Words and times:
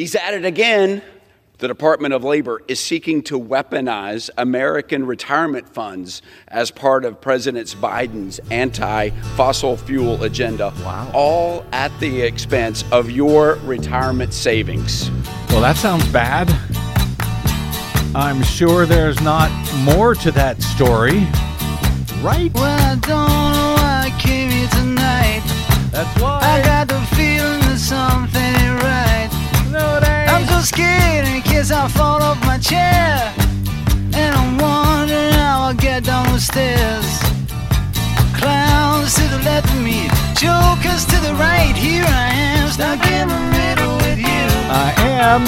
He's 0.00 0.14
at 0.14 0.32
it 0.32 0.46
again. 0.46 1.02
The 1.58 1.68
Department 1.68 2.14
of 2.14 2.24
Labor 2.24 2.62
is 2.66 2.80
seeking 2.80 3.22
to 3.24 3.38
weaponize 3.38 4.30
American 4.38 5.04
retirement 5.04 5.68
funds 5.68 6.22
as 6.48 6.70
part 6.70 7.04
of 7.04 7.20
President 7.20 7.68
Biden's 7.78 8.40
anti 8.50 9.10
fossil 9.36 9.76
fuel 9.76 10.24
agenda. 10.24 10.72
Wow. 10.82 11.10
All 11.12 11.66
at 11.72 11.92
the 12.00 12.22
expense 12.22 12.82
of 12.90 13.10
your 13.10 13.56
retirement 13.56 14.32
savings. 14.32 15.10
Well, 15.50 15.60
that 15.60 15.76
sounds 15.76 16.10
bad. 16.10 16.48
I'm 18.16 18.42
sure 18.42 18.86
there's 18.86 19.20
not 19.20 19.50
more 19.84 20.14
to 20.14 20.30
that 20.30 20.62
story. 20.62 21.26
Right? 22.24 22.50
Well, 22.54 22.80
I 22.90 22.94
don't 22.94 23.28
know 23.28 23.74
why 23.76 24.04
I 24.06 24.18
came 24.18 24.48
here 24.48 24.68
tonight. 24.68 25.42
That's 25.92 26.22
why. 26.22 26.38
I 26.40 26.62
got 26.64 26.88
the 26.88 27.00
feeling 27.14 27.60
that 27.60 27.78
something 27.78 28.49
so 30.60 30.76
scared 30.76 31.26
in 31.26 31.40
case 31.42 31.70
I 31.70 31.88
fall 31.88 32.22
off 32.22 32.38
my 32.44 32.58
chair. 32.58 33.32
And 34.12 34.34
I'm 34.34 34.58
wondering 34.58 35.32
how 35.32 35.68
I'll 35.68 35.74
get 35.74 36.04
down 36.04 36.26
the 36.32 36.40
stairs. 36.40 37.06
Clowns 38.36 39.14
to 39.14 39.22
the 39.28 39.38
left 39.44 39.70
of 39.70 39.80
me, 39.82 40.08
jokers 40.36 41.06
to 41.06 41.16
the 41.20 41.34
right. 41.38 41.74
Here 41.76 42.04
I 42.04 42.32
am, 42.32 42.68
stuck 42.70 43.06
in 43.06 43.28
the 43.28 43.40
middle 43.58 43.96
with 43.96 44.18
you. 44.18 44.48
I 44.72 44.94
am 44.98 45.44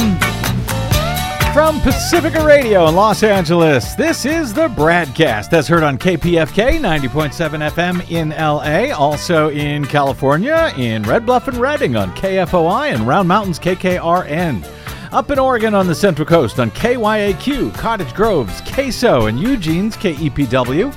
from 1.52 1.80
Pacifica 1.80 2.44
Radio 2.44 2.88
in 2.88 2.94
Los 2.94 3.22
Angeles. 3.22 3.94
This 3.94 4.24
is 4.24 4.54
the 4.54 4.68
Bradcast, 4.68 5.50
that's 5.50 5.68
heard 5.68 5.82
on 5.82 5.98
KPFK 5.98 6.78
90.7 6.78 7.70
FM 7.70 8.10
in 8.10 8.30
LA, 8.30 8.94
also 8.96 9.50
in 9.50 9.84
California, 9.84 10.72
in 10.78 11.02
Red 11.02 11.26
Bluff 11.26 11.48
and 11.48 11.58
Redding 11.58 11.96
on 11.96 12.14
KFOI 12.14 12.94
and 12.94 13.06
Round 13.06 13.28
Mountains 13.28 13.58
KKRN. 13.58 14.64
Up 15.12 15.30
in 15.30 15.38
Oregon 15.38 15.74
on 15.74 15.86
the 15.86 15.94
Central 15.94 16.26
Coast 16.26 16.58
on 16.58 16.70
KYAQ, 16.70 17.74
Cottage 17.74 18.14
Grove's 18.14 18.62
KSO, 18.62 19.28
and 19.28 19.38
Eugene's 19.38 19.94
KEPW. 19.94 20.90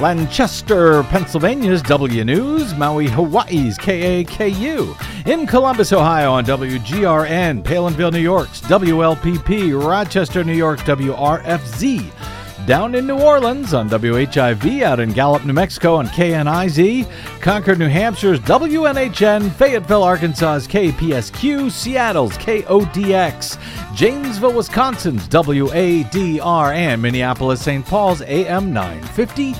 Lancaster, 0.00 1.04
Pennsylvania's 1.04 1.80
W 1.82 2.24
News, 2.24 2.74
Maui, 2.74 3.06
Hawaii's 3.06 3.78
KAKU, 3.78 5.28
in 5.28 5.46
Columbus, 5.46 5.92
Ohio 5.92 6.32
on 6.32 6.44
WGRN, 6.46 7.62
Palenville, 7.62 8.10
New 8.12 8.18
York's 8.18 8.60
WLPP, 8.62 9.80
Rochester, 9.80 10.42
New 10.42 10.54
York's 10.54 10.82
WRFZ, 10.82 12.10
down 12.66 12.94
in 12.94 13.06
New 13.06 13.18
Orleans 13.18 13.74
on 13.74 13.88
WHIV, 13.88 14.82
out 14.82 15.00
in 15.00 15.12
Gallup, 15.12 15.44
New 15.44 15.52
Mexico 15.52 15.96
on 15.96 16.06
KNIZ, 16.08 17.06
Concord, 17.40 17.78
New 17.78 17.88
Hampshire's 17.88 18.40
WNHN, 18.40 19.50
Fayetteville, 19.52 20.02
Arkansas's 20.02 20.68
KPSQ, 20.68 21.70
Seattle's 21.70 22.36
KODX, 22.38 23.58
Janesville, 23.94 24.52
Wisconsin's 24.52 25.28
WADR, 25.28 26.74
and 26.74 27.02
Minneapolis, 27.02 27.62
St. 27.62 27.84
Paul's 27.84 28.22
AM 28.22 28.72
950. 28.72 29.54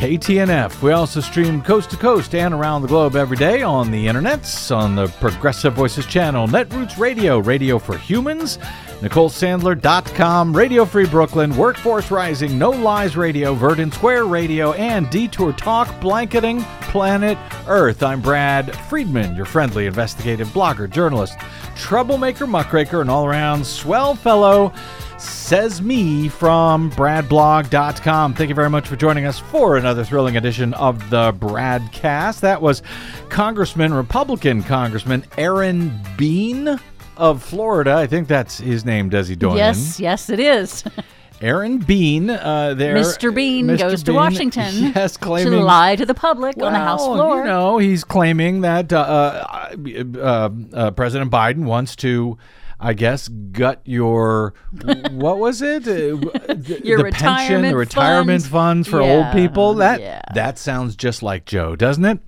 KTNF. 0.00 0.80
We 0.80 0.92
also 0.92 1.20
stream 1.20 1.60
coast 1.60 1.90
to 1.90 1.96
coast 1.98 2.34
and 2.34 2.54
around 2.54 2.80
the 2.80 2.88
globe 2.88 3.16
every 3.16 3.36
day 3.36 3.60
on 3.62 3.90
the 3.90 4.06
internets, 4.06 4.74
on 4.74 4.96
the 4.96 5.08
Progressive 5.20 5.74
Voices 5.74 6.06
channel, 6.06 6.48
Netroots 6.48 6.96
Radio, 6.96 7.38
Radio 7.38 7.78
for 7.78 7.98
Humans, 7.98 8.58
NicoleSandler.com, 9.00 10.54
Radio 10.54 10.84
Free 10.84 11.06
Brooklyn, 11.06 11.56
Workforce 11.56 12.10
Rising, 12.10 12.58
No 12.58 12.68
Lies 12.68 13.16
Radio, 13.16 13.54
Verdant 13.54 13.94
Square 13.94 14.26
Radio, 14.26 14.72
and 14.74 15.08
Detour 15.08 15.54
Talk, 15.54 16.00
blanketing 16.02 16.62
planet 16.82 17.38
Earth. 17.66 18.02
I'm 18.02 18.20
Brad 18.20 18.76
Friedman, 18.88 19.34
your 19.36 19.46
friendly 19.46 19.86
investigative 19.86 20.48
blogger, 20.48 20.88
journalist, 20.88 21.38
troublemaker, 21.76 22.46
muckraker, 22.46 23.00
and 23.00 23.08
all 23.08 23.24
around 23.24 23.66
swell 23.66 24.14
fellow 24.14 24.70
says 25.16 25.80
me 25.80 26.28
from 26.28 26.90
bradblog.com. 26.92 28.34
Thank 28.34 28.50
you 28.50 28.54
very 28.54 28.70
much 28.70 28.86
for 28.86 28.96
joining 28.96 29.24
us 29.24 29.38
for 29.38 29.78
another 29.78 30.04
thrilling 30.04 30.36
edition 30.36 30.74
of 30.74 31.08
the 31.08 31.32
Bradcast. 31.32 32.40
That 32.40 32.60
was 32.60 32.82
Congressman, 33.30 33.94
Republican 33.94 34.62
Congressman 34.62 35.24
Aaron 35.38 35.98
Bean 36.18 36.78
of 37.20 37.42
Florida. 37.42 37.94
I 37.94 38.06
think 38.06 38.26
that's 38.26 38.58
his 38.58 38.84
name, 38.84 39.10
Desi 39.10 39.38
Doyen. 39.38 39.58
Yes, 39.58 40.00
yes, 40.00 40.30
it 40.30 40.40
is. 40.40 40.82
Aaron 41.40 41.78
Bean, 41.78 42.28
uh, 42.28 42.74
there. 42.74 42.94
Mr. 42.94 43.34
Bean 43.34 43.66
Mr. 43.66 43.78
goes 43.78 44.02
to 44.02 44.12
Washington 44.12 44.74
Yes, 44.94 45.16
claiming 45.16 45.52
to 45.52 45.60
lie 45.60 45.96
to 45.96 46.04
the 46.04 46.14
public 46.14 46.56
on 46.62 46.72
the 46.72 46.78
House 46.78 47.04
floor. 47.04 47.38
You 47.38 47.44
know, 47.44 47.78
he's 47.78 48.04
claiming 48.04 48.60
that 48.60 48.92
uh, 48.92 48.98
uh, 48.98 50.04
uh, 50.18 50.50
uh, 50.72 50.90
President 50.92 51.30
Biden 51.30 51.64
wants 51.64 51.96
to. 51.96 52.38
I 52.82 52.94
guess 52.94 53.28
gut 53.28 53.82
your 53.84 54.54
what 55.10 55.38
was 55.38 55.60
it? 55.60 55.82
Uh, 55.82 56.16
the, 56.54 56.80
Your 56.82 57.02
the 57.02 57.12
pension, 57.12 57.60
the 57.60 57.76
retirement 57.76 57.76
retirement 57.76 58.42
fund? 58.42 58.50
funds 58.50 58.88
for 58.88 59.02
Yeah, 59.02 59.08
old 59.12 59.32
people. 59.34 59.74
That 59.74 60.00
yeah. 60.00 60.22
that 60.32 60.56
sounds 60.56 60.96
just 60.96 61.22
like 61.22 61.44
Joe, 61.44 61.76
doesn't 61.76 62.06
it? 62.06 62.20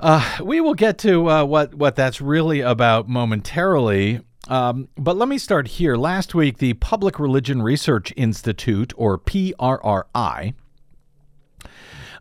Uh, 0.00 0.38
we 0.42 0.62
will 0.62 0.74
get 0.74 0.96
to 0.98 1.28
uh, 1.28 1.44
what 1.44 1.74
what 1.74 1.94
that's 1.94 2.20
really 2.20 2.60
about 2.60 3.08
momentarily. 3.08 4.20
Um, 4.48 4.88
but 4.96 5.16
let 5.16 5.28
me 5.28 5.36
start 5.36 5.68
here. 5.68 5.96
Last 5.96 6.34
week, 6.34 6.58
the 6.58 6.72
Public 6.74 7.20
Religion 7.20 7.60
Research 7.62 8.12
Institute, 8.16 8.92
or 8.96 9.18
PRRI, 9.18 10.54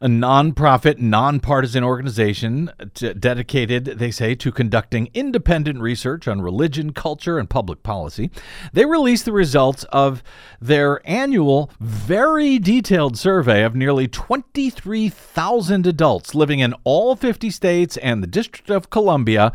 a 0.01 0.07
nonprofit, 0.07 0.97
nonpartisan 0.99 1.83
organization 1.83 2.71
t- 2.93 3.13
dedicated, 3.13 3.85
they 3.85 4.11
say, 4.11 4.35
to 4.35 4.51
conducting 4.51 5.09
independent 5.13 5.81
research 5.81 6.27
on 6.27 6.41
religion, 6.41 6.93
culture, 6.93 7.37
and 7.37 7.49
public 7.49 7.83
policy. 7.83 8.31
They 8.71 8.85
released 8.85 9.25
the 9.25 9.31
results 9.31 9.83
of 9.85 10.23
their 10.61 11.01
annual, 11.07 11.71
very 11.79 12.59
detailed 12.59 13.17
survey 13.17 13.63
of 13.63 13.75
nearly 13.75 14.07
23,000 14.07 15.85
adults 15.85 16.33
living 16.33 16.59
in 16.59 16.73
all 16.83 17.15
50 17.15 17.49
states 17.49 17.97
and 17.97 18.23
the 18.23 18.27
District 18.27 18.69
of 18.69 18.89
Columbia 18.89 19.51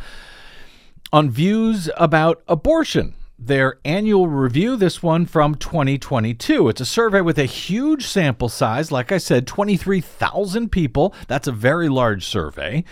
on 1.13 1.31
views 1.31 1.89
about 1.97 2.43
abortion. 2.49 3.15
Their 3.47 3.79
annual 3.85 4.27
review, 4.27 4.75
this 4.75 5.03
one 5.03 5.27
from 5.27 5.57
2022. 5.57 6.71
It's 6.71 6.81
a 6.81 6.87
survey 6.87 7.21
with 7.21 7.39
a 7.39 7.45
huge 7.45 8.07
sample 8.07 8.49
size. 8.49 8.91
Like 8.91 9.13
I 9.13 9.19
said, 9.19 9.47
23,000 9.47 10.73
people. 10.73 11.15
That's 11.29 11.47
a 11.47 11.53
very 11.53 11.91
large 11.91 12.25
survey. 12.25 12.85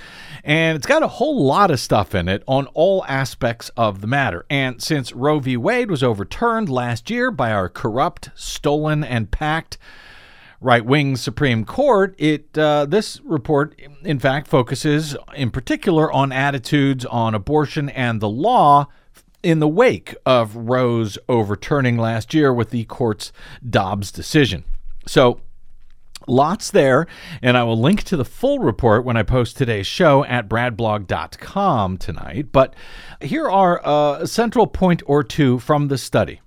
And 0.45 0.77
it's 0.77 0.87
got 0.87 1.03
a 1.03 1.09
whole 1.09 1.43
lot 1.43 1.71
of 1.71 1.81
stuff 1.81 2.15
in 2.15 2.29
it 2.29 2.43
on 2.47 2.67
all 2.75 3.03
aspects 3.09 3.71
of 3.79 4.03
the 4.03 4.07
matter. 4.07 4.45
And 4.51 4.83
since 4.83 5.15
Roe 5.15 5.39
v. 5.39 5.57
Wade 5.57 5.91
was 5.91 6.03
overturned 6.03 6.69
last 6.69 7.09
year 7.09 7.31
by 7.31 7.51
our 7.51 7.71
corrupt, 7.71 8.29
stolen, 8.35 9.03
and 9.03 9.31
packed 9.31 9.79
right 10.61 10.85
wing 10.85 11.17
Supreme 11.17 11.65
Court, 11.65 12.15
it 12.19 12.59
uh, 12.59 12.85
this 12.85 13.23
report, 13.25 13.81
in 14.05 14.19
fact, 14.19 14.49
focuses 14.49 15.17
in 15.35 15.51
particular 15.51 16.13
on 16.13 16.31
attitudes 16.31 17.07
on 17.07 17.35
abortion 17.35 17.89
and 17.89 18.21
the 18.21 18.29
law 18.29 18.89
in 19.43 19.59
the 19.59 19.69
wake 19.69 20.15
of 20.25 20.55
Roe's 20.55 21.19
overturning 21.29 21.97
last 21.99 22.35
year 22.35 22.53
with 22.53 22.71
the 22.71 22.85
court's 22.85 23.33
Dobbs 23.69 24.13
decision. 24.13 24.65
So, 25.07 25.41
Lots 26.29 26.71
there, 26.71 27.07
and 27.41 27.57
I 27.57 27.65
will 27.65 27.81
link 27.81 28.05
to 28.05 28.17
the 28.17 28.25
full 28.25 28.59
report 28.59 29.05
when 29.05 29.17
I 29.17 29.23
post 29.23 29.57
today's 29.57 29.87
show 29.87 30.25
at 30.25 30.49
bradblog.com 30.49 31.99
tonight. 31.99 32.53
But 32.53 32.75
here 33.21 33.51
are 33.51 33.81
a 33.85 34.27
central 34.27 34.67
point 34.67 35.03
or 35.07 35.23
two 35.23 35.59
from 35.59 35.89
the 35.89 35.99
study. 35.99 36.41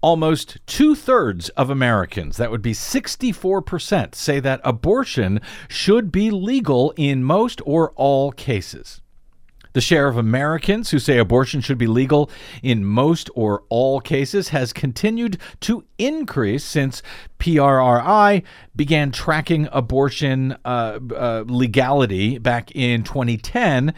Almost 0.00 0.58
two 0.66 0.94
thirds 0.94 1.48
of 1.50 1.70
Americans, 1.70 2.36
that 2.38 2.50
would 2.50 2.62
be 2.62 2.72
64%, 2.72 4.14
say 4.14 4.40
that 4.40 4.60
abortion 4.64 5.40
should 5.68 6.10
be 6.10 6.30
legal 6.30 6.92
in 6.96 7.22
most 7.22 7.60
or 7.66 7.92
all 7.92 8.32
cases. 8.32 9.02
The 9.72 9.80
share 9.80 10.08
of 10.08 10.16
Americans 10.16 10.90
who 10.90 10.98
say 10.98 11.18
abortion 11.18 11.60
should 11.60 11.78
be 11.78 11.86
legal 11.86 12.30
in 12.62 12.84
most 12.84 13.30
or 13.34 13.64
all 13.68 14.00
cases 14.00 14.48
has 14.48 14.72
continued 14.72 15.38
to 15.60 15.84
increase 15.98 16.64
since 16.64 17.02
PRRI 17.38 18.42
began 18.74 19.10
tracking 19.12 19.68
abortion 19.72 20.56
uh, 20.64 20.98
uh, 21.14 21.44
legality 21.46 22.38
back 22.38 22.70
in 22.74 23.02
2010 23.02 23.94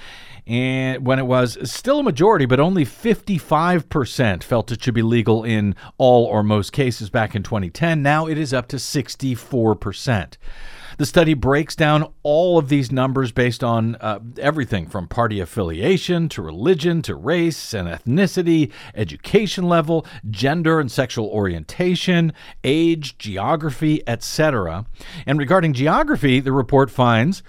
and 0.46 1.06
when 1.06 1.20
it 1.20 1.26
was 1.26 1.56
still 1.70 2.00
a 2.00 2.02
majority, 2.02 2.44
but 2.44 2.58
only 2.58 2.84
55% 2.84 4.42
felt 4.42 4.72
it 4.72 4.82
should 4.82 4.94
be 4.94 5.02
legal 5.02 5.44
in 5.44 5.76
all 5.96 6.24
or 6.24 6.42
most 6.42 6.72
cases 6.72 7.08
back 7.08 7.36
in 7.36 7.44
2010. 7.44 8.02
Now 8.02 8.26
it 8.26 8.36
is 8.36 8.52
up 8.52 8.66
to 8.68 8.76
64%. 8.76 10.36
The 11.00 11.06
study 11.06 11.32
breaks 11.32 11.74
down 11.74 12.12
all 12.22 12.58
of 12.58 12.68
these 12.68 12.92
numbers 12.92 13.32
based 13.32 13.64
on 13.64 13.94
uh, 14.02 14.18
everything 14.38 14.86
from 14.86 15.08
party 15.08 15.40
affiliation 15.40 16.28
to 16.28 16.42
religion 16.42 17.00
to 17.00 17.14
race 17.14 17.72
and 17.72 17.88
ethnicity, 17.88 18.70
education 18.94 19.64
level, 19.64 20.04
gender 20.28 20.78
and 20.78 20.92
sexual 20.92 21.28
orientation, 21.28 22.34
age, 22.64 23.16
geography, 23.16 24.02
etc. 24.06 24.84
And 25.24 25.38
regarding 25.38 25.72
geography, 25.72 26.38
the 26.38 26.52
report 26.52 26.90
finds 26.90 27.42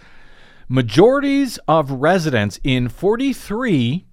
majorities 0.69 1.59
of 1.67 1.91
residents 1.91 2.57
in 2.63 2.87
43 2.87 4.05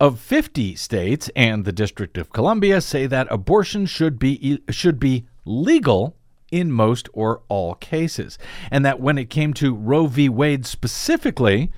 of 0.00 0.18
50 0.18 0.74
states 0.76 1.30
and 1.36 1.66
the 1.66 1.72
District 1.72 2.16
of 2.16 2.32
Columbia 2.32 2.80
say 2.80 3.06
that 3.06 3.26
abortion 3.30 3.84
should 3.84 4.18
be 4.18 4.62
should 4.70 4.98
be 4.98 5.26
legal 5.44 6.16
in 6.50 6.72
most 6.72 7.08
or 7.12 7.42
all 7.48 7.74
cases. 7.74 8.38
And 8.70 8.84
that 8.84 9.00
when 9.00 9.18
it 9.18 9.30
came 9.30 9.52
to 9.54 9.74
Roe 9.74 10.06
v. 10.06 10.28
Wade 10.28 10.66
specifically, 10.66 11.70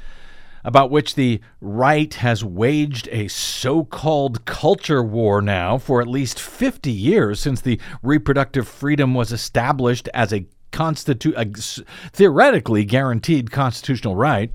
about 0.64 0.90
which 0.90 1.14
the 1.14 1.40
right 1.60 2.14
has 2.14 2.44
waged 2.44 3.08
a 3.10 3.28
so 3.28 3.84
called 3.84 4.44
culture 4.44 5.02
war 5.02 5.42
now 5.42 5.78
for 5.78 6.00
at 6.00 6.06
least 6.06 6.40
50 6.40 6.90
years 6.90 7.40
since 7.40 7.60
the 7.60 7.80
reproductive 8.02 8.68
freedom 8.68 9.14
was 9.14 9.32
established 9.32 10.08
as 10.14 10.32
a, 10.32 10.46
constitu- 10.70 11.34
a 11.36 12.10
theoretically 12.10 12.84
guaranteed 12.84 13.50
constitutional 13.50 14.16
right. 14.16 14.52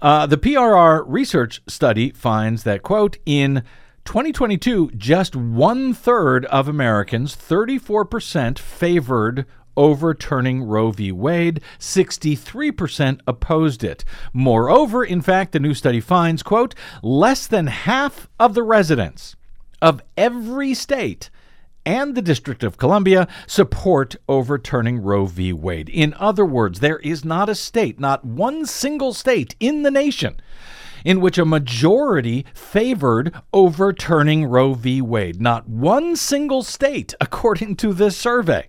Uh, 0.00 0.26
the 0.26 0.36
PRR 0.36 1.04
research 1.06 1.62
study 1.66 2.10
finds 2.10 2.62
that, 2.64 2.82
quote, 2.82 3.16
in 3.24 3.62
2022, 4.06 4.92
just 4.96 5.36
one 5.36 5.92
third 5.92 6.46
of 6.46 6.68
Americans, 6.68 7.36
34%, 7.36 8.58
favored 8.58 9.44
overturning 9.76 10.62
Roe 10.62 10.90
v. 10.90 11.12
Wade. 11.12 11.60
63% 11.78 13.20
opposed 13.26 13.84
it. 13.84 14.04
Moreover, 14.32 15.04
in 15.04 15.20
fact, 15.20 15.52
the 15.52 15.60
new 15.60 15.74
study 15.74 16.00
finds, 16.00 16.42
quote, 16.42 16.74
less 17.02 17.46
than 17.46 17.66
half 17.66 18.28
of 18.40 18.54
the 18.54 18.62
residents 18.62 19.36
of 19.82 20.02
every 20.16 20.72
state 20.72 21.28
and 21.84 22.14
the 22.14 22.22
District 22.22 22.64
of 22.64 22.78
Columbia 22.78 23.28
support 23.46 24.16
overturning 24.28 24.98
Roe 24.98 25.26
v. 25.26 25.52
Wade. 25.52 25.88
In 25.88 26.14
other 26.14 26.44
words, 26.44 26.80
there 26.80 26.98
is 26.98 27.24
not 27.24 27.48
a 27.48 27.54
state, 27.54 28.00
not 28.00 28.24
one 28.24 28.66
single 28.66 29.12
state 29.12 29.54
in 29.60 29.82
the 29.82 29.90
nation, 29.90 30.40
in 31.06 31.20
which 31.20 31.38
a 31.38 31.44
majority 31.44 32.44
favored 32.52 33.32
overturning 33.52 34.44
Roe 34.44 34.74
v. 34.74 35.00
Wade. 35.00 35.40
Not 35.40 35.68
one 35.68 36.16
single 36.16 36.64
state, 36.64 37.14
according 37.20 37.76
to 37.76 37.94
this 37.94 38.16
survey, 38.16 38.68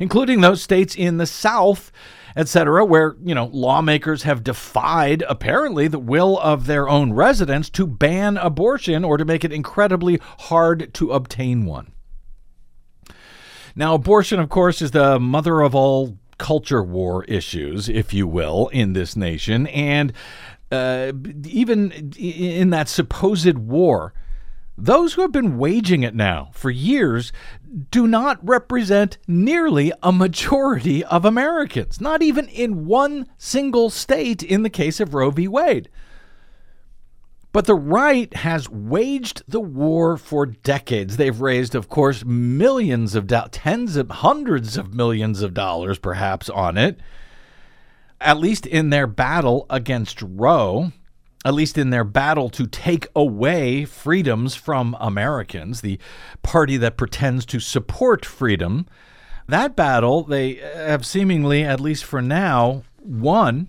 including 0.00 0.40
those 0.40 0.60
states 0.60 0.96
in 0.96 1.16
the 1.18 1.26
South 1.26 1.92
etc., 2.36 2.84
where, 2.84 3.14
you 3.22 3.32
know, 3.32 3.48
lawmakers 3.52 4.24
have 4.24 4.42
defied 4.42 5.22
apparently 5.28 5.86
the 5.86 6.00
will 6.00 6.36
of 6.40 6.66
their 6.66 6.88
own 6.88 7.12
residents 7.12 7.70
to 7.70 7.86
ban 7.86 8.36
abortion 8.36 9.04
or 9.04 9.16
to 9.16 9.24
make 9.24 9.44
it 9.44 9.52
incredibly 9.52 10.18
hard 10.38 10.92
to 10.94 11.12
obtain 11.12 11.64
one. 11.64 11.92
Now, 13.76 13.94
abortion, 13.94 14.40
of 14.40 14.48
course, 14.48 14.82
is 14.82 14.90
the 14.90 15.20
mother 15.20 15.60
of 15.60 15.76
all 15.76 16.18
culture 16.38 16.82
war 16.82 17.24
issues, 17.24 17.88
if 17.88 18.12
you 18.12 18.26
will, 18.26 18.68
in 18.68 18.92
this 18.92 19.16
nation. 19.16 19.66
And 19.68 20.12
uh, 20.70 21.12
even 21.44 22.12
in 22.16 22.70
that 22.70 22.88
supposed 22.88 23.58
war, 23.58 24.14
those 24.76 25.14
who 25.14 25.22
have 25.22 25.32
been 25.32 25.56
waging 25.56 26.02
it 26.02 26.14
now 26.14 26.50
for 26.52 26.70
years 26.70 27.32
do 27.90 28.06
not 28.06 28.46
represent 28.46 29.18
nearly 29.28 29.92
a 30.02 30.12
majority 30.12 31.04
of 31.04 31.24
Americans, 31.24 32.00
not 32.00 32.22
even 32.22 32.48
in 32.48 32.86
one 32.86 33.26
single 33.38 33.88
state 33.90 34.42
in 34.42 34.62
the 34.62 34.70
case 34.70 34.98
of 34.98 35.14
Roe 35.14 35.30
v. 35.30 35.46
Wade. 35.46 35.88
But 37.52 37.66
the 37.66 37.76
right 37.76 38.34
has 38.34 38.68
waged 38.68 39.44
the 39.46 39.60
war 39.60 40.16
for 40.16 40.44
decades. 40.44 41.16
They've 41.16 41.40
raised, 41.40 41.76
of 41.76 41.88
course, 41.88 42.24
millions 42.24 43.14
of 43.14 43.28
dollars, 43.28 43.50
tens 43.52 43.94
of 43.94 44.10
hundreds 44.10 44.76
of 44.76 44.92
millions 44.92 45.40
of 45.40 45.54
dollars, 45.54 46.00
perhaps, 46.00 46.50
on 46.50 46.76
it, 46.76 46.98
at 48.24 48.38
least 48.38 48.66
in 48.66 48.90
their 48.90 49.06
battle 49.06 49.66
against 49.70 50.20
Roe 50.22 50.92
at 51.44 51.54
least 51.54 51.76
in 51.76 51.90
their 51.90 52.04
battle 52.04 52.48
to 52.48 52.66
take 52.66 53.06
away 53.14 53.84
freedoms 53.84 54.54
from 54.54 54.96
Americans, 54.98 55.82
the 55.82 55.98
party 56.42 56.78
that 56.78 56.96
pretends 56.96 57.44
to 57.44 57.60
support 57.60 58.24
freedom, 58.24 58.86
that 59.46 59.76
battle 59.76 60.22
they 60.22 60.54
have 60.54 61.04
seemingly, 61.04 61.62
at 61.62 61.80
least 61.80 62.04
for 62.04 62.22
now, 62.22 62.82
won. 62.98 63.68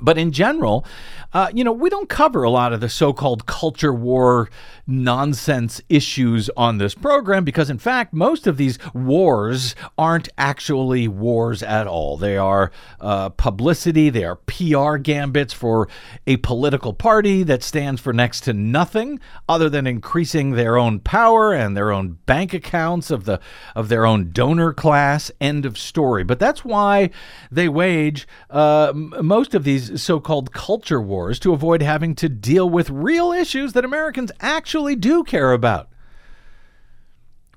But 0.00 0.18
in 0.18 0.32
general, 0.32 0.84
uh, 1.32 1.50
you 1.52 1.62
know, 1.62 1.72
we 1.72 1.90
don't 1.90 2.08
cover 2.08 2.42
a 2.42 2.50
lot 2.50 2.72
of 2.72 2.80
the 2.80 2.88
so 2.88 3.12
called 3.12 3.46
culture 3.46 3.92
war 3.92 4.48
nonsense 4.86 5.82
issues 5.90 6.48
on 6.56 6.78
this 6.78 6.94
program 6.94 7.44
because, 7.44 7.68
in 7.68 7.78
fact, 7.78 8.14
most 8.14 8.46
of 8.46 8.56
these 8.56 8.78
wars 8.94 9.74
aren't 9.98 10.30
actually 10.38 11.06
wars 11.06 11.62
at 11.62 11.86
all. 11.86 12.16
They 12.16 12.38
are 12.38 12.72
uh, 12.98 13.28
publicity, 13.30 14.08
they 14.08 14.24
are 14.24 14.36
PR 14.36 14.96
gambits 14.96 15.52
for 15.52 15.88
a 16.26 16.38
political 16.38 16.94
party 16.94 17.42
that 17.42 17.62
stands 17.62 18.00
for 18.00 18.14
next 18.14 18.40
to 18.42 18.54
nothing 18.54 19.20
other 19.48 19.68
than 19.68 19.86
increasing 19.86 20.52
their 20.52 20.78
own 20.78 21.00
power 21.00 21.52
and 21.52 21.76
their 21.76 21.92
own 21.92 22.18
bank 22.24 22.54
accounts 22.54 23.10
of 23.10 23.24
the 23.24 23.40
of 23.76 23.90
their 23.90 24.06
own 24.06 24.30
donor 24.32 24.72
class. 24.72 25.30
End 25.40 25.66
of 25.66 25.76
story. 25.76 26.24
But 26.24 26.38
that's 26.38 26.64
why 26.64 27.10
they 27.50 27.68
wage 27.68 28.26
uh, 28.48 28.92
most 28.94 29.54
of 29.54 29.64
these 29.64 29.87
so-called 29.96 30.52
culture 30.52 31.00
wars 31.00 31.18
wars 31.18 31.38
to 31.40 31.52
avoid 31.52 31.82
having 31.82 32.14
to 32.14 32.28
deal 32.28 32.70
with 32.70 32.88
real 32.88 33.32
issues 33.32 33.72
that 33.72 33.84
Americans 33.84 34.30
actually 34.40 34.94
do 34.94 35.24
care 35.24 35.52
about. 35.52 35.88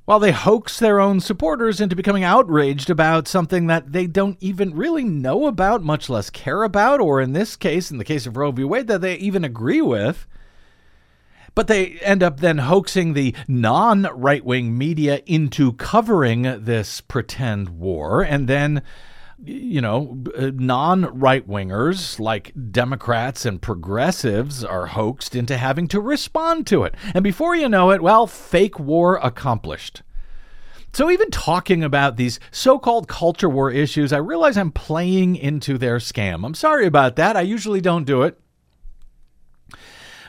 While 0.05 0.19
they 0.19 0.31
hoax 0.31 0.79
their 0.79 0.99
own 0.99 1.19
supporters 1.19 1.79
into 1.79 1.95
becoming 1.95 2.23
outraged 2.23 2.89
about 2.89 3.27
something 3.27 3.67
that 3.67 3.91
they 3.91 4.07
don't 4.07 4.37
even 4.41 4.75
really 4.75 5.03
know 5.03 5.45
about, 5.45 5.83
much 5.83 6.09
less 6.09 6.31
care 6.31 6.63
about, 6.63 6.99
or 6.99 7.21
in 7.21 7.33
this 7.33 7.55
case, 7.55 7.91
in 7.91 7.99
the 7.99 8.03
case 8.03 8.25
of 8.25 8.35
Roe 8.35 8.51
v. 8.51 8.63
Wade, 8.63 8.87
that 8.87 9.01
they 9.01 9.15
even 9.15 9.45
agree 9.45 9.81
with. 9.81 10.25
But 11.53 11.67
they 11.67 11.99
end 11.99 12.23
up 12.23 12.39
then 12.39 12.57
hoaxing 12.57 13.13
the 13.13 13.35
non 13.47 14.07
right 14.15 14.43
wing 14.43 14.75
media 14.75 15.21
into 15.27 15.73
covering 15.73 16.41
this 16.65 16.99
pretend 16.99 17.69
war 17.69 18.21
and 18.21 18.47
then 18.47 18.81
you 19.43 19.81
know, 19.81 20.23
uh, 20.37 20.51
non 20.53 21.19
right 21.19 21.47
wingers 21.47 22.19
like 22.19 22.53
Democrats 22.71 23.45
and 23.45 23.61
progressives 23.61 24.63
are 24.63 24.87
hoaxed 24.87 25.35
into 25.35 25.57
having 25.57 25.87
to 25.89 25.99
respond 25.99 26.67
to 26.67 26.83
it. 26.83 26.95
And 27.13 27.23
before 27.23 27.55
you 27.55 27.67
know 27.67 27.91
it, 27.91 28.01
well, 28.01 28.27
fake 28.27 28.79
war 28.79 29.17
accomplished. 29.17 30.03
So, 30.93 31.09
even 31.09 31.31
talking 31.31 31.83
about 31.83 32.17
these 32.17 32.39
so 32.51 32.77
called 32.77 33.07
culture 33.07 33.49
war 33.49 33.71
issues, 33.71 34.11
I 34.11 34.17
realize 34.17 34.57
I'm 34.57 34.71
playing 34.71 35.37
into 35.37 35.77
their 35.77 35.97
scam. 35.97 36.45
I'm 36.45 36.53
sorry 36.53 36.85
about 36.85 37.15
that. 37.15 37.37
I 37.37 37.41
usually 37.41 37.81
don't 37.81 38.03
do 38.03 38.23
it. 38.23 38.37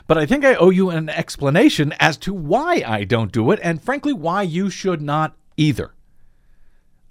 But 0.07 0.17
I 0.17 0.25
think 0.25 0.43
I 0.43 0.55
owe 0.55 0.69
you 0.69 0.89
an 0.89 1.09
explanation 1.09 1.93
as 1.99 2.17
to 2.17 2.33
why 2.33 2.83
I 2.85 3.03
don't 3.03 3.31
do 3.31 3.51
it, 3.51 3.59
and 3.61 3.81
frankly, 3.81 4.13
why 4.13 4.41
you 4.41 4.69
should 4.69 5.01
not 5.01 5.35
either 5.57 5.93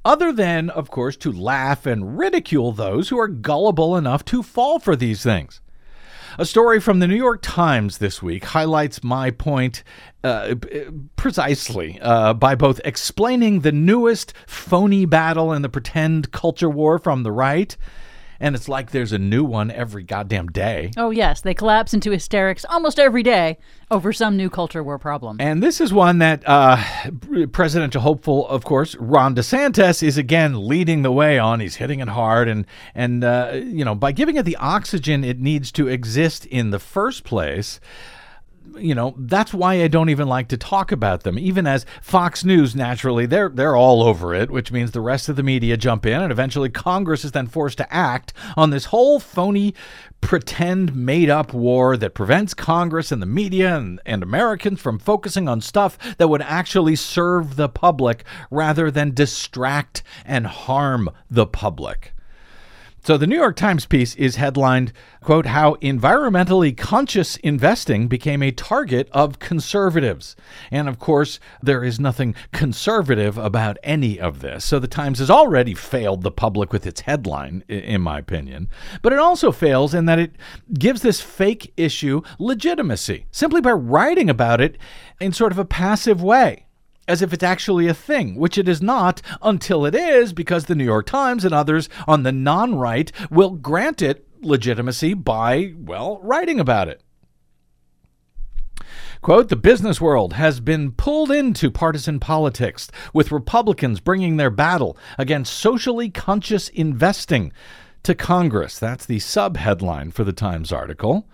other 0.05 0.33
than, 0.33 0.71
of 0.71 0.91
course, 0.91 1.17
to 1.19 1.33
laugh 1.33 1.87
and 1.87 2.19
ridicule 2.19 2.73
those 2.73 3.09
who 3.09 3.19
are 3.19 3.29
gullible 3.29 3.97
enough 3.97 4.25
to 4.27 4.43
fall 4.43 4.79
for 4.79 4.97
these 4.97 5.23
things. 5.23 5.61
A 6.39 6.47
story 6.47 6.81
from 6.81 6.99
the 6.99 7.07
New 7.07 7.17
York 7.17 7.41
Times 7.43 7.99
this 7.99 8.23
week 8.23 8.45
highlights 8.45 9.05
my 9.05 9.31
point 9.31 9.85
uh, 10.25 10.55
precisely 11.17 12.01
uh, 12.01 12.33
by 12.33 12.55
both 12.55 12.81
explaining 12.87 13.61
the 13.61 13.73
newest 13.73 14.33
phony 14.47 15.05
battle 15.05 15.53
in 15.53 15.61
the 15.61 15.69
pretend 15.69 16.33
culture 16.33 16.71
war 16.71 16.99
from 16.99 17.23
the 17.23 17.33
right 17.33 17.77
and 18.43 18.57
it's 18.57 18.69
like 18.69 18.91
there's 18.91 19.13
a 19.13 19.19
new 19.19 19.45
one 19.45 19.71
every 19.71 20.03
goddamn 20.03 20.49
day. 20.49 20.91
Oh, 20.97 21.11
yes. 21.11 21.41
They 21.41 21.55
collapse 21.55 21.95
into 21.95 22.11
hysterics 22.11 22.67
almost 22.69 22.99
every 22.99 23.23
day 23.23 23.57
over 23.89 24.13
some 24.13 24.37
new 24.37 24.51
culture 24.51 24.83
war 24.83 24.99
problem. 24.99 25.37
And 25.39 25.63
this 25.63 25.81
is 25.81 25.93
one 25.93 26.19
that 26.19 26.43
uh, 26.45 26.83
presidential 27.53 28.03
hopeful, 28.03 28.49
of 28.49 28.65
course, 28.65 28.97
Ron 28.97 29.37
DeSantis 29.37 30.03
is 30.03 30.19
again 30.19 30.67
leading 30.67 31.03
the 31.03 31.13
way 31.13 31.39
on. 31.39 31.61
He's 31.61 31.77
hitting 31.77 32.01
it 32.01 32.09
hard. 32.09 32.49
And, 32.49 32.67
and 32.97 33.23
uh, 33.23 33.53
you 33.55 33.85
know, 33.85 33.95
by 33.95 34.11
giving 34.11 34.35
it 34.35 34.45
the 34.45 34.57
oxygen 34.57 35.23
it 35.23 35.39
needs 35.39 35.71
to 35.73 35.87
exist 35.87 36.45
in 36.47 36.71
the 36.71 36.81
first 36.81 37.23
place, 37.23 37.79
you 38.77 38.95
know 38.95 39.15
that's 39.19 39.53
why 39.53 39.83
I 39.83 39.89
don't 39.89 40.09
even 40.09 40.29
like 40.29 40.49
to 40.49 40.57
talk 40.57 40.93
about 40.93 41.23
them. 41.23 41.39
Even 41.39 41.67
as 41.67 41.87
Fox 42.01 42.45
News, 42.45 42.75
naturally, 42.75 43.27
they're 43.27 43.49
they're 43.49 43.77
all 43.77 44.03
over 44.03 44.35
it, 44.35 44.51
which 44.51 44.73
means 44.73 44.91
the 44.91 45.01
rest 45.01 45.29
of 45.29 45.37
the 45.37 45.43
media 45.43 45.77
jump 45.77 46.07
in, 46.07 46.21
and 46.21 46.33
eventually 46.33 46.69
Congress 46.69 47.25
is 47.25 47.33
then 47.33 47.47
forced 47.47 47.79
to 47.79 47.93
act 47.93 48.33
on 48.57 48.71
this 48.71 48.87
whole 48.87 49.21
phony, 49.21 49.75
pretend, 50.21 50.95
made-up 50.95 51.53
war 51.53 51.97
that 51.97 52.15
prevents 52.15 52.55
Congress 52.55 53.13
and 53.13 53.21
the 53.21 53.27
media 53.27 53.77
and, 53.77 54.01
and 54.07 54.23
Americans 54.23 54.81
from 54.81 54.99
focusing 54.99 55.49
on 55.49 55.61
stuff 55.61 55.99
that 56.17 56.29
would 56.29 56.43
actually 56.43 56.97
serve 56.97 57.57
the 57.57 57.69
public 57.69 58.25
rather 58.51 58.91
than 58.91 59.15
distract 59.15 60.03
and 60.25 60.47
harm 60.47 61.11
the 61.31 61.47
public. 61.47 62.13
So 63.05 63.17
the 63.17 63.27
New 63.27 63.37
York 63.37 63.57
Times 63.57 63.85
piece 63.85 64.15
is 64.15 64.37
headlined, 64.37 64.93
quote, 65.21 65.47
how 65.47 65.75
environmentally 65.83 66.77
conscious 66.77 67.37
investing 67.39 68.07
became 68.07 68.45
a 68.45 68.53
target 68.53 69.09
of 69.11 69.41
conservatives. 69.41 70.37
And 70.71 70.89
of 70.89 71.01
course, 71.01 71.41
there 71.61 71.83
is 71.83 71.99
nothing 71.99 72.37
conservative 72.53 73.37
about 73.39 73.77
any 73.83 74.21
of 74.21 74.41
this. 74.41 74.65
So 74.65 74.79
the 74.79 74.87
Times 74.87 75.19
has 75.19 75.31
already 75.31 75.75
failed 75.75 76.23
the 76.23 76.31
public 76.31 76.73
with 76.73 76.87
its 76.87 77.01
headline, 77.01 77.65
in 77.67 78.03
my 78.03 78.21
opinion. 78.21 78.69
But 79.03 79.13
it 79.13 79.19
also 79.19 79.51
fails 79.51 79.95
in 79.95 80.05
that 80.05 80.21
it 80.21 80.37
gives 80.73 81.03
this 81.03 81.21
fake 81.21 81.73
issue 81.77 82.23
legitimacy 82.39 83.27
simply 83.33 83.61
by 83.61 83.73
writing 83.73 84.31
about 84.31 84.61
it 84.61 84.79
in 85.21 85.33
sort 85.33 85.51
of 85.51 85.59
a 85.59 85.65
passive 85.65 86.23
way 86.23 86.67
as 87.09 87.23
if 87.23 87.33
it's 87.33 87.43
actually 87.43 87.89
a 87.89 87.95
thing, 87.95 88.37
which 88.37 88.57
it 88.57 88.69
is 88.69 88.81
not 88.81 89.21
until 89.43 89.85
it 89.85 89.95
is, 89.95 90.33
because 90.33 90.67
the 90.67 90.75
New 90.75 90.85
York 90.85 91.07
Times 91.07 91.45
and 91.45 91.53
others 91.55 91.89
on 92.07 92.23
the 92.23 92.33
non 92.33 92.77
right 92.77 93.11
will 93.31 93.51
grant 93.51 94.03
it 94.03 94.27
legitimacy 94.41 95.15
by, 95.15 95.75
well, 95.77 96.19
writing 96.23 96.61
about 96.61 96.89
it. 96.89 97.03
Quote, 99.21 99.49
the 99.49 99.57
business 99.57 100.01
world 100.01 100.33
has 100.33 100.59
been 100.59 100.91
pulled 100.91 101.31
into 101.31 101.71
partisan 101.71 102.19
politics, 102.19 102.91
with 103.13 103.31
Republicans 103.31 104.01
bringing 104.01 104.37
their 104.37 104.51
battle 104.51 104.97
against 105.17 105.53
socially 105.53 106.11
conscious 106.11 106.69
investing 106.69 107.53
to 108.03 108.17
Congress. 108.17 108.81
That's 108.81 109.07
the 109.07 109.21
sub 109.21 109.57
headline 109.57 110.11
for 110.11 110.25
the 110.25 110.33
Times 110.33 110.73
article 110.73 111.29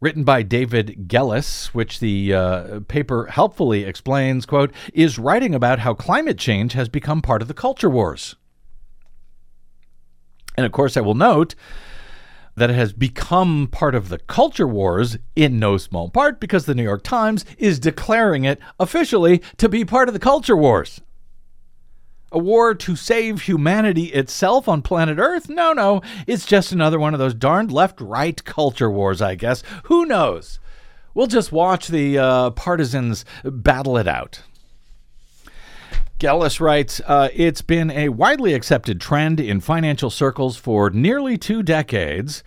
written 0.00 0.24
by 0.24 0.42
David 0.42 1.08
Gelles, 1.08 1.68
which 1.68 2.00
the 2.00 2.32
uh, 2.32 2.80
paper 2.88 3.26
helpfully 3.26 3.84
explains, 3.84 4.46
quote, 4.46 4.72
is 4.94 5.18
writing 5.18 5.54
about 5.54 5.80
how 5.80 5.94
climate 5.94 6.38
change 6.38 6.72
has 6.74 6.88
become 6.88 7.20
part 7.20 7.42
of 7.42 7.48
the 7.48 7.54
culture 7.54 7.90
wars. 7.90 8.36
And 10.56 10.64
of 10.64 10.72
course, 10.72 10.96
I 10.96 11.00
will 11.00 11.14
note 11.14 11.54
that 12.56 12.70
it 12.70 12.74
has 12.74 12.92
become 12.92 13.68
part 13.70 13.94
of 13.94 14.08
the 14.08 14.18
culture 14.18 14.66
wars 14.66 15.16
in 15.36 15.58
no 15.58 15.76
small 15.76 16.10
part 16.10 16.40
because 16.40 16.66
the 16.66 16.74
New 16.74 16.82
York 16.82 17.02
Times 17.04 17.44
is 17.56 17.78
declaring 17.78 18.44
it 18.44 18.58
officially 18.80 19.40
to 19.56 19.68
be 19.68 19.84
part 19.84 20.08
of 20.08 20.12
the 20.12 20.18
culture 20.18 20.56
wars. 20.56 21.00
A 22.30 22.38
war 22.38 22.74
to 22.74 22.94
save 22.94 23.42
humanity 23.42 24.06
itself 24.06 24.68
on 24.68 24.82
planet 24.82 25.18
Earth? 25.18 25.48
No, 25.48 25.72
no. 25.72 26.02
It's 26.26 26.44
just 26.44 26.72
another 26.72 26.98
one 26.98 27.14
of 27.14 27.20
those 27.20 27.34
darned 27.34 27.72
left 27.72 28.00
right 28.00 28.42
culture 28.44 28.90
wars, 28.90 29.22
I 29.22 29.34
guess. 29.34 29.62
Who 29.84 30.04
knows? 30.04 30.60
We'll 31.14 31.26
just 31.26 31.52
watch 31.52 31.88
the 31.88 32.18
uh, 32.18 32.50
partisans 32.50 33.24
battle 33.44 33.96
it 33.96 34.06
out. 34.06 34.42
Gelles 36.18 36.60
writes 36.60 37.00
uh, 37.06 37.28
It's 37.32 37.62
been 37.62 37.90
a 37.90 38.10
widely 38.10 38.52
accepted 38.52 39.00
trend 39.00 39.40
in 39.40 39.60
financial 39.60 40.10
circles 40.10 40.56
for 40.56 40.90
nearly 40.90 41.38
two 41.38 41.62
decades 41.62 42.42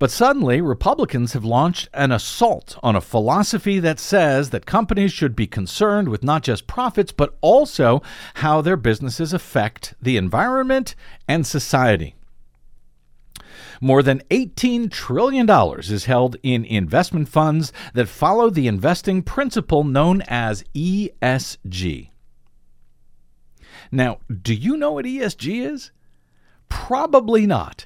but 0.00 0.10
suddenly, 0.10 0.62
Republicans 0.62 1.34
have 1.34 1.44
launched 1.44 1.90
an 1.92 2.10
assault 2.10 2.78
on 2.82 2.96
a 2.96 3.02
philosophy 3.02 3.78
that 3.80 4.00
says 4.00 4.48
that 4.48 4.64
companies 4.64 5.12
should 5.12 5.36
be 5.36 5.46
concerned 5.46 6.08
with 6.08 6.24
not 6.24 6.42
just 6.42 6.66
profits, 6.66 7.12
but 7.12 7.36
also 7.42 8.00
how 8.36 8.62
their 8.62 8.78
businesses 8.78 9.34
affect 9.34 9.92
the 10.00 10.16
environment 10.16 10.94
and 11.28 11.46
society. 11.46 12.14
More 13.78 14.02
than 14.02 14.22
$18 14.30 14.90
trillion 14.90 15.46
is 15.78 16.06
held 16.06 16.36
in 16.42 16.64
investment 16.64 17.28
funds 17.28 17.70
that 17.92 18.08
follow 18.08 18.48
the 18.48 18.68
investing 18.68 19.22
principle 19.22 19.84
known 19.84 20.22
as 20.28 20.64
ESG. 20.74 22.08
Now, 23.92 24.20
do 24.30 24.54
you 24.54 24.78
know 24.78 24.92
what 24.92 25.04
ESG 25.04 25.62
is? 25.62 25.90
Probably 26.70 27.44
not. 27.46 27.84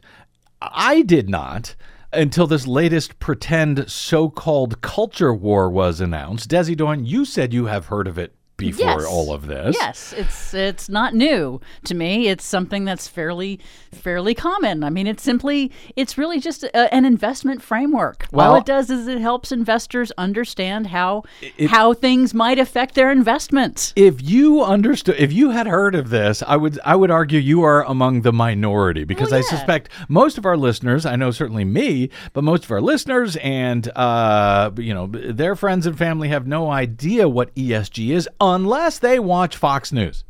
I 0.62 1.02
did 1.02 1.28
not 1.28 1.74
until 2.16 2.46
this 2.46 2.66
latest 2.66 3.18
pretend 3.18 3.90
so 3.90 4.28
called 4.28 4.80
culture 4.80 5.34
war 5.34 5.68
was 5.70 6.00
announced. 6.00 6.50
Desi 6.50 6.76
Doyen, 6.76 7.04
you 7.04 7.24
said 7.24 7.52
you 7.52 7.66
have 7.66 7.86
heard 7.86 8.06
of 8.06 8.18
it 8.18 8.34
before 8.56 9.00
yes. 9.00 9.04
all 9.04 9.32
of 9.32 9.46
this. 9.46 9.76
Yes, 9.78 10.14
it's 10.16 10.54
it's 10.54 10.88
not 10.88 11.14
new 11.14 11.60
to 11.84 11.94
me. 11.94 12.28
It's 12.28 12.44
something 12.44 12.84
that's 12.84 13.08
fairly 13.08 13.60
fairly 13.92 14.34
common. 14.34 14.84
I 14.84 14.90
mean, 14.90 15.06
it's 15.06 15.22
simply 15.22 15.72
it's 15.96 16.16
really 16.16 16.38
just 16.38 16.62
a, 16.62 16.94
an 16.94 17.04
investment 17.04 17.62
framework. 17.62 18.26
Well, 18.30 18.52
all 18.52 18.56
it 18.56 18.64
does 18.64 18.90
is 18.90 19.08
it 19.08 19.18
helps 19.18 19.50
investors 19.50 20.12
understand 20.16 20.88
how 20.88 21.24
it, 21.40 21.70
how 21.70 21.94
things 21.94 22.32
might 22.32 22.58
affect 22.58 22.94
their 22.94 23.10
investments. 23.10 23.92
If 23.96 24.22
you 24.22 24.62
understood, 24.62 25.16
if 25.18 25.32
you 25.32 25.50
had 25.50 25.66
heard 25.66 25.94
of 25.94 26.10
this, 26.10 26.42
I 26.46 26.56
would 26.56 26.78
I 26.84 26.94
would 26.96 27.10
argue 27.10 27.40
you 27.40 27.62
are 27.62 27.84
among 27.84 28.22
the 28.22 28.32
minority 28.32 29.04
because 29.04 29.30
well, 29.30 29.40
yeah. 29.40 29.46
I 29.46 29.50
suspect 29.50 29.88
most 30.08 30.38
of 30.38 30.46
our 30.46 30.56
listeners, 30.56 31.04
I 31.06 31.16
know 31.16 31.30
certainly 31.32 31.64
me, 31.64 32.10
but 32.32 32.44
most 32.44 32.64
of 32.64 32.70
our 32.70 32.80
listeners 32.80 33.36
and 33.36 33.88
uh, 33.96 34.70
you 34.76 34.94
know 34.94 35.08
their 35.08 35.56
friends 35.56 35.86
and 35.86 35.98
family 35.98 36.28
have 36.28 36.46
no 36.46 36.70
idea 36.70 37.28
what 37.28 37.54
ESG 37.54 38.10
is 38.10 38.28
unless 38.52 38.98
they 38.98 39.18
watch 39.18 39.56
Fox 39.56 39.92
News, 39.92 40.24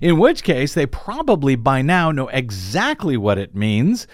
in 0.00 0.18
which 0.18 0.42
case 0.42 0.74
they 0.74 0.86
probably 0.86 1.56
by 1.56 1.82
now 1.82 2.10
know 2.10 2.28
exactly 2.28 3.16
what 3.16 3.38
it 3.38 3.54
means. 3.54 4.06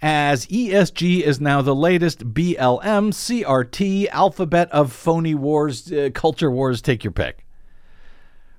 As 0.00 0.46
ESG 0.46 1.22
is 1.22 1.40
now 1.40 1.60
the 1.60 1.74
latest 1.74 2.32
BLM, 2.32 3.10
CRT, 3.10 4.08
alphabet 4.10 4.70
of 4.70 4.92
phony 4.92 5.34
wars, 5.34 5.90
uh, 5.90 6.10
culture 6.14 6.50
wars, 6.50 6.80
take 6.80 7.02
your 7.02 7.12
pick. 7.12 7.44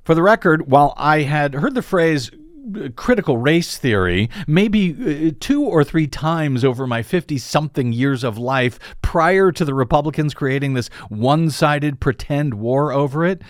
For 0.03 0.15
the 0.15 0.24
record, 0.24 0.70
while 0.70 0.94
I 0.98 1.22
had 1.22 1.53
heard 1.53 1.75
the 1.75 1.82
phrase 1.82 2.29
uh, 2.75 2.89
critical 2.96 3.38
race 3.38 3.77
theory 3.77 4.29
maybe 4.46 5.29
uh, 5.29 5.32
two 5.39 5.63
or 5.63 5.84
three 5.84 6.08
times 6.08 6.63
over 6.63 6.86
my 6.86 7.01
50 7.01 7.38
something 7.38 7.94
years 7.94 8.24
of 8.24 8.38
life 8.38 8.79
prior 9.01 9.51
to 9.51 9.65
the 9.65 9.74
Republicans 9.74 10.34
creating 10.34 10.74
this 10.74 10.89
one 11.08 11.50
sided 11.50 12.00
pretend 12.00 12.56
war 12.56 12.91
over 12.91 13.25
it. 13.25 13.41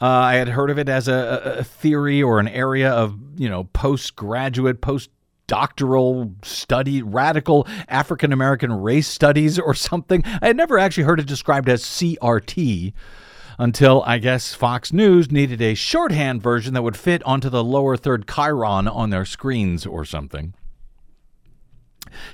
Uh, 0.00 0.06
I 0.06 0.34
had 0.34 0.48
heard 0.48 0.70
of 0.70 0.78
it 0.78 0.88
as 0.88 1.08
a, 1.08 1.56
a 1.58 1.64
theory 1.64 2.22
or 2.22 2.40
an 2.40 2.48
area 2.48 2.90
of, 2.90 3.18
you 3.36 3.48
know, 3.48 3.64
postgraduate, 3.64 4.80
post 4.80 5.10
doctoral 5.46 6.32
study, 6.42 7.02
radical 7.02 7.66
African 7.88 8.32
American 8.32 8.72
race 8.72 9.08
studies 9.08 9.58
or 9.58 9.74
something. 9.74 10.22
I 10.40 10.46
had 10.46 10.56
never 10.56 10.78
actually 10.78 11.04
heard 11.04 11.20
it 11.20 11.26
described 11.26 11.68
as 11.68 11.82
CRT 11.82 12.92
until 13.58 14.02
I 14.06 14.18
guess 14.18 14.54
Fox 14.54 14.92
News 14.92 15.30
needed 15.30 15.60
a 15.60 15.74
shorthand 15.74 16.42
version 16.42 16.72
that 16.74 16.82
would 16.82 16.96
fit 16.96 17.22
onto 17.24 17.50
the 17.50 17.62
lower 17.62 17.96
third 17.96 18.26
chyron 18.26 18.90
on 18.90 19.10
their 19.10 19.26
screens 19.26 19.84
or 19.84 20.04
something. 20.04 20.54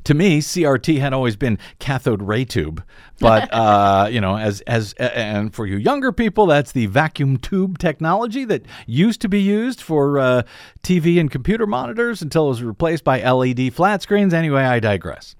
To 0.04 0.14
me, 0.14 0.40
CRT 0.40 0.98
had 0.98 1.12
always 1.12 1.36
been 1.36 1.58
cathode 1.78 2.22
ray 2.22 2.44
tube, 2.44 2.82
but 3.18 3.48
uh, 3.52 4.08
you 4.10 4.20
know, 4.20 4.36
as 4.36 4.60
as 4.62 4.92
and 4.94 5.54
for 5.54 5.66
you 5.66 5.76
younger 5.76 6.12
people, 6.12 6.46
that's 6.46 6.72
the 6.72 6.86
vacuum 6.86 7.36
tube 7.36 7.78
technology 7.78 8.44
that 8.44 8.64
used 8.86 9.20
to 9.22 9.28
be 9.28 9.40
used 9.40 9.80
for 9.80 10.18
uh, 10.18 10.42
TV 10.82 11.20
and 11.20 11.30
computer 11.30 11.66
monitors 11.66 12.22
until 12.22 12.46
it 12.46 12.50
was 12.50 12.62
replaced 12.62 13.04
by 13.04 13.22
LED 13.22 13.72
flat 13.74 14.02
screens. 14.02 14.34
Anyway, 14.34 14.62
I 14.62 14.80
digress. 14.80 15.36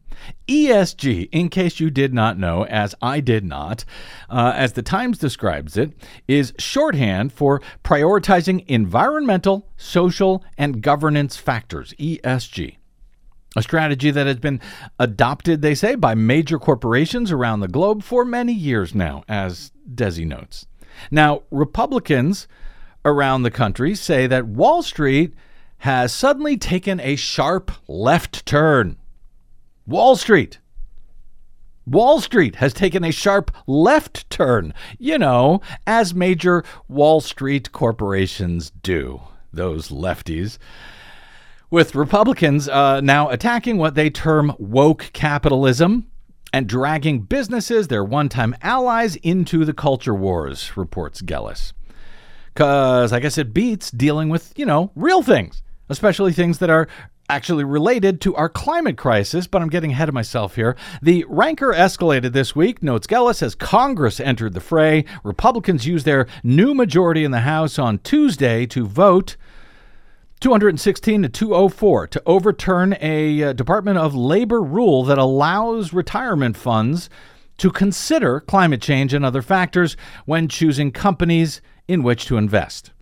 ESG, 0.49 1.28
in 1.33 1.49
case 1.49 1.81
you 1.81 1.90
did 1.90 2.14
not 2.14 2.38
know, 2.38 2.64
as 2.66 2.95
I 3.02 3.21
did 3.21 3.45
not, 3.45 3.85
uh, 4.31 4.52
as 4.55 4.73
the 4.73 4.83
Times 4.83 5.19
describes 5.19 5.76
it, 5.76 5.93
is 6.28 6.52
shorthand 6.59 7.33
for 7.33 7.61
prioritizing 7.85 8.64
environmental, 8.66 9.69
social, 9.76 10.45
and 10.57 10.83
governance 10.83 11.37
factors, 11.37 11.95
ESG 11.99 12.76
a 13.57 13.63
strategy 13.63 14.11
that 14.11 14.27
has 14.27 14.37
been 14.37 14.61
adopted, 15.01 15.63
they 15.63 15.75
say, 15.75 15.95
by 15.95 16.15
major 16.15 16.59
corporations 16.59 17.33
around 17.33 17.61
the 17.61 17.69
globe 17.69 18.03
for 18.03 18.25
many 18.25 18.53
years 18.53 18.95
now, 18.95 19.25
as 19.29 19.73
Desi 19.93 20.27
notes. 20.27 20.67
Now, 21.11 21.43
Republicans 21.51 22.47
around 23.05 23.43
the 23.43 23.51
country 23.51 23.95
say 23.95 24.27
that 24.27 24.47
Wall 24.47 24.83
Street 24.83 25.35
has 25.79 26.13
suddenly 26.13 26.57
taken 26.57 27.01
a 27.01 27.17
sharp 27.17 27.71
left 27.89 28.45
turn. 28.45 28.97
Wall 29.87 30.17
Street. 30.17 30.59
Wall 31.87 32.21
Street 32.21 32.57
has 32.57 32.75
taken 32.75 33.05
a 33.05 33.13
sharp 33.13 33.51
left 33.67 34.29
turn, 34.29 34.75
you 34.99 35.17
know, 35.17 35.61
as 35.87 36.15
major 36.15 36.65
Wall 36.89 37.21
Street 37.21 37.73
corporations 37.73 38.71
do, 38.83 39.21
those 39.53 39.89
lefties 39.89 40.59
with 41.70 41.94
Republicans 41.94 42.68
uh, 42.68 43.00
now 43.00 43.28
attacking 43.30 43.78
what 43.78 43.94
they 43.94 44.11
term 44.11 44.52
woke 44.58 45.11
capitalism 45.12 46.06
and 46.52 46.68
dragging 46.68 47.20
businesses, 47.20 47.88
their 47.88 48.04
one 48.04 48.28
time 48.28 48.54
allies, 48.62 49.16
into 49.16 49.64
the 49.64 49.75
culture 49.75 50.14
wars, 50.14 50.76
reports 50.76 51.20
Gelles. 51.20 51.73
Because 52.54 53.12
I 53.12 53.20
guess 53.20 53.37
it 53.37 53.52
beats 53.52 53.90
dealing 53.90 54.28
with, 54.28 54.52
you 54.56 54.64
know, 54.64 54.90
real 54.94 55.23
things, 55.23 55.62
especially 55.88 56.32
things 56.32 56.58
that 56.58 56.70
are 56.70 56.88
actually 57.28 57.64
related 57.64 58.20
to 58.20 58.35
our 58.37 58.49
climate 58.49 58.96
crisis, 58.96 59.46
but 59.46 59.61
I'm 59.61 59.68
getting 59.68 59.90
ahead 59.90 60.08
of 60.08 60.14
myself 60.14 60.54
here. 60.54 60.76
The 61.02 61.25
rancor 61.28 61.73
escalated 61.73 62.32
this 62.32 62.54
week, 62.54 62.82
notes 62.82 63.06
Gelles, 63.06 63.42
as 63.42 63.54
Congress 63.54 64.20
entered 64.20 64.54
the 64.54 64.61
fray. 64.61 65.04
Republicans 65.25 65.87
used 65.87 66.06
their 66.06 66.28
new 66.44 66.73
majority 66.73 67.25
in 67.25 67.32
the 67.32 67.40
House 67.40 67.78
on 67.78 67.99
Tuesday 67.99 68.64
to 68.66 68.87
vote 68.87 69.37
216 70.40 71.23
to 71.23 71.28
204 71.28 72.07
to 72.09 72.23
overturn 72.26 72.97
a 73.00 73.43
uh, 73.43 73.52
Department 73.52 73.99
of 73.99 74.14
Labor 74.14 74.62
rule 74.62 75.02
that 75.05 75.19
allows 75.19 75.93
retirement 75.93 76.57
funds 76.57 77.09
to 77.59 77.71
consider 77.71 78.40
climate 78.40 78.83
change 78.83 79.14
and 79.14 79.25
other 79.25 79.43
factors 79.43 79.97
when 80.26 80.49
choosing 80.49 80.93
companies 80.93 81.62
in 81.88 82.02
which 82.02 82.26
to 82.26 82.37
invest. 82.37 82.93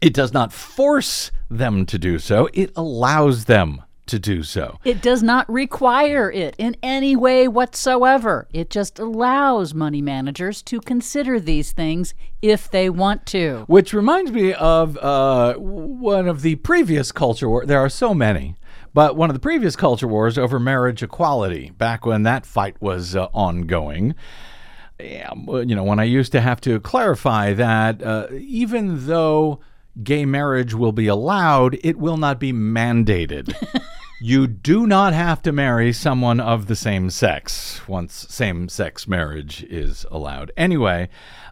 It 0.00 0.14
does 0.14 0.32
not 0.32 0.52
force 0.52 1.32
them 1.50 1.86
to 1.86 1.98
do 1.98 2.18
so, 2.18 2.48
it 2.52 2.70
allows 2.76 3.46
them 3.46 3.82
to 4.06 4.18
do 4.18 4.42
so. 4.42 4.78
It 4.84 5.02
does 5.02 5.22
not 5.22 5.50
require 5.50 6.30
it 6.30 6.54
in 6.58 6.76
any 6.82 7.16
way 7.16 7.48
whatsoever. 7.48 8.46
It 8.52 8.70
just 8.70 8.98
allows 8.98 9.74
money 9.74 10.02
managers 10.02 10.62
to 10.62 10.80
consider 10.80 11.40
these 11.40 11.72
things 11.72 12.14
if 12.42 12.70
they 12.70 12.88
want 12.88 13.26
to. 13.26 13.64
Which 13.66 13.92
reminds 13.92 14.30
me 14.30 14.52
of 14.54 14.96
uh, 14.98 15.54
one 15.54 16.28
of 16.28 16.42
the 16.42 16.56
previous 16.56 17.12
culture 17.12 17.48
wars. 17.48 17.66
There 17.66 17.80
are 17.80 17.88
so 17.88 18.14
many. 18.14 18.56
But 18.94 19.14
one 19.14 19.28
of 19.28 19.34
the 19.34 19.40
previous 19.40 19.76
culture 19.76 20.08
wars 20.08 20.38
over 20.38 20.58
marriage 20.58 21.02
equality, 21.02 21.68
back 21.68 22.06
when 22.06 22.22
that 22.22 22.46
fight 22.46 22.80
was 22.80 23.14
uh, 23.14 23.26
ongoing, 23.34 24.14
yeah, 24.98 25.34
you 25.36 25.74
know, 25.74 25.84
when 25.84 25.98
I 25.98 26.04
used 26.04 26.32
to 26.32 26.40
have 26.40 26.60
to 26.62 26.80
clarify 26.80 27.52
that 27.52 28.02
uh, 28.02 28.28
even 28.32 29.06
though 29.06 29.60
gay 30.02 30.24
marriage 30.24 30.74
will 30.74 30.92
be 30.92 31.06
allowed, 31.06 31.78
it 31.82 31.98
will 31.98 32.16
not 32.16 32.40
be 32.40 32.52
mandated. 32.52 33.54
you 34.20 34.46
do 34.46 34.86
not 34.86 35.12
have 35.12 35.42
to 35.42 35.52
marry 35.52 35.92
someone 35.92 36.40
of 36.40 36.66
the 36.66 36.76
same 36.76 37.10
sex 37.10 37.86
once 37.86 38.26
same 38.30 38.68
sex 38.68 39.06
marriage 39.06 39.62
is 39.64 40.06
allowed. 40.10 40.50
Anyway, 40.56 41.08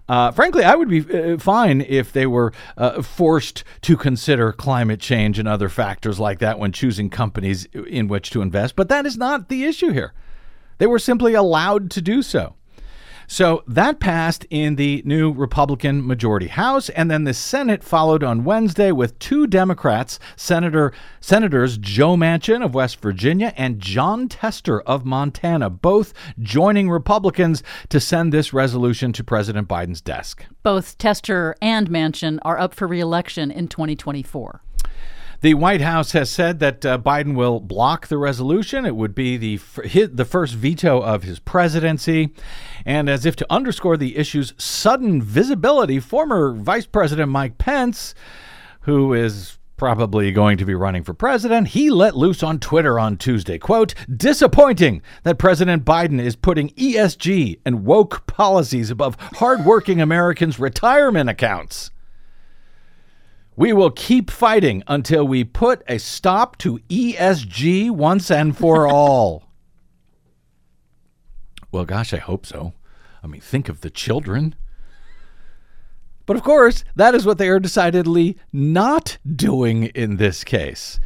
uh, 0.09 0.31
frankly, 0.33 0.65
I 0.65 0.75
would 0.75 0.89
be 0.89 1.01
uh, 1.01 1.39
fine 1.39 1.81
if 1.83 2.13
they 2.13 2.27
were 2.27 2.53
uh, 2.77 3.03
forced 3.03 3.65
to 3.83 3.97
consider 3.97 4.53
climate 4.53 5.01
change 5.01 5.39
and 5.39 5.49
other 5.49 5.69
factors 5.69 6.21
like 6.21 6.39
that 6.41 6.59
when 6.59 6.73
choosing 6.73 7.11
companies 7.11 7.67
in 7.67 8.09
which 8.09 8.31
to 8.31 8.43
invest, 8.43 8.77
but 8.77 8.89
that 8.89 9.07
is 9.07 9.17
not 9.17 9.49
the 9.49 9.65
issue 9.65 9.91
here. 9.91 10.13
They 10.79 10.87
were 10.87 10.99
simply 10.99 11.35
allowed 11.35 11.91
to 11.93 12.03
do 12.03 12.23
so. 12.23 12.55
So 13.27 13.65
that 13.67 14.01
passed 14.01 14.47
in 14.51 14.77
the 14.77 15.03
new 15.05 15.33
Republican 15.33 16.07
majority 16.07 16.49
House, 16.49 16.89
and 16.91 17.11
then 17.11 17.25
the 17.25 17.35
Senate 17.35 17.83
followed 17.83 18.23
on 18.23 18.45
Wednesday 18.45 18.93
with 18.93 19.19
two 19.19 19.47
Democrats, 19.47 20.19
Senator 20.37 20.93
Senators 21.21 21.79
Joe 21.79 22.17
Manchin 22.17 22.65
of 22.65 22.75
West 22.75 23.01
Virginia 23.01 23.53
and 23.57 23.81
Jon 23.81 24.29
Tester 24.29 24.81
of 24.83 25.05
Montana, 25.05 25.71
both 25.71 26.13
joining 26.39 26.91
Republicans 26.91 27.63
to 27.89 28.01
send 28.01 28.33
this 28.33 28.53
resolution 28.53 29.13
to 29.13 29.25
President 29.25 29.69
Biden's 29.69 30.01
desk. 30.01 30.45
Both 30.63 30.99
Tester 30.99 31.55
and 31.63 31.89
Manchin 31.89 32.39
are 32.43 32.59
up 32.59 32.75
for 32.75 32.87
reelection 32.87 33.51
in 33.51 33.69
2024. 33.69 34.61
The 35.45 35.53
White 35.53 35.83
House 35.83 36.13
has 36.13 36.31
said 36.31 36.59
that 36.61 36.87
uh, 36.87 36.97
Biden 36.97 37.35
will 37.35 37.61
block 37.61 38.07
the 38.07 38.17
resolution. 38.17 38.87
It 38.87 38.97
would 38.97 39.15
be 39.15 39.37
the 39.37 39.57
f- 39.57 40.09
the 40.11 40.25
first 40.25 40.55
veto 40.55 41.03
of 41.03 41.23
his 41.23 41.39
presidency. 41.39 42.33
And 42.87 43.11
as 43.11 43.27
if 43.27 43.37
to 43.37 43.47
underscore 43.53 43.99
the 43.99 44.17
issue's 44.17 44.55
sudden 44.57 45.21
visibility, 45.21 46.01
former 46.01 46.55
Vice 46.55 46.87
President 46.87 47.31
Mike 47.31 47.59
Pence, 47.59 48.15
who 48.81 49.13
is 49.13 49.59
probably 49.77 50.33
going 50.33 50.57
to 50.57 50.65
be 50.65 50.75
running 50.75 51.05
for 51.05 51.13
president, 51.13 51.69
he 51.69 51.91
let 51.91 52.17
loose 52.17 52.43
on 52.43 52.59
Twitter 52.59 52.99
on 52.99 53.19
Tuesday. 53.19 53.59
Quote, 53.59 53.95
disappointing 54.17 55.03
that 55.25 55.37
President 55.37 55.85
Biden 55.85 56.23
is 56.23 56.37
putting 56.37 56.71
ESG 56.71 57.61
and 57.67 57.85
woke 57.85 58.27
policies 58.27 58.91
above 58.91 59.19
hardworking 59.35 60.01
Americans' 60.01 60.59
retirement 60.59 61.29
accounts. 61.29 61.91
We 63.57 63.73
will 63.73 63.91
keep 63.91 64.31
fighting 64.31 64.83
until 64.87 65.27
we 65.27 65.45
put 65.45 65.83
a 65.87 65.99
stop 65.99 66.59
to 66.59 66.79
ESG 66.89 67.91
once 67.91 68.31
and 68.31 68.57
for 68.57 68.87
all. 68.93 69.45
well, 71.71 71.85
gosh, 71.85 72.13
I 72.13 72.19
hope 72.19 72.47
so. 72.47 72.73
I 73.23 73.27
mean, 73.27 73.41
think 73.41 73.69
of 73.69 73.81
the 73.81 73.91
children. 73.91 74.55
But 76.27 76.37
of 76.37 76.43
course, 76.43 76.85
that 76.97 77.15
is 77.15 77.27
what 77.27 77.39
they 77.39 77.49
are 77.49 77.61
decidedly 77.61 78.37
not 78.53 79.19
doing 79.27 79.85
in 79.85 80.17
this 80.17 80.43
case. 80.45 80.99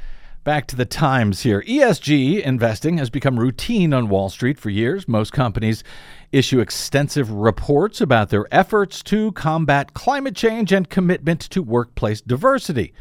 Back 0.44 0.66
to 0.68 0.76
the 0.76 0.86
Times 0.86 1.42
here. 1.42 1.62
ESG 1.62 2.40
investing 2.42 2.98
has 2.98 3.10
become 3.10 3.38
routine 3.38 3.92
on 3.92 4.08
Wall 4.08 4.30
Street 4.30 4.58
for 4.58 4.70
years. 4.70 5.06
Most 5.06 5.32
companies 5.32 5.84
issue 6.32 6.60
extensive 6.60 7.30
reports 7.30 8.00
about 8.00 8.30
their 8.30 8.46
efforts 8.52 9.02
to 9.04 9.32
combat 9.32 9.94
climate 9.94 10.36
change 10.36 10.72
and 10.72 10.88
commitment 10.88 11.40
to 11.40 11.62
workplace 11.62 12.20
diversity. 12.20 12.92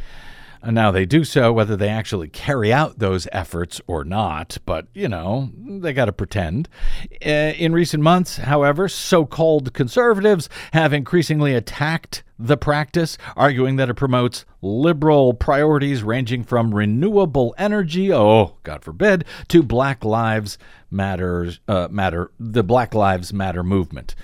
Now 0.66 0.92
they 0.92 1.06
do 1.06 1.24
so 1.24 1.54
whether 1.54 1.76
they 1.76 1.90
actually 1.90 2.30
carry 2.30 2.74
out 2.74 3.00
those 3.00 3.28
efforts 3.32 3.80
or 3.88 4.04
not, 4.04 4.58
but 4.66 4.88
you 4.94 5.08
know, 5.08 5.52
they 5.56 5.94
got 5.94 6.06
to 6.06 6.12
pretend. 6.12 6.68
Uh, 7.26 7.54
in 7.58 7.74
recent 7.74 8.04
months, 8.04 8.38
however, 8.38 8.90
so 8.90 9.26
called 9.26 9.74
conservatives 9.74 10.50
have 10.74 10.94
increasingly 10.94 11.54
attacked 11.54 12.24
the 12.40 12.58
practice, 12.58 13.18
arguing 13.36 13.78
that 13.78 13.90
it 13.90 13.96
promotes 13.96 14.46
liberal 14.62 15.34
priorities 15.34 16.04
ranging 16.04 16.44
from 16.44 16.74
renewable 16.74 17.56
energy, 17.58 18.14
oh, 18.14 18.58
God 18.64 18.84
forbid, 18.84 19.26
to 19.48 19.64
Black 19.64 20.06
Lives 20.06 20.58
Matters, 20.90 21.60
uh, 21.68 21.88
Matter, 21.90 22.32
the 22.40 22.64
Black 22.64 22.94
Lives 22.94 23.34
Matter 23.34 23.64
movement 23.64 24.16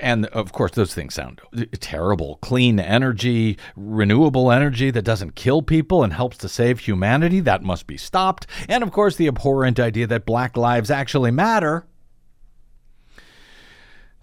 and 0.00 0.26
of 0.26 0.52
course, 0.52 0.72
those 0.72 0.94
things 0.94 1.14
sound 1.14 1.40
terrible. 1.78 2.38
Clean 2.40 2.80
energy, 2.80 3.58
renewable 3.76 4.50
energy 4.50 4.90
that 4.90 5.02
doesn't 5.02 5.34
kill 5.34 5.62
people 5.62 6.02
and 6.02 6.12
helps 6.12 6.38
to 6.38 6.48
save 6.48 6.80
humanity, 6.80 7.40
that 7.40 7.62
must 7.62 7.86
be 7.86 7.96
stopped. 7.96 8.46
And 8.68 8.82
of 8.82 8.90
course, 8.90 9.16
the 9.16 9.28
abhorrent 9.28 9.78
idea 9.78 10.06
that 10.08 10.26
black 10.26 10.56
lives 10.56 10.90
actually 10.90 11.30
matter. 11.30 11.86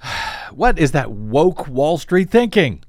What 0.52 0.80
is 0.80 0.94
that 0.94 1.12
woke 1.12 1.68
Wall 1.68 1.98
Street 1.98 2.30
thinking? 2.30 2.82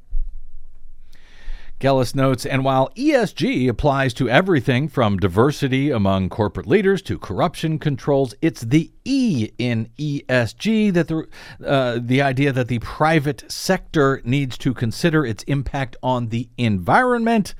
Gelles 1.80 2.12
notes, 2.12 2.44
and 2.44 2.64
while 2.64 2.90
ESG 2.96 3.68
applies 3.68 4.12
to 4.14 4.28
everything 4.28 4.88
from 4.88 5.16
diversity 5.16 5.90
among 5.90 6.28
corporate 6.28 6.66
leaders 6.66 7.00
to 7.02 7.18
corruption 7.18 7.78
controls, 7.78 8.34
it's 8.42 8.62
the 8.62 8.90
E 9.04 9.50
in 9.58 9.88
ESG 9.96 10.92
that 10.92 11.06
the 11.06 11.28
uh, 11.64 12.00
the 12.02 12.20
idea 12.20 12.52
that 12.52 12.66
the 12.66 12.80
private 12.80 13.44
sector 13.50 14.20
needs 14.24 14.58
to 14.58 14.74
consider 14.74 15.24
its 15.24 15.44
impact 15.44 15.96
on 16.02 16.28
the 16.28 16.48
environment. 16.58 17.54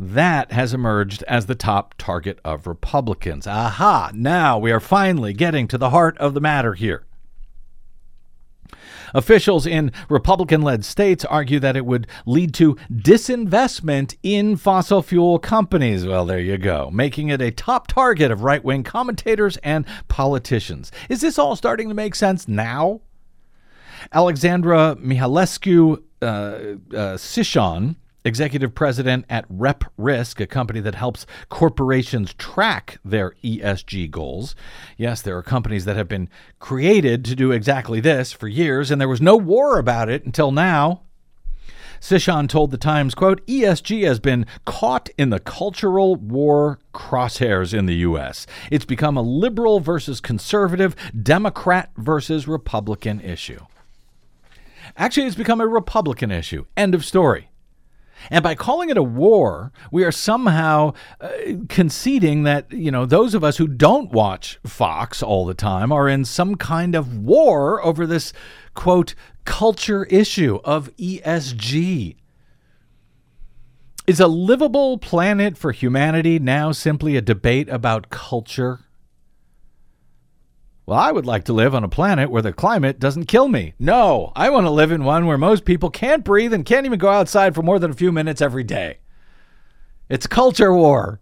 That 0.00 0.50
has 0.50 0.74
emerged 0.74 1.22
as 1.28 1.46
the 1.46 1.54
top 1.54 1.94
target 1.96 2.40
of 2.44 2.66
Republicans. 2.66 3.46
Aha! 3.46 4.10
Now 4.12 4.58
we 4.58 4.72
are 4.72 4.80
finally 4.80 5.32
getting 5.32 5.68
to 5.68 5.78
the 5.78 5.90
heart 5.90 6.18
of 6.18 6.34
the 6.34 6.40
matter 6.40 6.74
here. 6.74 7.06
Officials 9.14 9.66
in 9.66 9.92
Republican 10.08 10.62
led 10.62 10.84
states 10.84 11.24
argue 11.24 11.60
that 11.60 11.76
it 11.76 11.86
would 11.86 12.06
lead 12.26 12.54
to 12.54 12.76
disinvestment 12.92 14.16
in 14.22 14.56
fossil 14.56 15.02
fuel 15.02 15.38
companies. 15.38 16.06
Well, 16.06 16.24
there 16.24 16.40
you 16.40 16.58
go, 16.58 16.90
making 16.92 17.28
it 17.28 17.40
a 17.40 17.50
top 17.50 17.86
target 17.86 18.30
of 18.30 18.42
right 18.42 18.64
wing 18.64 18.82
commentators 18.82 19.56
and 19.58 19.84
politicians. 20.08 20.90
Is 21.08 21.20
this 21.20 21.38
all 21.38 21.56
starting 21.56 21.88
to 21.88 21.94
make 21.94 22.14
sense 22.14 22.48
now? 22.48 23.00
Alexandra 24.12 24.96
Mihailescu 25.00 26.02
uh, 26.20 26.24
uh, 26.26 26.76
Cichon 27.16 27.96
executive 28.24 28.74
president 28.74 29.24
at 29.28 29.44
Rep 29.48 29.84
Risk, 29.96 30.40
a 30.40 30.46
company 30.46 30.80
that 30.80 30.94
helps 30.94 31.26
corporations 31.48 32.34
track 32.34 32.98
their 33.04 33.34
ESG 33.44 34.10
goals. 34.10 34.56
Yes, 34.96 35.20
there 35.22 35.36
are 35.36 35.42
companies 35.42 35.84
that 35.84 35.96
have 35.96 36.08
been 36.08 36.28
created 36.58 37.24
to 37.26 37.34
do 37.34 37.52
exactly 37.52 38.00
this 38.00 38.32
for 38.32 38.48
years, 38.48 38.90
and 38.90 39.00
there 39.00 39.08
was 39.08 39.20
no 39.20 39.36
war 39.36 39.78
about 39.78 40.08
it 40.08 40.24
until 40.24 40.50
now. 40.50 41.02
Cichon 42.00 42.48
told 42.48 42.70
the 42.70 42.76
Times, 42.76 43.14
quote, 43.14 43.46
ESG 43.46 44.06
has 44.06 44.20
been 44.20 44.44
caught 44.66 45.08
in 45.16 45.30
the 45.30 45.40
cultural 45.40 46.16
war 46.16 46.78
crosshairs 46.92 47.72
in 47.72 47.86
the 47.86 47.94
U.S. 47.96 48.46
It's 48.70 48.84
become 48.84 49.16
a 49.16 49.22
liberal 49.22 49.80
versus 49.80 50.20
conservative, 50.20 50.94
Democrat 51.22 51.90
versus 51.96 52.46
Republican 52.46 53.20
issue. 53.20 53.60
Actually, 54.98 55.26
it's 55.26 55.34
become 55.34 55.62
a 55.62 55.66
Republican 55.66 56.30
issue. 56.30 56.66
End 56.76 56.94
of 56.94 57.06
story. 57.06 57.48
And 58.30 58.42
by 58.42 58.54
calling 58.54 58.90
it 58.90 58.96
a 58.96 59.02
war, 59.02 59.72
we 59.90 60.04
are 60.04 60.12
somehow 60.12 60.94
uh, 61.20 61.30
conceding 61.68 62.44
that, 62.44 62.72
you 62.72 62.90
know, 62.90 63.06
those 63.06 63.34
of 63.34 63.44
us 63.44 63.56
who 63.56 63.68
don't 63.68 64.12
watch 64.12 64.58
Fox 64.66 65.22
all 65.22 65.44
the 65.44 65.54
time 65.54 65.92
are 65.92 66.08
in 66.08 66.24
some 66.24 66.54
kind 66.54 66.94
of 66.94 67.18
war 67.18 67.84
over 67.84 68.06
this, 68.06 68.32
quote, 68.74 69.14
culture 69.44 70.04
issue 70.04 70.60
of 70.64 70.94
ESG. 70.96 72.16
Is 74.06 74.20
a 74.20 74.26
livable 74.26 74.98
planet 74.98 75.56
for 75.56 75.72
humanity 75.72 76.38
now 76.38 76.72
simply 76.72 77.16
a 77.16 77.22
debate 77.22 77.68
about 77.70 78.10
culture? 78.10 78.80
Well, 80.86 80.98
I 80.98 81.12
would 81.12 81.24
like 81.24 81.44
to 81.44 81.54
live 81.54 81.74
on 81.74 81.82
a 81.82 81.88
planet 81.88 82.30
where 82.30 82.42
the 82.42 82.52
climate 82.52 82.98
doesn't 83.00 83.24
kill 83.24 83.48
me. 83.48 83.72
No, 83.78 84.32
I 84.36 84.50
want 84.50 84.66
to 84.66 84.70
live 84.70 84.92
in 84.92 85.02
one 85.02 85.24
where 85.24 85.38
most 85.38 85.64
people 85.64 85.88
can't 85.88 86.22
breathe 86.22 86.52
and 86.52 86.66
can't 86.66 86.84
even 86.84 86.98
go 86.98 87.08
outside 87.08 87.54
for 87.54 87.62
more 87.62 87.78
than 87.78 87.90
a 87.90 87.94
few 87.94 88.12
minutes 88.12 88.42
every 88.42 88.64
day. 88.64 88.98
It's 90.10 90.26
culture 90.26 90.74
war. 90.74 91.20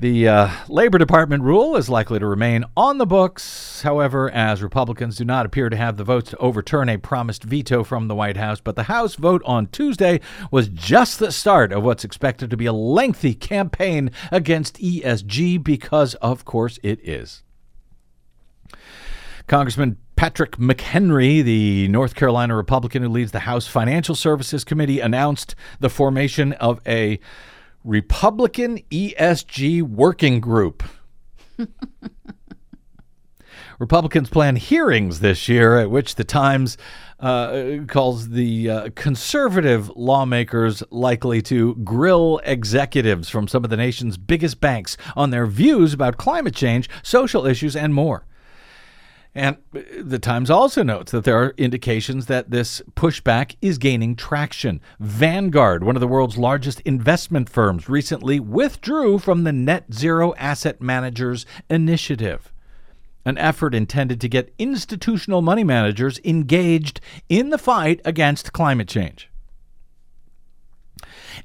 The 0.00 0.26
uh, 0.26 0.50
Labor 0.68 0.96
Department 0.96 1.42
rule 1.42 1.76
is 1.76 1.90
likely 1.90 2.18
to 2.18 2.26
remain 2.26 2.64
on 2.76 2.96
the 2.96 3.04
books, 3.04 3.82
however, 3.82 4.30
as 4.30 4.62
Republicans 4.62 5.16
do 5.16 5.24
not 5.24 5.44
appear 5.44 5.68
to 5.68 5.76
have 5.76 5.98
the 5.98 6.04
votes 6.04 6.30
to 6.30 6.36
overturn 6.38 6.88
a 6.88 6.96
promised 6.96 7.42
veto 7.42 7.84
from 7.84 8.08
the 8.08 8.14
White 8.14 8.36
House. 8.38 8.60
But 8.60 8.76
the 8.76 8.84
House 8.84 9.16
vote 9.16 9.42
on 9.44 9.66
Tuesday 9.66 10.20
was 10.50 10.68
just 10.68 11.18
the 11.18 11.32
start 11.32 11.72
of 11.72 11.82
what's 11.82 12.04
expected 12.04 12.48
to 12.48 12.56
be 12.56 12.66
a 12.66 12.72
lengthy 12.72 13.34
campaign 13.34 14.12
against 14.30 14.78
ESG 14.78 15.62
because, 15.62 16.14
of 16.14 16.46
course, 16.46 16.78
it 16.82 17.00
is. 17.06 17.42
Congressman 19.48 19.96
Patrick 20.14 20.58
McHenry, 20.58 21.42
the 21.42 21.88
North 21.88 22.14
Carolina 22.14 22.54
Republican 22.54 23.02
who 23.02 23.08
leads 23.08 23.32
the 23.32 23.40
House 23.40 23.66
Financial 23.66 24.14
Services 24.14 24.62
Committee, 24.62 25.00
announced 25.00 25.54
the 25.80 25.88
formation 25.88 26.52
of 26.54 26.80
a 26.86 27.18
Republican 27.82 28.78
ESG 28.90 29.82
Working 29.82 30.40
Group. 30.40 30.82
Republicans 33.78 34.28
plan 34.28 34.56
hearings 34.56 35.20
this 35.20 35.48
year 35.48 35.78
at 35.78 35.90
which 35.90 36.16
the 36.16 36.24
Times 36.24 36.76
uh, 37.20 37.78
calls 37.86 38.28
the 38.30 38.68
uh, 38.68 38.90
conservative 38.96 39.90
lawmakers 39.96 40.82
likely 40.90 41.40
to 41.42 41.74
grill 41.76 42.38
executives 42.44 43.30
from 43.30 43.48
some 43.48 43.64
of 43.64 43.70
the 43.70 43.76
nation's 43.78 44.18
biggest 44.18 44.60
banks 44.60 44.98
on 45.16 45.30
their 45.30 45.46
views 45.46 45.94
about 45.94 46.18
climate 46.18 46.54
change, 46.54 46.90
social 47.02 47.46
issues, 47.46 47.74
and 47.74 47.94
more. 47.94 48.26
And 49.38 49.56
uh, 49.72 49.80
the 50.02 50.18
Times 50.18 50.50
also 50.50 50.82
notes 50.82 51.12
that 51.12 51.22
there 51.22 51.40
are 51.40 51.54
indications 51.56 52.26
that 52.26 52.50
this 52.50 52.82
pushback 52.96 53.54
is 53.62 53.78
gaining 53.78 54.16
traction. 54.16 54.80
Vanguard, 54.98 55.84
one 55.84 55.94
of 55.94 56.00
the 56.00 56.08
world's 56.08 56.36
largest 56.36 56.80
investment 56.80 57.48
firms, 57.48 57.88
recently 57.88 58.40
withdrew 58.40 59.20
from 59.20 59.44
the 59.44 59.52
Net 59.52 59.94
Zero 59.94 60.34
Asset 60.34 60.80
Managers 60.80 61.46
Initiative, 61.70 62.52
an 63.24 63.38
effort 63.38 63.76
intended 63.76 64.20
to 64.22 64.28
get 64.28 64.52
institutional 64.58 65.40
money 65.40 65.62
managers 65.62 66.18
engaged 66.24 67.00
in 67.28 67.50
the 67.50 67.58
fight 67.58 68.00
against 68.04 68.52
climate 68.52 68.88
change. 68.88 69.30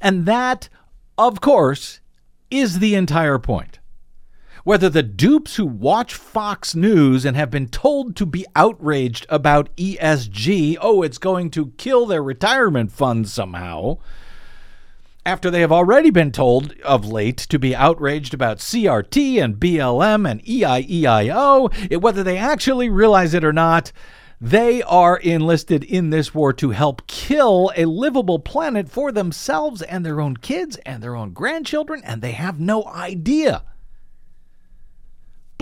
And 0.02 0.26
that, 0.26 0.68
of 1.16 1.42
course, 1.42 2.00
is 2.50 2.80
the 2.80 2.96
entire 2.96 3.38
point 3.38 3.78
whether 4.64 4.90
the 4.90 5.04
dupes 5.04 5.58
who 5.58 5.66
watch 5.66 6.14
Fox 6.14 6.74
News 6.74 7.26
and 7.26 7.36
have 7.36 7.52
been 7.52 7.68
told 7.68 8.16
to 8.16 8.26
be 8.26 8.46
outraged 8.56 9.26
about 9.28 9.76
ESG, 9.76 10.78
oh, 10.80 11.02
it's 11.02 11.18
going 11.18 11.50
to 11.52 11.74
kill 11.78 12.06
their 12.06 12.24
retirement 12.24 12.92
funds 12.92 13.34
somehow, 13.34 13.98
after 15.26 15.50
they 15.50 15.62
have 15.62 15.72
already 15.72 16.10
been 16.10 16.32
told 16.32 16.78
of 16.82 17.06
late 17.06 17.38
to 17.38 17.60
be 17.60 17.76
outraged 17.76 18.34
about 18.34 18.60
CRT 18.60 19.42
and 19.42 19.56
BLM 19.56 20.30
and 20.30 20.44
EIEIO, 20.44 22.02
whether 22.02 22.24
they 22.24 22.38
actually 22.38 22.90
realize 22.90 23.34
it 23.34 23.44
or 23.44 23.54
not, 23.54 23.92
they 24.40 24.82
are 24.84 25.18
enlisted 25.18 25.84
in 25.84 26.10
this 26.10 26.34
war 26.34 26.52
to 26.54 26.72
help 26.72 27.08
kill 27.08 27.72
a 27.78 27.86
livable 27.86 28.40
planet 28.40 28.90
for 28.90 29.12
themselves 29.12 29.82
and 29.82 30.06
their 30.06 30.20
own 30.20 30.36
kids 30.36 30.76
and 30.86 31.02
their 31.02 31.16
own 31.16 31.32
grandchildren, 31.32 32.02
and 32.04 32.22
they 32.22 32.34
have 32.34 32.60
no 32.60 32.84
idea. 32.86 33.64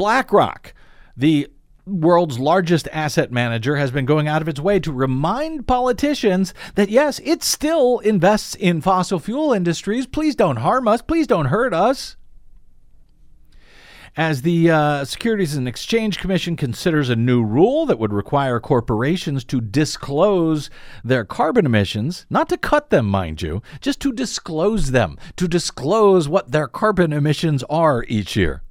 BlackRock, 0.02 0.74
the 1.16 1.48
world's 1.86 2.40
largest 2.40 2.88
asset 2.92 3.32
manager, 3.32 3.76
has 3.76 3.92
been 3.92 4.08
going 4.08 4.28
out 4.28 4.42
of 4.42 4.48
its 4.48 4.60
way 4.60 4.80
to 4.80 4.92
remind 4.92 5.68
politicians 5.68 6.56
that 6.74 6.90
yes, 6.90 7.22
it 7.24 7.44
still 7.44 8.00
invests 8.00 8.56
in 8.56 8.82
fossil 8.82 9.20
fuel 9.20 9.54
industries. 9.54 10.08
Please 10.08 10.36
don't 10.36 10.56
harm 10.56 10.88
us. 10.88 11.04
Please 11.04 11.28
don't 11.28 11.46
hurt 11.46 11.72
us. 11.72 12.16
As 14.18 14.42
the 14.42 14.72
uh, 14.72 15.06
Securities 15.06 15.56
and 15.56 15.68
Exchange 15.68 16.18
Commission 16.18 16.56
considers 16.56 17.10
a 17.10 17.16
new 17.16 17.44
rule 17.44 17.86
that 17.86 18.00
would 18.00 18.12
require 18.12 18.60
corporations 18.60 19.44
to 19.44 19.62
disclose 19.62 20.72
their 21.04 21.26
carbon 21.26 21.68
emissions, 21.68 22.26
not 22.28 22.50
to 22.50 22.58
cut 22.58 22.90
them, 22.90 23.06
mind 23.06 23.44
you, 23.44 23.62
just 23.82 24.00
to 24.00 24.12
disclose 24.12 24.90
them, 24.90 25.20
to 25.36 25.48
disclose 25.48 26.28
what 26.28 26.52
their 26.52 26.68
carbon 26.68 27.14
emissions 27.14 27.64
are 27.70 28.04
each 28.08 28.36
year. 28.36 28.64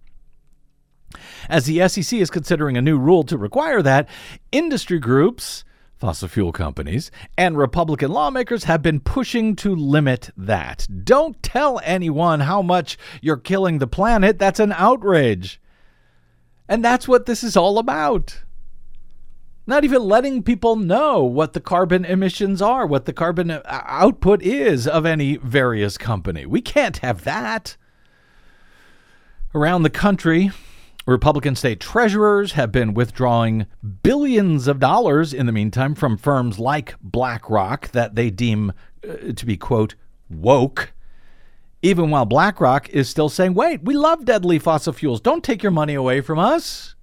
As 1.48 1.66
the 1.66 1.86
SEC 1.88 2.18
is 2.18 2.30
considering 2.30 2.76
a 2.76 2.82
new 2.82 2.98
rule 2.98 3.24
to 3.24 3.36
require 3.38 3.82
that, 3.82 4.08
industry 4.52 4.98
groups, 4.98 5.64
fossil 5.96 6.28
fuel 6.28 6.52
companies, 6.52 7.10
and 7.36 7.58
Republican 7.58 8.10
lawmakers 8.10 8.64
have 8.64 8.82
been 8.82 9.00
pushing 9.00 9.54
to 9.56 9.74
limit 9.74 10.30
that. 10.36 10.86
Don't 11.04 11.42
tell 11.42 11.80
anyone 11.84 12.40
how 12.40 12.62
much 12.62 12.96
you're 13.20 13.36
killing 13.36 13.78
the 13.78 13.86
planet. 13.86 14.38
That's 14.38 14.60
an 14.60 14.72
outrage. 14.72 15.60
And 16.68 16.84
that's 16.84 17.08
what 17.08 17.26
this 17.26 17.42
is 17.42 17.56
all 17.56 17.78
about. 17.78 18.42
Not 19.66 19.84
even 19.84 20.02
letting 20.02 20.42
people 20.42 20.76
know 20.76 21.22
what 21.22 21.52
the 21.52 21.60
carbon 21.60 22.04
emissions 22.04 22.62
are, 22.62 22.86
what 22.86 23.04
the 23.04 23.12
carbon 23.12 23.50
uh, 23.50 23.62
output 23.66 24.42
is 24.42 24.88
of 24.88 25.04
any 25.04 25.36
various 25.36 25.98
company. 25.98 26.46
We 26.46 26.60
can't 26.60 26.96
have 26.98 27.24
that. 27.24 27.76
Around 29.54 29.82
the 29.82 29.90
country, 29.90 30.50
Republican 31.06 31.56
state 31.56 31.80
treasurers 31.80 32.52
have 32.52 32.70
been 32.70 32.94
withdrawing 32.94 33.66
billions 34.02 34.68
of 34.68 34.78
dollars 34.78 35.32
in 35.32 35.46
the 35.46 35.52
meantime 35.52 35.94
from 35.94 36.16
firms 36.16 36.58
like 36.58 36.94
BlackRock 37.02 37.90
that 37.92 38.14
they 38.14 38.30
deem 38.30 38.72
uh, 39.08 39.32
to 39.34 39.46
be, 39.46 39.56
quote, 39.56 39.94
woke. 40.28 40.92
Even 41.82 42.10
while 42.10 42.26
BlackRock 42.26 42.90
is 42.90 43.08
still 43.08 43.30
saying, 43.30 43.54
wait, 43.54 43.82
we 43.82 43.94
love 43.94 44.24
deadly 44.24 44.58
fossil 44.58 44.92
fuels. 44.92 45.20
Don't 45.20 45.42
take 45.42 45.62
your 45.62 45.72
money 45.72 45.94
away 45.94 46.20
from 46.20 46.38
us 46.38 46.94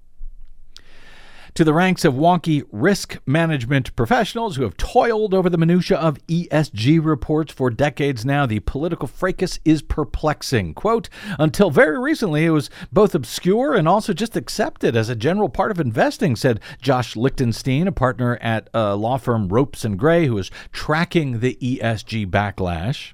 to 1.58 1.64
the 1.64 1.74
ranks 1.74 2.06
of 2.06 2.14
wonky 2.14 2.64
risk 2.72 3.18
management 3.26 3.96
professionals 3.96 4.56
who 4.56 4.62
have 4.62 4.78
toiled 4.78 5.34
over 5.34 5.50
the 5.50 5.58
minutia 5.58 5.98
of 5.98 6.24
ESG 6.28 7.04
reports 7.04 7.52
for 7.52 7.72
decades 7.72 8.24
now. 8.24 8.46
The 8.46 8.60
political 8.60 9.08
fracas 9.08 9.60
is 9.66 9.82
perplexing. 9.82 10.76
Quote, 10.76 11.10
until 11.40 11.72
very 11.72 11.98
recently, 11.98 12.46
it 12.46 12.52
was 12.52 12.70
both 12.92 13.16
obscure 13.16 13.74
and 13.74 13.88
also 13.88 14.14
just 14.14 14.38
accepted 14.38 14.96
as 14.96 15.10
a 15.10 15.16
general 15.16 15.50
part 15.50 15.72
of 15.72 15.80
investing, 15.80 16.36
said 16.36 16.60
Josh 16.80 17.16
Lichtenstein, 17.16 17.88
a 17.88 17.92
partner 17.92 18.38
at 18.40 18.70
a 18.76 18.96
law 18.96 19.18
firm 19.18 19.48
Ropes 19.48 19.84
and 19.84 19.98
Gray, 19.98 20.28
who 20.28 20.38
is 20.38 20.52
tracking 20.72 21.40
the 21.40 21.56
ESG 21.60 22.28
backlash. 22.28 23.14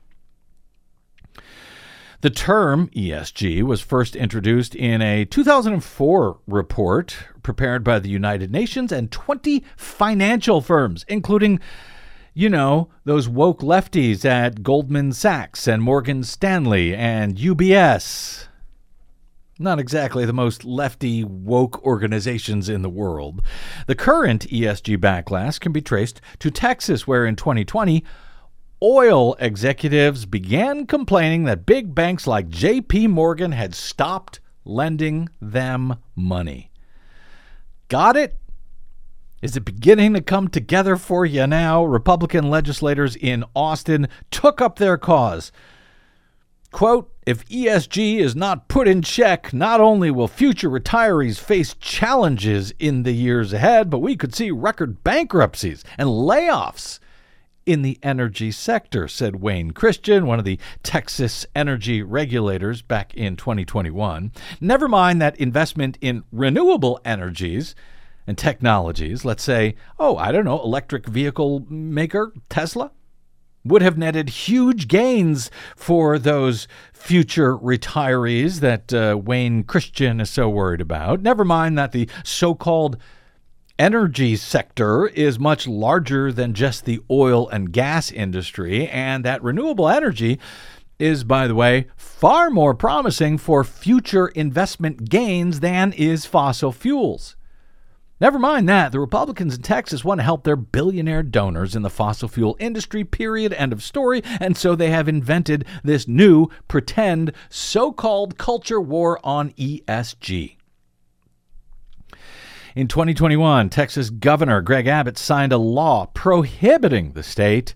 The 2.24 2.30
term 2.30 2.88
ESG 2.96 3.64
was 3.64 3.82
first 3.82 4.16
introduced 4.16 4.76
in 4.76 5.02
a 5.02 5.26
2004 5.26 6.40
report 6.48 7.18
prepared 7.44 7.84
by 7.84 8.00
the 8.00 8.08
United 8.08 8.50
Nations 8.50 8.94
and 8.94 9.12
20 9.12 9.62
financial 9.76 10.62
firms, 10.62 11.04
including, 11.10 11.60
you 12.34 12.48
know, 12.48 12.88
those 13.04 13.28
woke 13.28 13.60
lefties 13.60 14.24
at 14.24 14.64
Goldman 14.64 15.12
Sachs 15.12 15.68
and 15.68 15.84
Morgan 15.84 16.24
Stanley 16.24 16.96
and 16.96 17.36
UBS. 17.36 18.48
Not 19.60 19.80
exactly 19.80 20.24
the 20.24 20.32
most 20.32 20.64
lefty 20.64 21.26
woke 21.26 21.86
organizations 21.86 22.70
in 22.70 22.84
the 22.84 22.90
world. 22.90 23.42
The 23.86 23.96
current 23.96 24.48
ESG 24.48 24.98
backlash 24.98 25.60
can 25.60 25.74
be 25.74 25.82
traced 25.82 26.22
to 26.40 26.50
Texas, 26.50 27.06
where 27.06 27.26
in 27.26 27.36
2020, 27.36 28.02
oil 28.84 29.36
executives 29.40 30.26
began 30.26 30.86
complaining 30.86 31.46
that 31.46 31.66
big 31.66 31.96
banks 31.96 32.28
like 32.28 32.50
JP 32.50 33.10
Morgan 33.10 33.54
had 33.54 33.74
stopped 33.74 34.42
lending 34.66 35.30
them 35.42 35.96
money. 36.16 36.70
Got 37.88 38.18
it? 38.18 38.38
Is 39.42 39.56
it 39.56 39.66
beginning 39.66 40.14
to 40.14 40.22
come 40.22 40.50
together 40.50 40.98
for 40.98 41.26
you 41.26 41.48
now? 41.48 41.84
Republican 41.84 42.50
legislators 42.50 43.16
in 43.16 43.46
Austin 43.56 44.08
took 44.32 44.62
up 44.62 44.78
their 44.78 44.98
cause. 44.98 45.52
Quote, 46.72 47.12
if 47.26 47.46
ESG 47.48 48.20
is 48.20 48.36
not 48.36 48.68
put 48.68 48.88
in 48.88 49.02
check, 49.02 49.54
not 49.54 49.80
only 49.80 50.12
will 50.12 50.28
future 50.28 50.70
retirees 50.70 51.40
face 51.40 51.74
challenges 51.76 52.74
in 52.80 53.04
the 53.04 53.12
years 53.12 53.54
ahead, 53.54 53.90
but 53.90 54.00
we 54.00 54.16
could 54.16 54.34
see 54.34 54.50
record 54.50 55.04
bankruptcies 55.04 55.84
and 55.98 56.10
layoffs 56.10 57.00
in 57.66 57.82
the 57.82 58.00
energy 58.04 58.52
sector, 58.52 59.08
said 59.08 59.38
Wayne 59.38 59.72
Christian, 59.72 60.26
one 60.26 60.40
of 60.40 60.46
the 60.46 60.60
Texas 60.84 61.46
energy 61.56 62.02
regulators 62.02 62.82
back 62.82 63.14
in 63.14 63.36
2021. 63.36 64.32
Never 64.60 64.88
mind 64.88 65.22
that 65.22 65.38
investment 65.38 65.98
in 66.02 66.24
renewable 66.32 67.00
energies 67.06 67.76
and 68.26 68.38
technologies, 68.38 69.26
let's 69.26 69.44
say, 69.44 69.76
oh, 70.00 70.18
I 70.18 70.32
don't 70.32 70.46
know, 70.46 70.62
electric 70.62 71.08
vehicle 71.08 71.66
maker 71.70 72.34
Tesla, 72.50 72.92
would 73.66 73.82
have 73.82 73.98
netted 73.98 74.30
huge 74.30 74.88
gains 74.88 75.50
for 75.76 76.20
those 76.20 76.68
future 76.92 77.58
retirees 77.58 78.60
that 78.60 78.94
uh, 78.94 79.18
Wayne 79.18 79.64
Christian 79.64 80.20
is 80.20 80.30
so 80.30 80.50
worried 80.50 80.82
about. 80.82 81.22
Never 81.22 81.46
mind 81.46 81.78
that 81.78 81.92
the 81.92 82.10
so 82.24 82.56
called 82.56 82.98
energy 83.84 84.34
sector 84.38 85.08
is 85.08 85.38
much 85.38 85.68
larger 85.68 86.32
than 86.32 86.54
just 86.54 86.86
the 86.86 87.02
oil 87.12 87.50
and 87.50 87.74
gas 87.74 88.14
industry, 88.14 88.88
and 88.88 89.26
that 89.26 89.44
renewable 89.44 89.90
energy 89.90 90.40
is, 91.00 91.26
by 91.26 91.50
the 91.50 91.54
way, 91.54 91.88
far 91.98 92.50
more 92.50 92.74
promising 92.74 93.38
for 93.38 93.62
future 93.66 94.30
investment 94.30 95.10
gains 95.10 95.60
than 95.60 95.92
is 95.92 96.26
fossil 96.26 96.72
fuels. 96.72 97.36
Never 98.22 98.40
mind 98.40 98.70
that, 98.70 98.94
the 98.94 99.02
Republicans 99.02 99.58
in 99.58 99.62
Texas 99.64 100.06
want 100.06 100.20
to 100.20 100.24
help 100.24 100.46
their 100.46 100.56
billionaire 100.56 101.22
donors 101.22 101.76
in 101.76 101.82
the 101.82 101.90
fossil 101.90 102.30
fuel 102.30 102.56
industry, 102.62 103.04
period, 103.04 103.52
end 103.52 103.74
of 103.74 103.84
story, 103.84 104.22
and 104.40 104.56
so 104.56 104.76
they 104.76 104.92
have 104.92 105.10
invented 105.10 105.66
this 105.84 106.08
new 106.08 106.48
pretend 106.70 107.34
so 107.50 107.92
called 107.92 108.38
culture 108.38 108.80
war 108.80 109.20
on 109.26 109.52
ESG. 109.52 110.56
In 112.76 112.88
2021, 112.88 113.70
Texas 113.70 114.10
Governor 114.10 114.60
Greg 114.62 114.88
Abbott 114.88 115.20
signed 115.20 115.54
a 115.54 115.60
law 115.60 116.08
prohibiting 116.08 117.12
the 117.12 117.22
state 117.22 117.76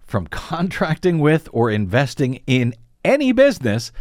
from 0.00 0.26
contracting 0.30 1.20
with 1.20 1.48
or 1.52 1.70
investing 1.70 2.40
in 2.48 2.74
any 3.04 3.30
business 3.30 3.92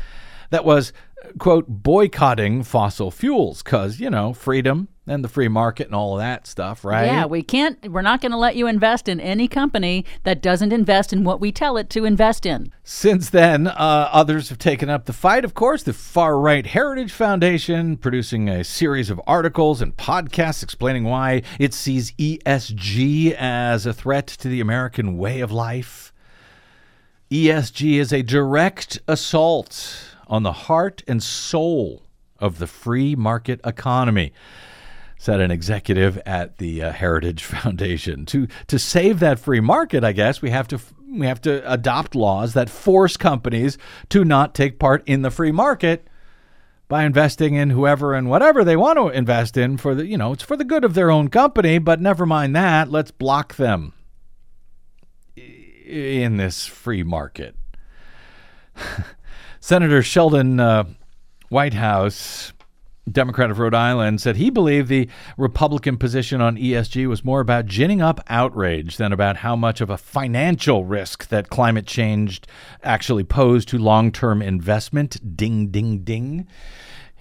that 0.49 0.65
was, 0.65 0.93
quote, 1.37 1.65
boycotting 1.67 2.63
fossil 2.63 3.11
fuels 3.11 3.63
because, 3.63 3.99
you 3.99 4.09
know, 4.09 4.33
freedom, 4.33 4.87
and 5.07 5.23
the 5.23 5.27
free 5.27 5.47
market 5.47 5.87
and 5.87 5.95
all 5.95 6.13
of 6.13 6.19
that 6.19 6.45
stuff, 6.45 6.85
right? 6.85 7.05
Yeah, 7.05 7.25
we 7.25 7.41
can't, 7.41 7.91
we're 7.91 8.01
not 8.01 8.21
going 8.21 8.31
to 8.31 8.37
let 8.37 8.55
you 8.55 8.67
invest 8.67 9.09
in 9.09 9.19
any 9.19 9.47
company 9.47 10.05
that 10.23 10.41
doesn't 10.41 10.71
invest 10.71 11.11
in 11.11 11.23
what 11.23 11.41
we 11.41 11.51
tell 11.51 11.75
it 11.77 11.89
to 11.91 12.05
invest 12.05 12.45
in. 12.45 12.71
Since 12.83 13.29
then, 13.31 13.67
uh, 13.67 14.09
others 14.11 14.49
have 14.49 14.59
taken 14.59 14.89
up 14.89 15.05
the 15.05 15.13
fight, 15.13 15.43
of 15.43 15.53
course. 15.53 15.83
The 15.83 15.93
Far 15.93 16.39
Right 16.39 16.65
Heritage 16.65 17.11
Foundation 17.11 17.97
producing 17.97 18.47
a 18.47 18.63
series 18.63 19.09
of 19.09 19.19
articles 19.25 19.81
and 19.81 19.97
podcasts 19.97 20.61
explaining 20.61 21.03
why 21.03 21.41
it 21.59 21.73
sees 21.73 22.11
ESG 22.13 23.33
as 23.33 23.85
a 23.85 23.93
threat 23.93 24.27
to 24.27 24.47
the 24.47 24.61
American 24.61 25.17
way 25.17 25.41
of 25.41 25.51
life. 25.51 26.13
ESG 27.31 27.93
is 27.93 28.13
a 28.13 28.21
direct 28.21 28.99
assault 29.07 30.15
on 30.27 30.43
the 30.43 30.51
heart 30.51 31.03
and 31.07 31.21
soul 31.21 32.03
of 32.39 32.57
the 32.57 32.67
free 32.67 33.15
market 33.15 33.59
economy 33.63 34.33
said 35.21 35.39
an 35.39 35.51
executive 35.51 36.17
at 36.25 36.57
the 36.57 36.81
uh, 36.81 36.91
Heritage 36.91 37.43
Foundation. 37.45 38.25
To 38.27 38.47
to 38.67 38.79
save 38.79 39.19
that 39.19 39.39
free 39.39 39.59
market, 39.59 40.03
I 40.03 40.11
guess 40.13 40.41
we 40.41 40.49
have 40.49 40.67
to 40.69 40.79
we 41.07 41.27
have 41.27 41.41
to 41.41 41.71
adopt 41.71 42.15
laws 42.15 42.53
that 42.53 42.69
force 42.69 43.17
companies 43.17 43.77
to 44.09 44.25
not 44.25 44.55
take 44.55 44.79
part 44.79 45.03
in 45.05 45.21
the 45.21 45.31
free 45.31 45.51
market 45.51 46.07
by 46.87 47.03
investing 47.03 47.53
in 47.53 47.69
whoever 47.69 48.13
and 48.13 48.29
whatever 48.29 48.63
they 48.63 48.75
want 48.75 48.97
to 48.97 49.09
invest 49.09 49.57
in 49.57 49.77
for 49.77 49.93
the 49.93 50.07
you 50.07 50.17
know 50.17 50.33
it's 50.33 50.43
for 50.43 50.57
the 50.57 50.63
good 50.63 50.83
of 50.83 50.95
their 50.95 51.11
own 51.11 51.27
company. 51.27 51.77
But 51.77 52.01
never 52.01 52.25
mind 52.25 52.55
that, 52.55 52.89
let's 52.89 53.11
block 53.11 53.57
them 53.57 53.93
in 55.35 56.37
this 56.37 56.65
free 56.65 57.03
market. 57.03 57.55
Senator 59.61 60.01
Sheldon 60.01 60.59
uh, 60.59 60.85
Whitehouse 61.49 62.51
Democrat 63.11 63.51
of 63.51 63.59
Rhode 63.59 63.73
Island, 63.73 64.21
said 64.21 64.35
he 64.35 64.49
believed 64.49 64.87
the 64.87 65.07
Republican 65.37 65.97
position 65.97 66.41
on 66.41 66.57
ESG 66.57 67.07
was 67.07 67.23
more 67.23 67.41
about 67.41 67.65
ginning 67.67 68.01
up 68.01 68.19
outrage 68.27 68.97
than 68.97 69.13
about 69.13 69.37
how 69.37 69.55
much 69.55 69.81
of 69.81 69.89
a 69.89 69.97
financial 69.97 70.85
risk 70.85 71.27
that 71.29 71.49
climate 71.49 71.85
change 71.85 72.41
actually 72.83 73.23
posed 73.23 73.67
to 73.69 73.77
long 73.77 74.11
term 74.11 74.41
investment. 74.41 75.35
Ding, 75.37 75.67
ding, 75.67 75.99
ding. 75.99 76.47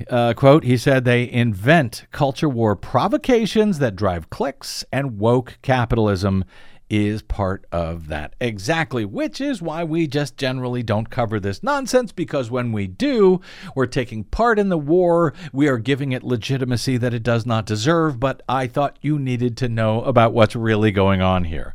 Uh, 0.09 0.33
quote, 0.33 0.64
he 0.64 0.79
said 0.79 1.05
they 1.05 1.31
invent 1.31 2.07
culture 2.11 2.48
war 2.48 2.74
provocations 2.74 3.79
that 3.81 3.96
drive 3.96 4.31
clicks 4.31 4.83
and 4.90 5.18
woke 5.18 5.59
capitalism 5.61 6.44
is 6.90 7.22
part 7.22 7.64
of 7.70 8.09
that. 8.09 8.35
Exactly, 8.40 9.05
which 9.05 9.40
is 9.40 9.62
why 9.62 9.85
we 9.85 10.09
just 10.09 10.37
generally 10.37 10.83
don't 10.83 11.09
cover 11.09 11.38
this 11.38 11.62
nonsense 11.62 12.11
because 12.11 12.50
when 12.50 12.72
we 12.72 12.88
do, 12.88 13.40
we're 13.76 13.87
taking 13.87 14.24
part 14.24 14.59
in 14.59 14.68
the 14.68 14.76
war. 14.76 15.33
We 15.53 15.68
are 15.68 15.79
giving 15.79 16.11
it 16.11 16.24
legitimacy 16.24 16.96
that 16.98 17.14
it 17.14 17.22
does 17.22 17.46
not 17.46 17.64
deserve, 17.64 18.18
but 18.18 18.42
I 18.48 18.66
thought 18.66 18.98
you 19.00 19.18
needed 19.18 19.57
to 19.59 19.68
know 19.68 20.03
about 20.03 20.33
what's 20.33 20.57
really 20.57 20.90
going 20.90 21.22
on 21.22 21.44
here. 21.44 21.74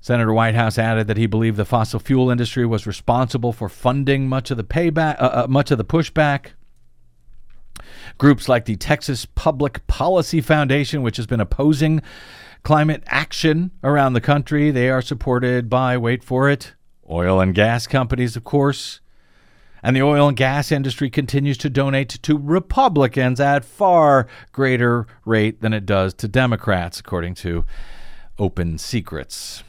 Senator 0.00 0.32
Whitehouse 0.32 0.78
added 0.78 1.06
that 1.06 1.16
he 1.16 1.26
believed 1.26 1.56
the 1.56 1.64
fossil 1.64 2.00
fuel 2.00 2.30
industry 2.30 2.66
was 2.66 2.86
responsible 2.86 3.52
for 3.52 3.68
funding 3.68 4.28
much 4.28 4.50
of 4.50 4.56
the 4.56 4.64
payback, 4.64 5.20
uh, 5.20 5.44
uh, 5.44 5.46
much 5.48 5.70
of 5.70 5.78
the 5.78 5.84
pushback. 5.84 6.52
Groups 8.16 8.48
like 8.48 8.64
the 8.64 8.76
Texas 8.76 9.26
Public 9.26 9.86
Policy 9.86 10.40
Foundation, 10.40 11.02
which 11.02 11.16
has 11.16 11.26
been 11.26 11.40
opposing 11.40 12.02
climate 12.68 13.02
action 13.06 13.70
around 13.82 14.12
the 14.12 14.20
country. 14.20 14.70
They 14.70 14.90
are 14.90 15.00
supported 15.00 15.70
by, 15.70 15.96
wait 15.96 16.22
for 16.22 16.50
it, 16.50 16.74
oil 17.08 17.40
and 17.40 17.54
gas 17.54 17.86
companies, 17.86 18.36
of 18.36 18.44
course. 18.44 19.00
And 19.82 19.96
the 19.96 20.02
oil 20.02 20.28
and 20.28 20.36
gas 20.36 20.70
industry 20.70 21.08
continues 21.08 21.56
to 21.58 21.70
donate 21.70 22.10
to 22.10 22.36
Republicans 22.36 23.40
at 23.40 23.64
far 23.64 24.26
greater 24.52 25.06
rate 25.24 25.62
than 25.62 25.72
it 25.72 25.86
does 25.86 26.12
to 26.12 26.28
Democrats, 26.28 27.00
according 27.00 27.36
to 27.36 27.64
Open 28.38 28.76
Secrets. 28.76 29.64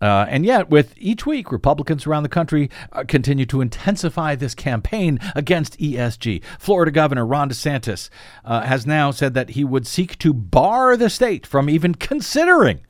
Uh, 0.00 0.26
and 0.28 0.44
yet, 0.44 0.70
with 0.70 0.94
each 0.96 1.26
week, 1.26 1.50
Republicans 1.50 2.06
around 2.06 2.22
the 2.22 2.28
country 2.28 2.70
uh, 2.92 3.04
continue 3.06 3.46
to 3.46 3.60
intensify 3.60 4.34
this 4.34 4.54
campaign 4.54 5.18
against 5.34 5.78
ESG. 5.78 6.42
Florida 6.58 6.90
Governor 6.90 7.26
Ron 7.26 7.50
DeSantis 7.50 8.08
uh, 8.44 8.62
has 8.62 8.86
now 8.86 9.10
said 9.10 9.34
that 9.34 9.50
he 9.50 9.64
would 9.64 9.86
seek 9.86 10.16
to 10.18 10.32
bar 10.32 10.96
the 10.96 11.10
state 11.10 11.46
from 11.46 11.68
even 11.68 11.94
considering 11.94 12.80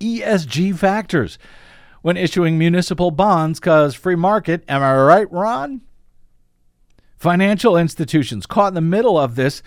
ESG 0.00 0.76
factors 0.76 1.38
when 2.02 2.16
issuing 2.16 2.58
municipal 2.58 3.10
bonds 3.10 3.60
because 3.60 3.94
free 3.94 4.16
market. 4.16 4.64
Am 4.68 4.82
I 4.82 4.96
right, 4.96 5.30
Ron? 5.30 5.82
Financial 7.16 7.76
institutions 7.76 8.46
caught 8.46 8.68
in 8.68 8.74
the 8.74 8.80
middle 8.80 9.18
of 9.18 9.36
this 9.36 9.62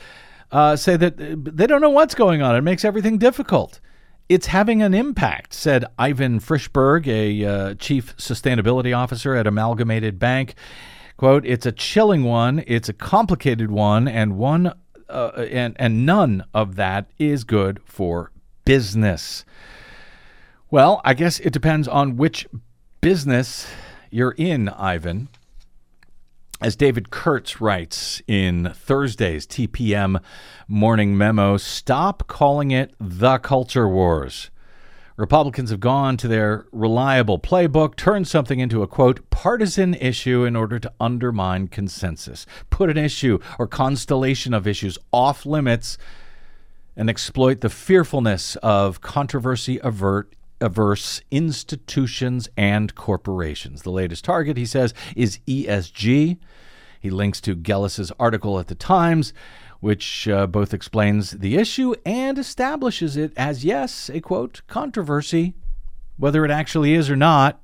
uh, 0.52 0.76
say 0.76 0.98
that 0.98 1.20
uh, 1.20 1.36
they 1.38 1.68
don't 1.68 1.82
know 1.82 1.90
what's 1.90 2.16
going 2.16 2.42
on. 2.42 2.56
It 2.56 2.62
makes 2.62 2.84
everything 2.84 3.18
difficult. 3.18 3.80
It's 4.30 4.48
having 4.48 4.82
an 4.82 4.94
impact, 4.94 5.54
said 5.54 5.86
Ivan 6.00 6.40
Frishberg, 6.40 7.08
a 7.08 7.46
uh, 7.46 7.74
chief 7.76 8.16
sustainability 8.18 8.96
officer 8.96 9.36
at 9.36 9.46
Amalgamated 9.46 10.18
Bank. 10.18 10.56
Quote, 11.18 11.46
it's 11.46 11.66
a 11.66 11.72
chilling 11.72 12.24
one, 12.24 12.64
it's 12.66 12.90
a 12.90 12.94
complicated 12.94 13.70
one, 13.70 14.08
and 14.08 14.38
one 14.38 14.74
uh, 15.10 15.46
and, 15.52 15.76
and 15.78 16.06
none 16.06 16.44
of 16.54 16.76
that 16.76 17.06
is 17.20 17.44
good 17.44 17.80
for 17.86 18.32
business. 18.66 19.46
Well, 20.72 21.02
I 21.06 21.14
guess 21.14 21.40
it 21.40 21.54
depends 21.54 21.88
on 21.88 22.18
which 22.18 22.48
business 23.02 23.68
you're 24.10 24.36
in, 24.38 24.70
Ivan. 24.70 25.28
As 26.64 26.78
David 26.78 27.10
Kurtz 27.10 27.60
writes 27.60 28.22
in 28.26 28.72
Thursday's 28.74 29.46
TPM 29.46 30.24
morning 30.66 31.18
memo, 31.18 31.58
stop 31.58 32.26
calling 32.28 32.72
it 32.72 32.94
the 33.02 33.38
culture 33.40 33.86
wars. 33.86 34.50
Republicans 35.18 35.72
have 35.72 35.82
gone 35.82 36.16
to 36.16 36.30
their 36.30 36.66
reliable 36.72 37.38
playbook, 37.38 37.98
turned 37.98 38.30
something 38.30 38.62
into 38.62 38.82
a 38.82 38.88
quote, 38.88 39.30
partisan 39.30 39.94
issue 39.96 40.46
in 40.46 40.56
order 40.56 40.80
to 40.80 40.94
undermine 41.02 41.68
consensus, 41.68 42.46
put 42.70 42.90
an 42.90 42.98
issue 42.98 43.40
or 43.60 43.68
constellation 43.68 44.54
of 44.54 44.66
issues 44.66 44.98
off 45.12 45.46
limits, 45.46 45.98
and 46.96 47.10
exploit 47.10 47.60
the 47.60 47.70
fearfulness 47.70 48.56
of 48.64 49.02
controversy 49.02 49.82
avert 49.84 50.34
averse 50.62 51.22
institutions 51.32 52.50
and 52.56 52.96
corporations. 52.96 53.82
The 53.82 53.92
latest 53.92 54.24
target, 54.26 54.58
he 54.58 54.66
says, 54.66 54.94
is 55.16 55.40
ESG. 55.48 56.38
He 57.00 57.10
links 57.10 57.42
to 57.42 57.56
Gelles's 57.56 58.12
article 58.20 58.60
at 58.60 58.68
the 58.68 58.76
Times, 58.76 59.34
which 59.80 60.28
uh, 60.28 60.48
both 60.48 60.74
explains 60.74 61.32
the 61.32 61.58
issue 61.58 61.94
and 62.06 62.38
establishes 62.38 63.18
it 63.18 63.34
as, 63.36 63.66
yes, 63.66 64.10
a 64.10 64.22
quote, 64.22 64.62
controversy, 64.68 65.54
whether 66.18 66.46
it 66.46 66.52
actually 66.52 66.94
is 66.94 67.10
or 67.10 67.18
not. 67.18 67.63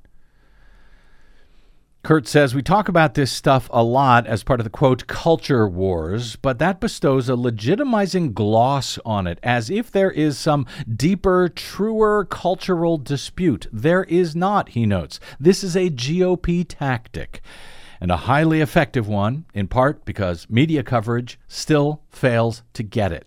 Kurtz 2.02 2.30
says, 2.30 2.54
We 2.54 2.62
talk 2.62 2.88
about 2.88 3.12
this 3.12 3.30
stuff 3.30 3.68
a 3.70 3.84
lot 3.84 4.26
as 4.26 4.42
part 4.42 4.58
of 4.58 4.64
the 4.64 4.70
quote, 4.70 5.06
culture 5.06 5.68
wars, 5.68 6.36
but 6.36 6.58
that 6.58 6.80
bestows 6.80 7.28
a 7.28 7.32
legitimizing 7.32 8.32
gloss 8.32 8.98
on 9.04 9.26
it, 9.26 9.38
as 9.42 9.68
if 9.68 9.90
there 9.90 10.10
is 10.10 10.38
some 10.38 10.66
deeper, 10.90 11.50
truer 11.50 12.24
cultural 12.24 12.96
dispute. 12.96 13.66
There 13.70 14.04
is 14.04 14.34
not, 14.34 14.70
he 14.70 14.86
notes. 14.86 15.20
This 15.38 15.62
is 15.62 15.76
a 15.76 15.90
GOP 15.90 16.64
tactic, 16.66 17.42
and 18.00 18.10
a 18.10 18.16
highly 18.16 18.62
effective 18.62 19.06
one, 19.06 19.44
in 19.52 19.68
part 19.68 20.06
because 20.06 20.48
media 20.48 20.82
coverage 20.82 21.38
still 21.48 22.02
fails 22.08 22.62
to 22.72 22.82
get 22.82 23.12
it. 23.12 23.26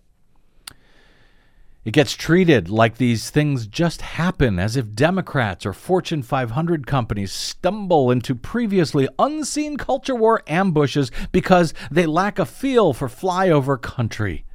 It 1.84 1.92
gets 1.92 2.14
treated 2.14 2.70
like 2.70 2.96
these 2.96 3.28
things 3.28 3.66
just 3.66 4.00
happen, 4.00 4.58
as 4.58 4.74
if 4.74 4.94
Democrats 4.94 5.66
or 5.66 5.74
Fortune 5.74 6.22
500 6.22 6.86
companies 6.86 7.30
stumble 7.30 8.10
into 8.10 8.34
previously 8.34 9.06
unseen 9.18 9.76
culture 9.76 10.14
war 10.14 10.42
ambushes 10.46 11.10
because 11.30 11.74
they 11.90 12.06
lack 12.06 12.38
a 12.38 12.46
feel 12.46 12.94
for 12.94 13.08
flyover 13.08 13.80
country. 13.80 14.46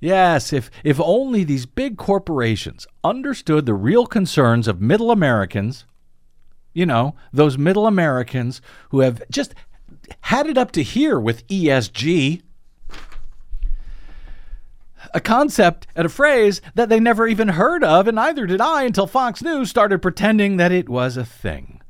Yes, 0.00 0.52
if, 0.52 0.70
if 0.82 0.98
only 1.00 1.44
these 1.44 1.66
big 1.66 1.96
corporations 1.96 2.88
understood 3.04 3.66
the 3.66 3.74
real 3.74 4.06
concerns 4.06 4.66
of 4.66 4.80
middle 4.80 5.10
Americans, 5.12 5.84
You 6.72 6.86
know, 6.86 7.14
those 7.32 7.58
middle 7.58 7.86
Americans 7.86 8.62
who 8.90 9.00
have 9.00 9.22
just 9.30 9.54
had 10.22 10.46
it 10.46 10.56
up 10.56 10.72
to 10.72 10.82
here 10.82 11.18
with 11.18 11.46
ESG. 11.48 12.42
A 15.12 15.20
concept 15.20 15.86
and 15.96 16.06
a 16.06 16.10
phrase 16.10 16.60
that 16.74 16.88
they 16.88 17.00
never 17.00 17.26
even 17.26 17.48
heard 17.48 17.82
of, 17.82 18.06
and 18.06 18.14
neither 18.14 18.46
did 18.46 18.60
I 18.60 18.84
until 18.84 19.06
Fox 19.06 19.42
News 19.42 19.68
started 19.68 20.02
pretending 20.02 20.56
that 20.56 20.72
it 20.72 20.88
was 20.88 21.16
a 21.16 21.24
thing 21.24 21.80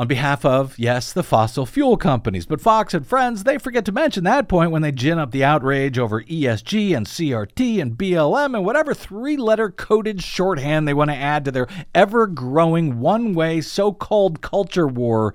on 0.00 0.06
behalf 0.06 0.46
of, 0.46 0.78
yes, 0.78 1.12
the 1.12 1.22
fossil 1.22 1.66
fuel 1.66 1.98
companies. 1.98 2.46
But 2.46 2.62
Fox 2.62 2.94
and 2.94 3.06
friends, 3.06 3.44
they 3.44 3.58
forget 3.58 3.84
to 3.84 3.92
mention 3.92 4.24
that 4.24 4.48
point 4.48 4.70
when 4.70 4.80
they 4.80 4.92
gin 4.92 5.18
up 5.18 5.30
the 5.30 5.44
outrage 5.44 5.98
over 5.98 6.22
ESG 6.22 6.96
and 6.96 7.06
CRT 7.06 7.82
and 7.82 7.98
BLM 7.98 8.54
and 8.54 8.64
whatever 8.64 8.94
three 8.94 9.36
letter 9.36 9.68
coded 9.68 10.22
shorthand 10.22 10.88
they 10.88 10.94
want 10.94 11.10
to 11.10 11.16
add 11.16 11.44
to 11.44 11.50
their 11.50 11.68
ever 11.94 12.26
growing 12.26 13.00
one 13.00 13.34
way 13.34 13.60
so 13.60 13.92
called 13.92 14.40
culture 14.40 14.88
war 14.88 15.34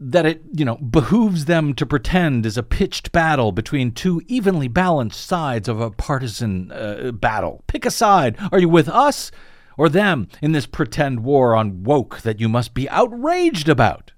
that 0.00 0.26
it, 0.26 0.42
you 0.52 0.64
know, 0.64 0.76
behooves 0.76 1.44
them 1.44 1.74
to 1.74 1.86
pretend 1.86 2.44
is 2.44 2.58
a 2.58 2.62
pitched 2.62 3.12
battle 3.12 3.52
between 3.52 3.92
two 3.92 4.20
evenly 4.26 4.68
balanced 4.68 5.24
sides 5.26 5.68
of 5.68 5.80
a 5.80 5.90
partisan 5.90 6.72
uh, 6.72 7.12
battle. 7.12 7.62
Pick 7.66 7.86
a 7.86 7.90
side. 7.90 8.36
Are 8.50 8.58
you 8.58 8.68
with 8.68 8.88
us? 8.88 9.30
or 9.76 9.88
them 9.88 10.28
in 10.40 10.52
this 10.52 10.66
pretend 10.66 11.24
war 11.24 11.54
on 11.54 11.82
woke 11.82 12.20
that 12.22 12.40
you 12.40 12.48
must 12.48 12.74
be 12.74 12.88
outraged 12.88 13.68
about. 13.68 14.12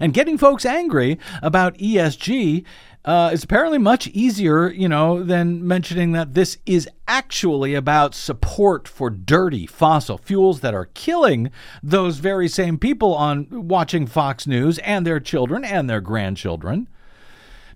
And 0.00 0.12
getting 0.12 0.36
folks 0.36 0.66
angry 0.66 1.18
about 1.42 1.78
ESG 1.78 2.64
uh, 3.04 3.30
is 3.32 3.44
apparently 3.44 3.78
much 3.78 4.06
easier, 4.08 4.68
you 4.68 4.88
know, 4.88 5.22
than 5.22 5.66
mentioning 5.66 6.12
that 6.12 6.34
this 6.34 6.58
is 6.66 6.88
actually 7.08 7.74
about 7.74 8.14
support 8.14 8.86
for 8.86 9.08
dirty 9.08 9.66
fossil 9.66 10.18
fuels 10.18 10.60
that 10.60 10.74
are 10.74 10.90
killing 10.94 11.50
those 11.82 12.18
very 12.18 12.48
same 12.48 12.78
people 12.78 13.14
on 13.14 13.46
watching 13.50 14.06
Fox 14.06 14.46
News 14.46 14.78
and 14.80 15.06
their 15.06 15.20
children 15.20 15.64
and 15.64 15.88
their 15.88 16.00
grandchildren. 16.00 16.88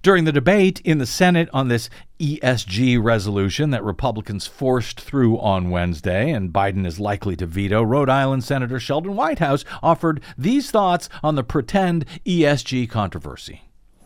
During 0.02 0.24
the 0.24 0.32
debate 0.32 0.82
in 0.84 0.98
the 0.98 1.06
Senate 1.06 1.48
on 1.54 1.68
this 1.68 1.88
ESG 2.20 3.02
resolution 3.02 3.70
that 3.70 3.82
Republicans 3.82 4.46
forced 4.46 5.00
through 5.00 5.38
on 5.38 5.70
Wednesday 5.70 6.30
and 6.30 6.52
Biden 6.52 6.86
is 6.86 7.00
likely 7.00 7.36
to 7.36 7.46
veto, 7.46 7.82
Rhode 7.82 8.10
Island 8.10 8.44
Senator 8.44 8.78
Sheldon 8.78 9.16
Whitehouse 9.16 9.64
offered 9.82 10.20
these 10.36 10.70
thoughts 10.70 11.08
on 11.22 11.36
the 11.36 11.42
pretend 11.42 12.04
ESG 12.26 12.90
controversy. 12.90 13.62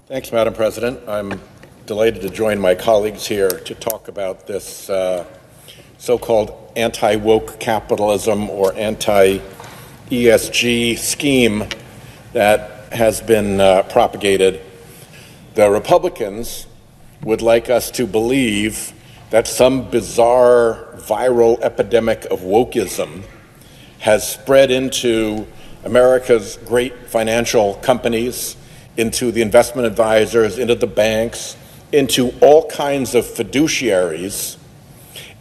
Thanks, 0.09 0.33
Madam 0.33 0.55
President. 0.55 1.07
I'm 1.07 1.39
delighted 1.85 2.23
to 2.23 2.31
join 2.31 2.59
my 2.59 2.75
colleagues 2.75 3.27
here 3.27 3.51
to 3.51 3.75
talk 3.75 4.09
about 4.09 4.47
this 4.47 4.89
uh, 4.89 5.27
so 5.99 6.17
called 6.17 6.73
anti 6.77 7.17
woke 7.17 7.61
capitalism 7.61 8.49
or 8.49 8.75
anti 8.75 9.37
ESG 10.11 10.97
scheme 10.97 11.67
that 12.33 12.91
has 12.91 13.21
been 13.21 13.61
uh, 13.61 13.83
propagated 13.83 14.63
the 15.53 15.71
Republicans 15.71 16.67
would 17.23 17.43
like 17.43 17.69
us 17.69 17.91
to 17.91 18.07
believe 18.07 18.95
that 19.29 19.47
some 19.47 19.91
bizarre 19.91 20.89
viral 20.95 21.61
epidemic 21.61 22.25
of 22.31 22.41
wokeism 22.41 23.25
has 23.99 24.27
spread 24.27 24.71
into 24.71 25.47
America's 25.85 26.57
great 26.65 26.97
financial 27.09 27.75
companies, 27.83 28.57
into 28.99 29.31
the 29.31 29.41
investment 29.41 29.87
advisors, 29.87 30.59
into 30.59 30.75
the 30.75 30.87
banks, 30.87 31.57
into 31.93 32.35
all 32.43 32.69
kinds 32.69 33.15
of 33.15 33.25
fiduciaries, 33.25 34.59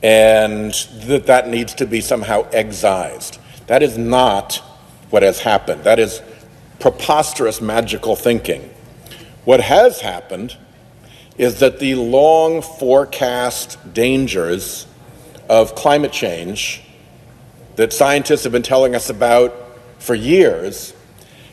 and 0.04 0.74
that 1.06 1.26
that 1.26 1.50
needs 1.50 1.74
to 1.74 1.86
be 1.86 2.00
somehow 2.00 2.48
excised. 2.54 3.40
That 3.66 3.82
is 3.82 3.98
not 3.98 4.58
what 5.10 5.24
has 5.24 5.40
happened. 5.40 5.84
That 5.84 6.00
is 6.00 6.22
preposterous 6.80 7.60
magical 7.60 8.16
thinking. 8.16 8.70
What 9.44 9.60
has 9.60 10.02
happened 10.02 10.56
is 11.38 11.60
that 11.60 11.80
the 11.80 11.96
long 11.96 12.62
forecast 12.62 13.78
dangers 13.94 14.86
of 15.50 15.74
climate 15.74 16.12
change 16.12 16.84
that 17.76 17.92
scientists 17.92 18.44
have 18.44 18.54
been 18.54 18.64
telling 18.64 18.94
us 18.94 19.10
about 19.10 19.56
for 19.98 20.14
years 20.14 20.94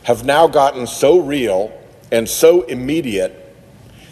have 0.03 0.23
now 0.23 0.47
gotten 0.47 0.85
so 0.85 1.19
real 1.19 1.71
and 2.15 2.29
so 2.29 2.61
immediate 2.61 3.53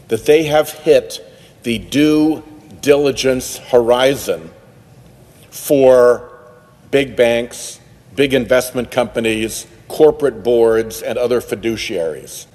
that 0.09 0.25
they 0.25 0.43
have 0.43 0.69
hit 0.69 1.25
the 1.63 1.79
due 1.79 2.43
diligence 2.81 3.57
horizon 3.57 4.51
for 5.49 6.29
big 6.91 7.15
banks, 7.15 7.79
big 8.13 8.33
investment 8.33 8.91
companies, 8.91 9.65
corporate 9.87 10.43
boards, 10.43 11.01
and 11.01 11.17
other 11.17 11.39
fiduciaries. 11.39 12.45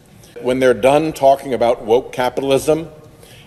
When 0.42 0.61
they're 0.61 0.74
done 0.74 1.14
talking 1.14 1.54
about 1.54 1.82
woke 1.82 2.12
capitalism 2.12 2.90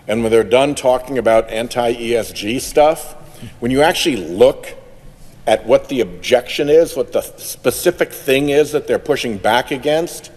and 0.08 0.22
when 0.22 0.32
they're 0.32 0.42
done 0.42 0.74
talking 0.74 1.18
about 1.18 1.48
anti 1.50 1.94
ESG 1.94 2.60
stuff, 2.60 3.12
when 3.60 3.70
you 3.70 3.80
actually 3.80 4.16
look 4.16 4.74
at 5.46 5.64
what 5.66 5.88
the 5.88 6.00
objection 6.00 6.68
is, 6.68 6.96
what 6.96 7.12
the 7.12 7.22
specific 7.22 8.12
thing 8.12 8.48
is 8.48 8.72
that 8.72 8.88
they're 8.88 8.98
pushing 8.98 9.38
back 9.38 9.70
against, 9.70 10.32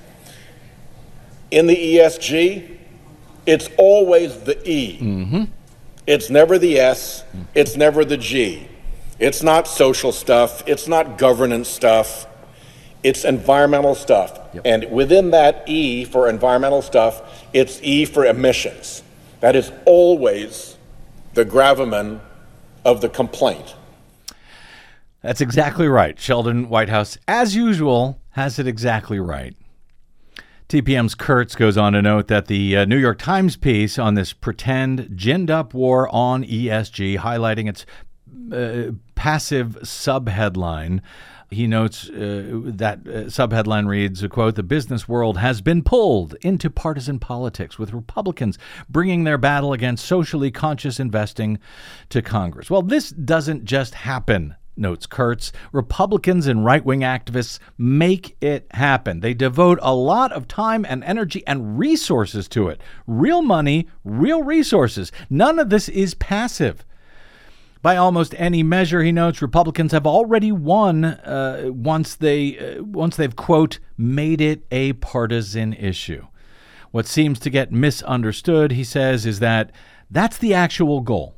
in 1.51 1.67
the 1.67 1.75
ESG, 1.75 2.77
it's 3.45 3.69
always 3.77 4.39
the 4.41 4.57
E. 4.69 4.99
Mm-hmm. 4.99 5.43
It's 6.07 6.29
never 6.29 6.57
the 6.57 6.79
S, 6.79 7.23
it's 7.53 7.75
never 7.75 8.05
the 8.05 8.17
G. 8.17 8.67
It's 9.19 9.41
not 9.41 9.67
social 9.67 10.11
stuff, 10.11 10.63
it's 10.67 10.87
not 10.87 11.17
governance 11.17 11.69
stuff, 11.69 12.27
it's 13.03 13.23
environmental 13.23 13.95
stuff. 13.95 14.39
Yep. 14.53 14.63
And 14.65 14.91
within 14.91 15.31
that 15.31 15.63
E 15.67 16.05
for 16.05 16.27
environmental 16.27 16.81
stuff, 16.81 17.43
it's 17.53 17.79
E 17.81 18.05
for 18.05 18.25
emissions. 18.25 19.03
That 19.39 19.55
is 19.55 19.71
always 19.85 20.77
the 21.33 21.45
gravamen 21.45 22.21
of 22.83 23.01
the 23.01 23.09
complaint. 23.09 23.75
That's 25.21 25.41
exactly 25.41 25.87
right. 25.87 26.19
Sheldon 26.19 26.69
Whitehouse, 26.69 27.17
as 27.27 27.55
usual, 27.55 28.19
has 28.31 28.59
it 28.59 28.67
exactly 28.67 29.19
right. 29.19 29.55
TPM's 30.67 31.13
Kurtz 31.13 31.55
goes 31.55 31.77
on 31.77 31.93
to 31.93 32.01
note 32.01 32.27
that 32.27 32.47
the 32.47 32.77
uh, 32.77 32.85
New 32.85 32.97
York 32.97 33.19
Times 33.19 33.55
piece 33.55 33.99
on 33.99 34.15
this 34.15 34.33
pretend 34.33 35.15
ginned 35.15 35.51
up 35.51 35.73
war 35.73 36.09
on 36.13 36.43
ESG, 36.43 37.19
highlighting 37.19 37.69
its 37.69 37.85
uh, 38.51 38.93
passive 39.13 39.77
subheadline, 39.83 41.01
he 41.51 41.67
notes 41.67 42.09
uh, 42.09 42.61
that 42.65 42.99
uh, 43.05 43.29
subheadline 43.29 43.87
reads, 43.87 44.23
a 44.23 44.29
quote, 44.29 44.55
the 44.55 44.63
business 44.63 45.07
world 45.07 45.37
has 45.37 45.61
been 45.61 45.83
pulled 45.83 46.35
into 46.41 46.69
partisan 46.69 47.19
politics 47.19 47.77
with 47.77 47.93
Republicans 47.93 48.57
bringing 48.89 49.23
their 49.23 49.37
battle 49.37 49.71
against 49.71 50.05
socially 50.05 50.49
conscious 50.49 50.99
investing 50.99 51.59
to 52.09 52.21
Congress. 52.21 52.71
Well, 52.71 52.81
this 52.81 53.11
doesn't 53.11 53.65
just 53.65 53.93
happen 53.93 54.55
notes 54.77 55.05
Kurtz. 55.05 55.51
Republicans 55.71 56.47
and 56.47 56.65
right 56.65 56.83
wing 56.83 57.01
activists 57.01 57.59
make 57.77 58.35
it 58.41 58.67
happen. 58.71 59.19
They 59.19 59.33
devote 59.33 59.79
a 59.81 59.95
lot 59.95 60.31
of 60.31 60.47
time 60.47 60.85
and 60.87 61.03
energy 61.03 61.45
and 61.47 61.77
resources 61.79 62.47
to 62.49 62.67
it. 62.67 62.81
Real 63.07 63.41
money, 63.41 63.87
real 64.03 64.43
resources. 64.43 65.11
None 65.29 65.59
of 65.59 65.69
this 65.69 65.89
is 65.89 66.13
passive. 66.13 66.85
By 67.81 67.97
almost 67.97 68.33
any 68.39 68.63
measure, 68.63 69.03
he 69.03 69.11
notes, 69.11 69.43
Republicans 69.43 69.91
have 69.91 70.07
already 70.07 70.51
won 70.51 71.05
uh, 71.05 71.65
once 71.67 72.15
they 72.15 72.57
uh, 72.57 72.83
once 72.83 73.15
they've 73.15 73.35
quote 73.35 73.77
made 73.95 74.41
it 74.41 74.65
a 74.71 74.93
partisan 74.93 75.71
issue. 75.73 76.25
What 76.89 77.05
seems 77.05 77.39
to 77.41 77.51
get 77.51 77.71
misunderstood, 77.71 78.71
he 78.71 78.83
says, 78.83 79.27
is 79.27 79.39
that 79.39 79.71
that's 80.09 80.39
the 80.39 80.53
actual 80.53 81.01
goal. 81.01 81.34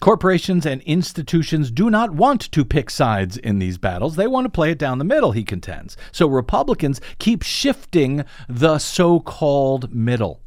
Corporations 0.00 0.64
and 0.64 0.80
institutions 0.82 1.70
do 1.70 1.90
not 1.90 2.10
want 2.10 2.50
to 2.52 2.64
pick 2.64 2.88
sides 2.88 3.36
in 3.36 3.58
these 3.58 3.76
battles. 3.76 4.16
They 4.16 4.26
want 4.26 4.46
to 4.46 4.50
play 4.50 4.70
it 4.70 4.78
down 4.78 4.98
the 4.98 5.04
middle, 5.04 5.32
he 5.32 5.44
contends. 5.44 5.96
So 6.10 6.26
Republicans 6.26 7.00
keep 7.18 7.42
shifting 7.42 8.24
the 8.48 8.78
so 8.78 9.20
called 9.20 9.94
middle 9.94 10.40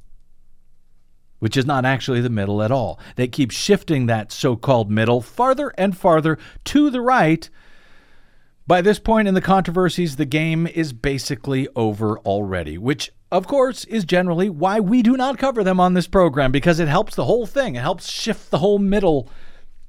which 1.44 1.58
is 1.58 1.66
not 1.66 1.84
actually 1.84 2.22
the 2.22 2.30
middle 2.30 2.64
at 2.64 2.72
all. 2.72 2.98
They 3.18 3.28
keep 3.28 3.52
shifting 3.52 4.06
that 4.06 4.32
so 4.32 4.56
called 4.56 4.90
middle 4.90 5.20
farther 5.20 5.74
and 5.78 5.96
farther 5.96 6.38
to 6.64 6.90
the 6.90 7.02
right. 7.02 7.50
By 8.66 8.80
this 8.80 8.98
point 8.98 9.28
in 9.28 9.34
the 9.34 9.42
controversies, 9.42 10.16
the 10.16 10.24
game 10.24 10.66
is 10.66 10.94
basically 10.94 11.68
over 11.76 12.18
already, 12.20 12.78
which, 12.78 13.12
of 13.30 13.46
course, 13.46 13.84
is 13.84 14.06
generally 14.06 14.50
why 14.50 14.80
we 14.80 15.02
do 15.02 15.18
not 15.18 15.38
cover 15.38 15.66
them 15.66 15.82
on 15.82 15.96
this 15.96 16.08
program 16.08 16.54
because 16.54 16.80
it 16.80 16.88
helps 16.88 17.14
the 17.14 17.26
whole 17.26 17.46
thing. 17.46 17.76
It 17.76 17.82
helps 17.82 18.10
shift 18.10 18.50
the 18.50 18.60
whole 18.60 18.80
middle 18.80 19.28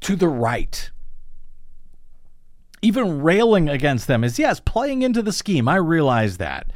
to 0.04 0.16
the 0.16 0.28
right. 0.28 0.90
Even 2.82 3.22
railing 3.22 3.68
against 3.68 4.06
them 4.06 4.22
is, 4.22 4.38
yes, 4.38 4.60
playing 4.60 5.02
into 5.02 5.22
the 5.22 5.32
scheme. 5.32 5.68
I 5.68 5.76
realize 5.76 6.36
that. 6.36 6.70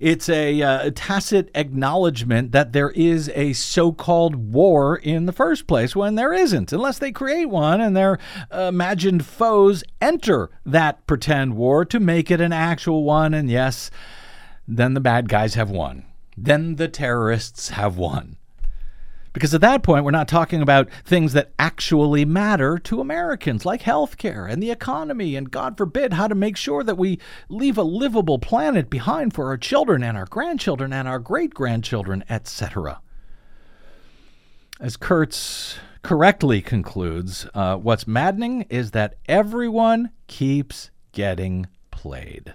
It's 0.00 0.28
a 0.28 0.62
uh, 0.62 0.90
tacit 0.94 1.50
acknowledgement 1.54 2.52
that 2.52 2.72
there 2.72 2.90
is 2.90 3.30
a 3.34 3.52
so 3.52 3.92
called 3.92 4.36
war 4.52 4.96
in 4.96 5.26
the 5.26 5.32
first 5.32 5.66
place 5.66 5.94
when 5.94 6.14
there 6.14 6.32
isn't, 6.32 6.72
unless 6.72 6.98
they 6.98 7.12
create 7.12 7.46
one 7.46 7.80
and 7.80 7.96
their 7.96 8.18
imagined 8.50 9.26
foes 9.26 9.84
enter 10.00 10.50
that 10.64 11.06
pretend 11.06 11.56
war 11.56 11.84
to 11.84 12.00
make 12.00 12.30
it 12.30 12.40
an 12.40 12.52
actual 12.52 13.02
one. 13.02 13.34
And 13.34 13.50
yes, 13.50 13.90
then 14.66 14.94
the 14.94 15.00
bad 15.00 15.28
guys 15.28 15.54
have 15.54 15.68
won. 15.68 16.04
Then 16.36 16.76
the 16.76 16.88
terrorists 16.88 17.70
have 17.70 17.98
won. 17.98 18.36
Because 19.38 19.54
at 19.54 19.60
that 19.60 19.84
point, 19.84 20.04
we're 20.04 20.10
not 20.10 20.26
talking 20.26 20.60
about 20.60 20.88
things 21.04 21.32
that 21.32 21.52
actually 21.60 22.24
matter 22.24 22.76
to 22.76 23.00
Americans, 23.00 23.64
like 23.64 23.82
healthcare 23.82 24.50
and 24.50 24.60
the 24.60 24.72
economy, 24.72 25.36
and 25.36 25.48
God 25.48 25.76
forbid, 25.76 26.14
how 26.14 26.26
to 26.26 26.34
make 26.34 26.56
sure 26.56 26.82
that 26.82 26.98
we 26.98 27.20
leave 27.48 27.78
a 27.78 27.84
livable 27.84 28.40
planet 28.40 28.90
behind 28.90 29.32
for 29.34 29.46
our 29.46 29.56
children 29.56 30.02
and 30.02 30.18
our 30.18 30.24
grandchildren 30.24 30.92
and 30.92 31.06
our 31.06 31.20
great 31.20 31.54
grandchildren, 31.54 32.24
etc. 32.28 33.00
As 34.80 34.96
Kurtz 34.96 35.78
correctly 36.02 36.60
concludes, 36.60 37.46
uh, 37.54 37.76
what's 37.76 38.08
maddening 38.08 38.62
is 38.62 38.90
that 38.90 39.18
everyone 39.28 40.10
keeps 40.26 40.90
getting 41.12 41.68
played. 41.92 42.54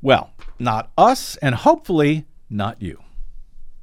Well, 0.00 0.30
not 0.60 0.92
us, 0.96 1.34
and 1.38 1.56
hopefully 1.56 2.24
not 2.48 2.80
you. 2.80 3.02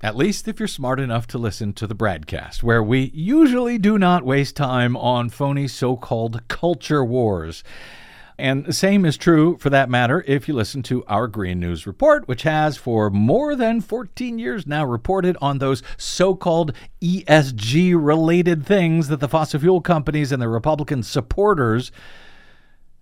At 0.06 0.16
least 0.16 0.48
if 0.48 0.60
you're 0.60 0.68
smart 0.68 1.00
enough 1.00 1.26
to 1.30 1.40
listen 1.40 1.74
to 1.74 1.88
the 1.88 1.96
broadcast, 1.96 2.62
where 2.62 2.84
we 2.84 3.10
usually 3.12 3.80
do 3.80 3.98
not 3.98 4.24
waste 4.24 4.56
time 4.56 4.96
on 4.96 5.32
phony 5.32 5.68
so 5.68 5.98
called 5.98 6.48
culture 6.48 7.04
wars. 7.04 7.64
And 8.38 8.68
the 8.68 8.72
same 8.72 9.04
is 9.04 9.18
true, 9.18 9.58
for 9.58 9.72
that 9.72 9.90
matter, 9.90 10.24
if 10.28 10.48
you 10.48 10.54
listen 10.54 10.84
to 10.84 11.04
our 11.06 11.26
Green 11.26 11.60
News 11.60 11.88
Report, 11.88 12.28
which 12.28 12.44
has 12.44 12.78
for 12.78 13.10
more 13.10 13.56
than 13.56 13.82
14 13.82 14.38
years 14.38 14.68
now 14.68 14.86
reported 14.86 15.38
on 15.42 15.58
those 15.58 15.82
so 15.98 16.36
called 16.36 16.72
ESG 17.02 17.96
related 17.98 18.64
things 18.64 19.08
that 19.08 19.22
the 19.22 19.28
fossil 19.28 19.60
fuel 19.60 19.82
companies 19.82 20.32
and 20.32 20.40
their 20.40 20.50
Republican 20.50 21.02
supporters, 21.02 21.92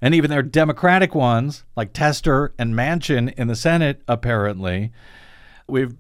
and 0.02 0.16
even 0.16 0.32
their 0.32 0.42
Democratic 0.42 1.14
ones, 1.14 1.66
like 1.76 1.92
Tester 1.92 2.54
and 2.58 2.74
Manchin 2.74 3.34
in 3.34 3.50
the 3.50 3.58
Senate, 3.58 4.02
apparently, 4.08 4.94
we've 5.68 5.98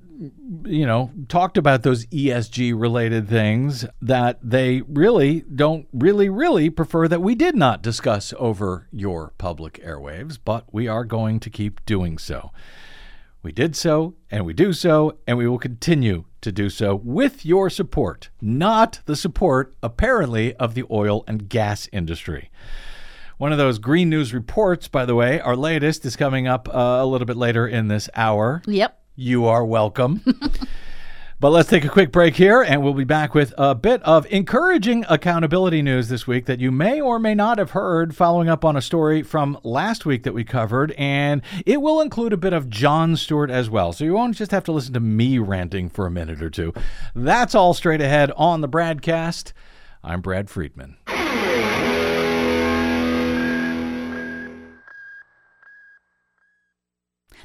you 0.65 0.85
know, 0.85 1.11
talked 1.27 1.57
about 1.57 1.83
those 1.83 2.05
ESG 2.07 2.73
related 2.79 3.27
things 3.27 3.85
that 4.01 4.39
they 4.41 4.81
really 4.81 5.41
don't 5.53 5.87
really, 5.93 6.29
really 6.29 6.69
prefer 6.69 7.07
that 7.07 7.21
we 7.21 7.35
did 7.35 7.55
not 7.55 7.81
discuss 7.81 8.33
over 8.37 8.87
your 8.91 9.33
public 9.37 9.81
airwaves, 9.83 10.37
but 10.43 10.71
we 10.73 10.87
are 10.87 11.03
going 11.03 11.39
to 11.39 11.49
keep 11.49 11.85
doing 11.85 12.17
so. 12.17 12.51
We 13.41 13.51
did 13.51 13.75
so, 13.75 14.15
and 14.31 14.45
we 14.45 14.53
do 14.53 14.71
so, 14.71 15.17
and 15.27 15.37
we 15.37 15.47
will 15.47 15.59
continue 15.59 16.23
to 16.41 16.51
do 16.51 16.69
so 16.69 16.95
with 16.95 17.45
your 17.45 17.69
support, 17.69 18.29
not 18.39 19.01
the 19.05 19.17
support, 19.17 19.75
apparently, 19.83 20.55
of 20.55 20.75
the 20.75 20.85
oil 20.89 21.25
and 21.27 21.49
gas 21.49 21.89
industry. 21.91 22.49
One 23.37 23.51
of 23.51 23.57
those 23.57 23.79
green 23.79 24.09
news 24.09 24.33
reports, 24.33 24.87
by 24.87 25.05
the 25.05 25.15
way, 25.15 25.41
our 25.41 25.57
latest 25.57 26.05
is 26.05 26.15
coming 26.15 26.47
up 26.47 26.69
uh, 26.69 26.99
a 27.01 27.05
little 27.05 27.25
bit 27.25 27.35
later 27.35 27.67
in 27.67 27.89
this 27.89 28.09
hour. 28.15 28.61
Yep. 28.65 29.02
You 29.15 29.45
are 29.45 29.63
welcome. 29.63 30.21
but 31.39 31.51
let's 31.51 31.69
take 31.69 31.85
a 31.85 31.89
quick 31.89 32.11
break 32.11 32.35
here, 32.35 32.63
and 32.63 32.81
we'll 32.81 32.95
be 32.95 33.03
back 33.03 33.35
with 33.35 33.53
a 33.59 33.75
bit 33.75 34.01
of 34.01 34.25
encouraging 34.31 35.05
accountability 35.07 35.83
news 35.83 36.09
this 36.09 36.25
week 36.25 36.47
that 36.47 36.59
you 36.59 36.71
may 36.71 36.99
or 36.99 37.19
may 37.19 37.35
not 37.35 37.59
have 37.59 37.71
heard, 37.71 38.15
following 38.15 38.49
up 38.49 38.65
on 38.65 38.75
a 38.75 38.81
story 38.81 39.21
from 39.21 39.59
last 39.61 40.03
week 40.07 40.23
that 40.23 40.33
we 40.33 40.43
covered. 40.43 40.93
And 40.93 41.43
it 41.63 41.79
will 41.79 42.01
include 42.01 42.33
a 42.33 42.37
bit 42.37 42.53
of 42.53 42.71
Jon 42.71 43.15
Stewart 43.15 43.51
as 43.51 43.69
well. 43.69 43.93
So 43.93 44.03
you 44.03 44.13
won't 44.13 44.35
just 44.35 44.49
have 44.49 44.63
to 44.63 44.71
listen 44.71 44.95
to 44.95 44.99
me 44.99 45.37
ranting 45.37 45.89
for 45.89 46.07
a 46.07 46.11
minute 46.11 46.41
or 46.41 46.49
two. 46.49 46.73
That's 47.13 47.53
all 47.53 47.75
straight 47.75 48.01
ahead 48.01 48.31
on 48.35 48.61
the 48.61 48.67
broadcast. 48.67 49.53
I'm 50.03 50.21
Brad 50.21 50.49
Friedman. 50.49 50.97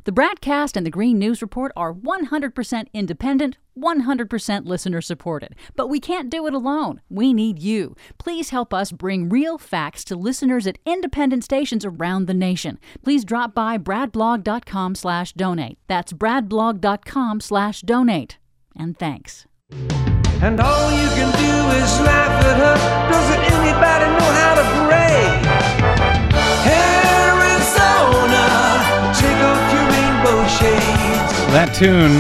The 0.09 0.13
broadcast 0.13 0.75
and 0.75 0.87
the 0.87 0.91
Green 0.91 1.19
News 1.19 1.43
Report 1.43 1.71
are 1.77 1.93
100% 1.93 2.87
independent, 2.95 3.59
100% 3.79 4.65
listener 4.65 5.03
supported. 5.03 5.55
But 5.77 5.89
we 5.89 6.01
can't 6.01 6.31
do 6.31 6.47
it 6.47 6.55
alone. 6.55 7.03
We 7.11 7.35
need 7.35 7.59
you. 7.59 7.95
Please 8.17 8.49
help 8.49 8.73
us 8.73 8.91
bring 8.91 9.29
real 9.29 9.59
facts 9.59 10.05
to 10.05 10.17
listeners 10.17 10.67
at 10.67 10.79
independent 10.87 11.45
stations 11.45 11.85
around 11.85 12.25
the 12.25 12.33
nation. 12.33 12.79
Please 13.05 13.23
drop 13.23 13.55
by 13.55 13.77
bradblog.com 13.77 14.95
slash 14.95 15.35
donate. 15.35 15.77
That's 15.89 16.15
bradblog.com 16.15 17.43
slash 17.43 17.83
donate. 17.83 18.39
And 18.75 18.99
thanks. 18.99 19.45
And 20.41 20.59
all 20.59 20.91
you 20.91 21.09
can 21.09 21.31
do 21.37 21.85
is 21.85 22.01
laugh 22.01 22.45
at 22.47 22.57
her. 22.57 23.13
Doesn't 23.13 23.41
anybody 23.53 24.07
know 24.07 24.33
how 24.33 24.58
That 31.49 31.75
tune 31.75 32.19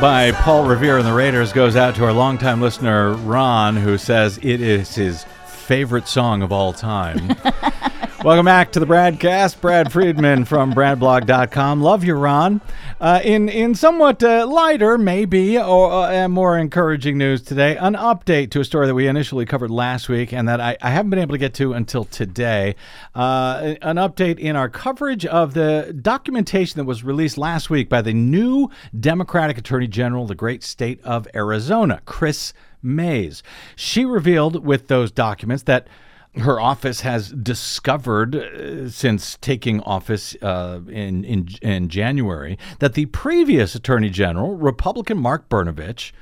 by 0.00 0.32
Paul 0.32 0.66
Revere 0.66 0.98
and 0.98 1.06
the 1.06 1.12
Raiders 1.12 1.52
goes 1.52 1.76
out 1.76 1.94
to 1.94 2.04
our 2.04 2.12
longtime 2.12 2.60
listener, 2.60 3.12
Ron, 3.14 3.76
who 3.76 3.96
says 3.96 4.38
it 4.42 4.60
is 4.60 4.96
his 4.96 5.24
favorite 5.46 6.08
song 6.08 6.42
of 6.42 6.50
all 6.50 6.72
time. 6.72 7.28
Welcome 8.24 8.46
back 8.46 8.72
to 8.72 8.80
the 8.80 8.86
broadcast. 8.86 9.60
Brad 9.60 9.92
Friedman 9.92 10.46
from 10.46 10.72
BradBlog.com. 10.72 11.82
Love 11.82 12.04
you, 12.04 12.14
Ron. 12.14 12.62
Uh, 12.98 13.20
in 13.22 13.50
in 13.50 13.74
somewhat 13.74 14.22
uh, 14.22 14.46
lighter, 14.46 14.96
maybe, 14.96 15.58
or 15.58 15.92
uh, 15.92 16.26
more 16.26 16.56
encouraging 16.56 17.18
news 17.18 17.42
today, 17.42 17.76
an 17.76 17.92
update 17.92 18.50
to 18.52 18.60
a 18.60 18.64
story 18.64 18.86
that 18.86 18.94
we 18.94 19.08
initially 19.08 19.44
covered 19.44 19.70
last 19.70 20.08
week 20.08 20.32
and 20.32 20.48
that 20.48 20.58
I, 20.58 20.74
I 20.80 20.88
haven't 20.88 21.10
been 21.10 21.18
able 21.18 21.34
to 21.34 21.38
get 21.38 21.52
to 21.56 21.74
until 21.74 22.06
today. 22.06 22.76
Uh, 23.14 23.74
an 23.82 23.96
update 23.96 24.38
in 24.38 24.56
our 24.56 24.70
coverage 24.70 25.26
of 25.26 25.52
the 25.52 25.94
documentation 26.00 26.78
that 26.78 26.86
was 26.86 27.04
released 27.04 27.36
last 27.36 27.68
week 27.68 27.90
by 27.90 28.00
the 28.00 28.14
new 28.14 28.70
Democratic 28.98 29.58
Attorney 29.58 29.86
General, 29.86 30.26
the 30.26 30.34
great 30.34 30.62
state 30.62 30.98
of 31.04 31.28
Arizona, 31.34 32.00
Chris 32.06 32.54
Mayes. 32.82 33.42
She 33.76 34.06
revealed 34.06 34.64
with 34.64 34.88
those 34.88 35.12
documents 35.12 35.64
that 35.64 35.88
her 36.36 36.60
office 36.60 37.02
has 37.02 37.30
discovered 37.30 38.34
uh, 38.34 38.88
since 38.88 39.38
taking 39.40 39.80
office 39.80 40.34
uh, 40.42 40.80
in, 40.88 41.24
in 41.24 41.48
in 41.62 41.88
January 41.88 42.58
that 42.80 42.94
the 42.94 43.06
previous 43.06 43.74
Attorney 43.74 44.10
General, 44.10 44.54
Republican 44.56 45.18
Mark 45.18 45.48
Brnovich, 45.48 46.12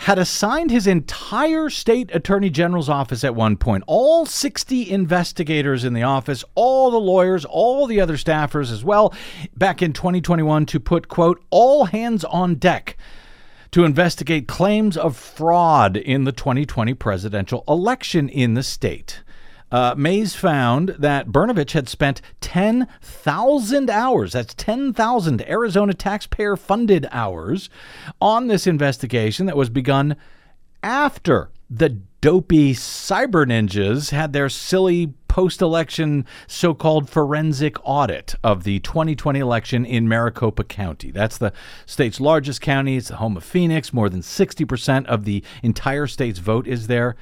had 0.00 0.18
assigned 0.18 0.70
his 0.70 0.86
entire 0.86 1.68
state 1.68 2.10
attorney 2.14 2.48
general's 2.48 2.88
office 2.88 3.22
at 3.22 3.34
one 3.34 3.54
point, 3.54 3.84
all 3.86 4.24
60 4.24 4.90
investigators 4.90 5.84
in 5.84 5.92
the 5.92 6.02
office, 6.02 6.42
all 6.54 6.90
the 6.90 6.98
lawyers, 6.98 7.44
all 7.44 7.86
the 7.86 8.00
other 8.00 8.16
staffers 8.16 8.72
as 8.72 8.82
well, 8.82 9.12
back 9.58 9.82
in 9.82 9.92
2021 9.92 10.64
to 10.64 10.80
put, 10.80 11.08
quote, 11.08 11.44
all 11.50 11.84
hands 11.84 12.24
on 12.24 12.54
deck 12.54 12.96
to 13.72 13.84
investigate 13.84 14.48
claims 14.48 14.96
of 14.96 15.16
fraud 15.16 15.96
in 15.96 16.24
the 16.24 16.32
2020 16.32 16.94
presidential 16.94 17.64
election 17.68 18.28
in 18.28 18.54
the 18.54 18.62
state. 18.62 19.22
Uh, 19.70 19.94
Mayes 19.96 20.34
found 20.34 20.96
that 20.98 21.28
Brnovich 21.28 21.72
had 21.72 21.88
spent 21.88 22.20
10,000 22.40 23.88
hours, 23.88 24.32
that's 24.32 24.54
10,000 24.54 25.48
Arizona 25.48 25.94
taxpayer 25.94 26.56
funded 26.56 27.06
hours, 27.12 27.70
on 28.20 28.48
this 28.48 28.66
investigation 28.66 29.46
that 29.46 29.56
was 29.56 29.70
begun 29.70 30.16
after 30.82 31.50
the 31.68 32.00
dopey 32.20 32.74
cyber 32.74 33.46
ninjas 33.46 34.10
had 34.10 34.32
their 34.32 34.48
silly 34.48 35.14
post 35.30 35.62
election 35.62 36.26
so 36.48 36.74
called 36.74 37.08
forensic 37.08 37.76
audit 37.84 38.34
of 38.42 38.64
the 38.64 38.80
2020 38.80 39.38
election 39.38 39.84
in 39.84 40.08
Maricopa 40.08 40.64
County. 40.64 41.12
That's 41.12 41.38
the 41.38 41.52
state's 41.86 42.20
largest 42.20 42.60
county. 42.60 42.96
It's 42.96 43.10
the 43.10 43.16
home 43.16 43.36
of 43.36 43.44
Phoenix. 43.44 43.92
More 43.92 44.08
than 44.08 44.22
60% 44.22 45.06
of 45.06 45.24
the 45.24 45.44
entire 45.62 46.08
state's 46.08 46.40
vote 46.40 46.66
is 46.66 46.88
there. 46.88 47.14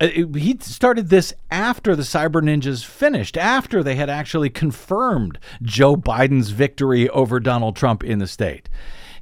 Uh, 0.00 0.08
he 0.34 0.58
started 0.60 1.10
this 1.10 1.32
after 1.48 1.94
the 1.94 2.02
Cyber 2.02 2.42
Ninjas 2.42 2.84
finished, 2.84 3.36
after 3.36 3.84
they 3.84 3.94
had 3.94 4.10
actually 4.10 4.50
confirmed 4.50 5.38
Joe 5.62 5.94
Biden's 5.94 6.50
victory 6.50 7.08
over 7.10 7.38
Donald 7.38 7.76
Trump 7.76 8.02
in 8.02 8.18
the 8.18 8.26
state. 8.26 8.68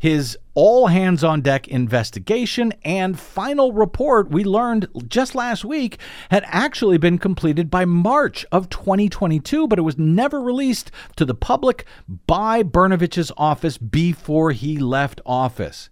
His 0.03 0.37
all 0.55 0.89
hands 0.89 1.23
on 1.23 1.43
deck 1.43 1.69
investigation 1.69 2.73
and 2.85 3.17
final 3.17 3.73
report, 3.73 4.33
we 4.33 4.43
learned 4.43 4.89
just 5.07 5.37
last 5.37 5.65
week, 5.65 5.97
had 6.29 6.43
actually 6.49 6.99
been 6.99 7.19
completed 7.19 7.71
by 7.71 7.85
March 7.85 8.45
of 8.51 8.69
2022, 8.69 9.69
but 9.69 9.79
it 9.79 9.83
was 9.83 9.97
never 9.97 10.41
released 10.41 10.91
to 11.15 11.25
the 11.25 11.37
public 11.37 11.87
by 12.27 12.65
Brnovich's 12.65 13.31
office 13.37 13.79
before 13.79 14.51
he 14.51 14.77
left 14.77 15.21
office. 15.25 15.89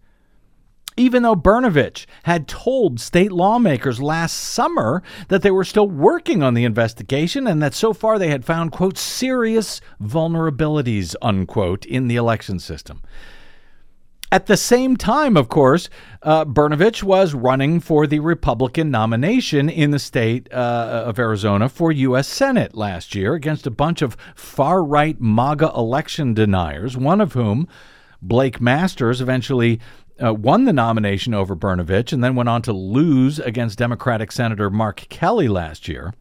even 0.97 1.23
though 1.23 1.37
Brnovich 1.37 2.07
had 2.25 2.49
told 2.49 2.99
state 2.99 3.31
lawmakers 3.31 4.03
last 4.03 4.35
summer 4.35 5.05
that 5.29 5.43
they 5.43 5.53
were 5.53 5.65
still 5.65 5.89
working 5.89 6.43
on 6.43 6.55
the 6.55 6.65
investigation 6.65 7.47
and 7.47 7.63
that 7.63 7.75
so 7.75 7.93
far 7.95 8.19
they 8.19 8.29
had 8.29 8.45
found, 8.45 8.73
quote, 8.73 8.99
serious 8.99 9.81
vulnerabilities, 10.03 11.15
unquote, 11.23 11.87
in 11.87 12.09
the 12.09 12.17
election 12.17 12.59
system. 12.59 13.01
At 14.33 14.47
the 14.47 14.57
same 14.57 14.97
time, 14.97 15.37
of 15.37 15.49
course, 15.49 15.89
uh, 16.23 16.45
Brnovich 16.45 17.03
was 17.03 17.35
running 17.35 17.81
for 17.81 18.07
the 18.07 18.21
Republican 18.21 18.89
nomination 18.89 19.69
in 19.69 19.91
the 19.91 19.99
state 19.99 20.49
uh, 20.53 21.03
of 21.07 21.19
Arizona 21.19 21.69
for 21.69 21.91
U.S. 21.91 22.29
Senate 22.29 22.77
last 22.77 23.17
year 23.17 23.35
against 23.35 23.67
a 23.67 23.73
bunch 23.73 24.03
of 24.03 24.17
far 24.37 24.85
right 24.85 25.21
MAGA 25.21 25.73
election 25.75 26.33
deniers, 26.33 26.97
one 26.97 27.21
of 27.21 27.33
whom, 27.33 27.67
Blake 28.23 28.61
Masters, 28.61 29.21
eventually 29.21 29.81
uh, 30.25 30.33
won 30.33 30.65
the 30.65 30.73
nomination 30.73 31.35
over 31.35 31.57
Brnovich 31.57 32.13
and 32.13 32.23
then 32.23 32.37
went 32.37 32.49
on 32.49 32.63
to 32.63 32.73
lose 32.73 33.41
against 33.41 33.79
Democratic 33.79 34.31
Senator 34.31 34.71
Mark 34.71 35.07
Kelly 35.09 35.49
last 35.49 35.89
year. 35.89 36.15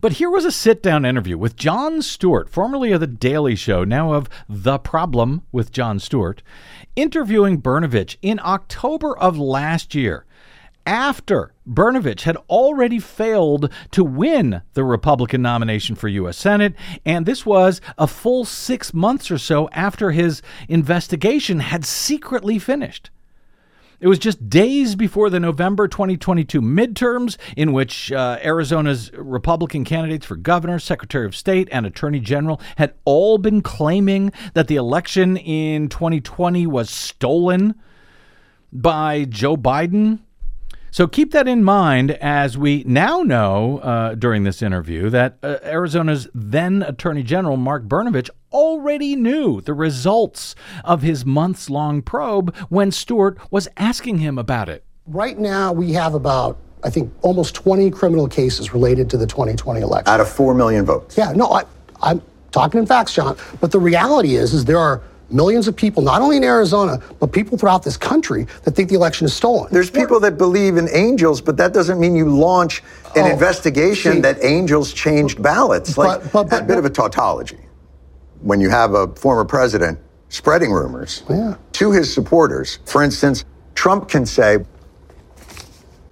But 0.00 0.14
here 0.14 0.30
was 0.30 0.44
a 0.44 0.52
sit 0.52 0.82
down 0.82 1.04
interview 1.04 1.38
with 1.38 1.56
Jon 1.56 2.02
Stewart, 2.02 2.48
formerly 2.48 2.92
of 2.92 3.00
The 3.00 3.06
Daily 3.06 3.54
Show, 3.54 3.84
now 3.84 4.12
of 4.12 4.28
The 4.48 4.78
Problem 4.78 5.42
with 5.52 5.72
Jon 5.72 5.98
Stewart, 5.98 6.42
interviewing 6.96 7.60
Brnovich 7.60 8.16
in 8.22 8.40
October 8.42 9.16
of 9.18 9.38
last 9.38 9.94
year 9.94 10.24
after 10.86 11.52
Brnovich 11.66 12.22
had 12.22 12.36
already 12.48 12.98
failed 12.98 13.72
to 13.92 14.04
win 14.04 14.62
the 14.74 14.84
Republican 14.84 15.42
nomination 15.42 15.96
for 15.96 16.08
U.S. 16.08 16.36
Senate, 16.36 16.74
and 17.04 17.24
this 17.24 17.46
was 17.46 17.80
a 17.96 18.06
full 18.06 18.44
six 18.44 18.92
months 18.92 19.30
or 19.30 19.38
so 19.38 19.68
after 19.72 20.10
his 20.10 20.42
investigation 20.68 21.60
had 21.60 21.84
secretly 21.84 22.58
finished. 22.58 23.10
It 24.00 24.08
was 24.08 24.18
just 24.18 24.48
days 24.48 24.96
before 24.96 25.30
the 25.30 25.40
November 25.40 25.88
2022 25.88 26.60
midterms, 26.60 27.36
in 27.56 27.72
which 27.72 28.10
uh, 28.12 28.38
Arizona's 28.42 29.12
Republican 29.12 29.84
candidates 29.84 30.26
for 30.26 30.36
governor, 30.36 30.78
secretary 30.78 31.26
of 31.26 31.36
state, 31.36 31.68
and 31.70 31.86
attorney 31.86 32.20
general 32.20 32.60
had 32.76 32.94
all 33.04 33.38
been 33.38 33.62
claiming 33.62 34.32
that 34.54 34.68
the 34.68 34.76
election 34.76 35.36
in 35.36 35.88
2020 35.88 36.66
was 36.66 36.90
stolen 36.90 37.74
by 38.72 39.24
Joe 39.24 39.56
Biden. 39.56 40.20
So 40.94 41.08
keep 41.08 41.32
that 41.32 41.48
in 41.48 41.64
mind 41.64 42.12
as 42.12 42.56
we 42.56 42.84
now 42.86 43.24
know 43.24 43.78
uh, 43.78 44.14
during 44.14 44.44
this 44.44 44.62
interview 44.62 45.10
that 45.10 45.38
uh, 45.42 45.58
Arizona's 45.64 46.28
then 46.32 46.84
Attorney 46.84 47.24
General 47.24 47.56
Mark 47.56 47.88
Brnovich 47.88 48.30
already 48.52 49.16
knew 49.16 49.60
the 49.60 49.74
results 49.74 50.54
of 50.84 51.02
his 51.02 51.26
months 51.26 51.68
long 51.68 52.00
probe 52.00 52.54
when 52.68 52.92
Stewart 52.92 53.36
was 53.50 53.66
asking 53.76 54.18
him 54.18 54.38
about 54.38 54.68
it. 54.68 54.84
Right 55.08 55.36
now, 55.36 55.72
we 55.72 55.92
have 55.94 56.14
about, 56.14 56.58
I 56.84 56.90
think, 56.90 57.12
almost 57.22 57.56
20 57.56 57.90
criminal 57.90 58.28
cases 58.28 58.72
related 58.72 59.10
to 59.10 59.16
the 59.16 59.26
2020 59.26 59.80
election. 59.80 60.06
Out 60.08 60.20
of 60.20 60.28
4 60.28 60.54
million 60.54 60.84
votes. 60.84 61.18
Yeah, 61.18 61.32
no, 61.32 61.50
I, 61.50 61.64
I'm 62.02 62.22
talking 62.52 62.78
in 62.78 62.86
facts, 62.86 63.12
Jon. 63.12 63.36
But 63.60 63.72
the 63.72 63.80
reality 63.80 64.36
is, 64.36 64.54
is 64.54 64.64
there 64.64 64.78
are 64.78 65.02
millions 65.34 65.68
of 65.68 65.74
people, 65.76 66.02
not 66.02 66.22
only 66.22 66.36
in 66.36 66.44
Arizona, 66.44 67.02
but 67.18 67.32
people 67.32 67.58
throughout 67.58 67.82
this 67.82 67.96
country 67.96 68.46
that 68.62 68.70
think 68.74 68.88
the 68.88 68.94
election 68.94 69.24
is 69.26 69.34
stolen. 69.34 69.68
There's 69.72 69.90
people 69.90 70.20
that 70.20 70.38
believe 70.38 70.76
in 70.76 70.88
angels, 70.92 71.40
but 71.40 71.56
that 71.56 71.72
doesn't 71.74 71.98
mean 71.98 72.14
you 72.14 72.28
launch 72.30 72.82
an 73.16 73.24
Oh, 73.24 73.30
investigation 73.32 74.14
see- 74.14 74.20
that 74.20 74.42
angels 74.42 74.92
changed 74.92 75.42
ballots. 75.42 75.98
Like 75.98 76.22
But- 76.22 76.32
but- 76.32 76.50
but- 76.50 76.62
a 76.62 76.64
bit 76.64 76.78
of 76.78 76.84
a 76.84 76.90
tautology. 76.90 77.58
When 78.42 78.60
you 78.60 78.70
have 78.70 78.94
a 78.94 79.08
former 79.08 79.44
president 79.44 79.98
spreading 80.28 80.70
rumors 80.72 81.22
Yeah. 81.28 81.54
to 81.72 81.90
his 81.90 82.12
supporters, 82.12 82.78
for 82.84 83.02
instance, 83.02 83.44
Trump 83.74 84.08
can 84.08 84.24
say 84.26 84.58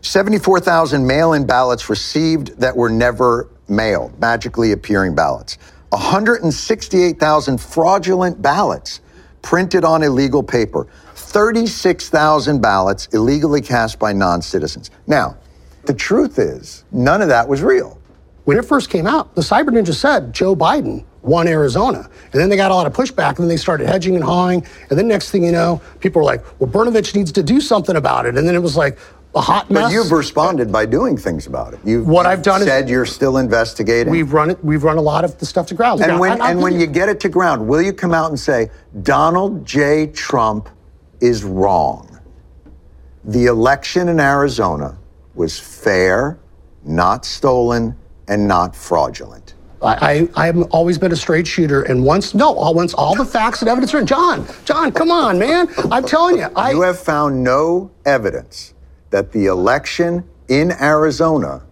74,000 0.00 1.06
mail 1.06 1.32
in 1.32 1.44
ballots 1.46 1.88
received 1.88 2.58
that 2.58 2.76
were 2.76 2.88
never 2.90 3.48
mailed, 3.68 4.12
magically 4.20 4.72
appearing 4.72 5.14
ballots. 5.14 5.58
168,000 5.92 7.60
fraudulent 7.60 8.40
ballots 8.42 9.00
printed 9.42 9.84
on 9.84 10.02
illegal 10.02 10.42
paper. 10.42 10.86
36,000 11.14 12.60
ballots 12.60 13.06
illegally 13.12 13.60
cast 13.60 13.98
by 13.98 14.12
non 14.12 14.40
citizens. 14.40 14.90
Now, 15.06 15.36
the 15.84 15.94
truth 15.94 16.38
is, 16.38 16.84
none 16.92 17.22
of 17.22 17.28
that 17.28 17.48
was 17.48 17.62
real. 17.62 17.98
When 18.44 18.56
it 18.56 18.64
first 18.64 18.90
came 18.90 19.06
out, 19.06 19.34
the 19.34 19.42
Cyber 19.42 19.68
Ninja 19.68 19.94
said 19.94 20.32
Joe 20.32 20.56
Biden 20.56 21.04
won 21.22 21.46
Arizona. 21.46 22.08
And 22.32 22.40
then 22.40 22.48
they 22.48 22.56
got 22.56 22.70
a 22.70 22.74
lot 22.74 22.86
of 22.86 22.92
pushback, 22.92 23.30
and 23.30 23.38
then 23.38 23.48
they 23.48 23.56
started 23.56 23.86
hedging 23.86 24.16
and 24.16 24.24
hawing. 24.24 24.66
And 24.90 24.98
then 24.98 25.08
next 25.08 25.30
thing 25.30 25.44
you 25.44 25.52
know, 25.52 25.80
people 26.00 26.20
were 26.20 26.26
like, 26.26 26.44
well, 26.60 26.70
Brnovich 26.70 27.14
needs 27.14 27.32
to 27.32 27.42
do 27.42 27.60
something 27.60 27.96
about 27.96 28.26
it. 28.26 28.36
And 28.36 28.46
then 28.46 28.54
it 28.54 28.62
was 28.62 28.76
like 28.76 28.98
a 29.34 29.40
hot 29.40 29.70
mess. 29.70 29.84
But 29.84 29.92
you've 29.92 30.12
responded 30.12 30.70
by 30.70 30.86
doing 30.86 31.16
things 31.16 31.46
about 31.46 31.74
it. 31.74 31.80
You've, 31.84 32.06
What 32.06 32.26
I've 32.26 32.42
done 32.42 32.60
is- 32.60 32.66
said 32.66 32.88
you're 32.88 33.06
still 33.06 33.38
investigating. 33.38 34.10
We've 34.10 34.32
run 34.32 34.50
it. 34.50 34.62
We've 34.64 34.84
run 34.84 34.98
a 34.98 35.02
lot 35.02 35.24
of 35.24 35.38
the 35.38 35.46
stuff 35.46 35.66
to 35.68 35.74
ground. 35.74 36.00
and 36.02 36.18
when, 36.20 36.40
and 36.40 36.60
when 36.60 36.78
you 36.78 36.86
get 36.86 37.08
it 37.08 37.20
to 37.20 37.28
ground, 37.28 37.66
will 37.66 37.82
you 37.82 37.92
come 37.92 38.12
out 38.12 38.28
and 38.30 38.38
say, 38.38 38.70
Donald 39.02 39.64
J. 39.64 40.08
Trump 40.08 40.68
is 41.20 41.44
wrong? 41.44 42.18
The 43.24 43.46
election 43.46 44.08
in 44.08 44.20
Arizona 44.20 44.98
was 45.34 45.58
fair, 45.58 46.38
not 46.84 47.24
stolen, 47.24 47.96
and 48.28 48.46
not 48.46 48.76
fraudulent. 48.76 49.54
I, 49.80 50.28
I 50.36 50.48
I've 50.48 50.62
always 50.70 50.96
been 50.96 51.10
a 51.10 51.16
straight 51.16 51.46
shooter, 51.46 51.82
and 51.82 52.04
once 52.04 52.34
no, 52.34 52.52
once 52.52 52.94
all 52.94 53.16
the 53.16 53.24
facts 53.24 53.62
and 53.62 53.68
evidence 53.68 53.92
are 53.94 53.98
in. 53.98 54.06
Jon, 54.06 54.46
Jon, 54.64 54.92
come 54.92 55.10
on, 55.10 55.38
man! 55.40 55.68
I'm 55.90 56.04
telling 56.04 56.38
you, 56.38 56.48
I 56.54 56.70
You 56.70 56.82
have 56.82 57.00
found 57.00 57.42
no 57.42 57.90
evidence 58.04 58.74
that 59.12 59.30
the 59.30 59.46
election 59.46 60.24
in 60.48 60.72
Arizona 60.72 61.62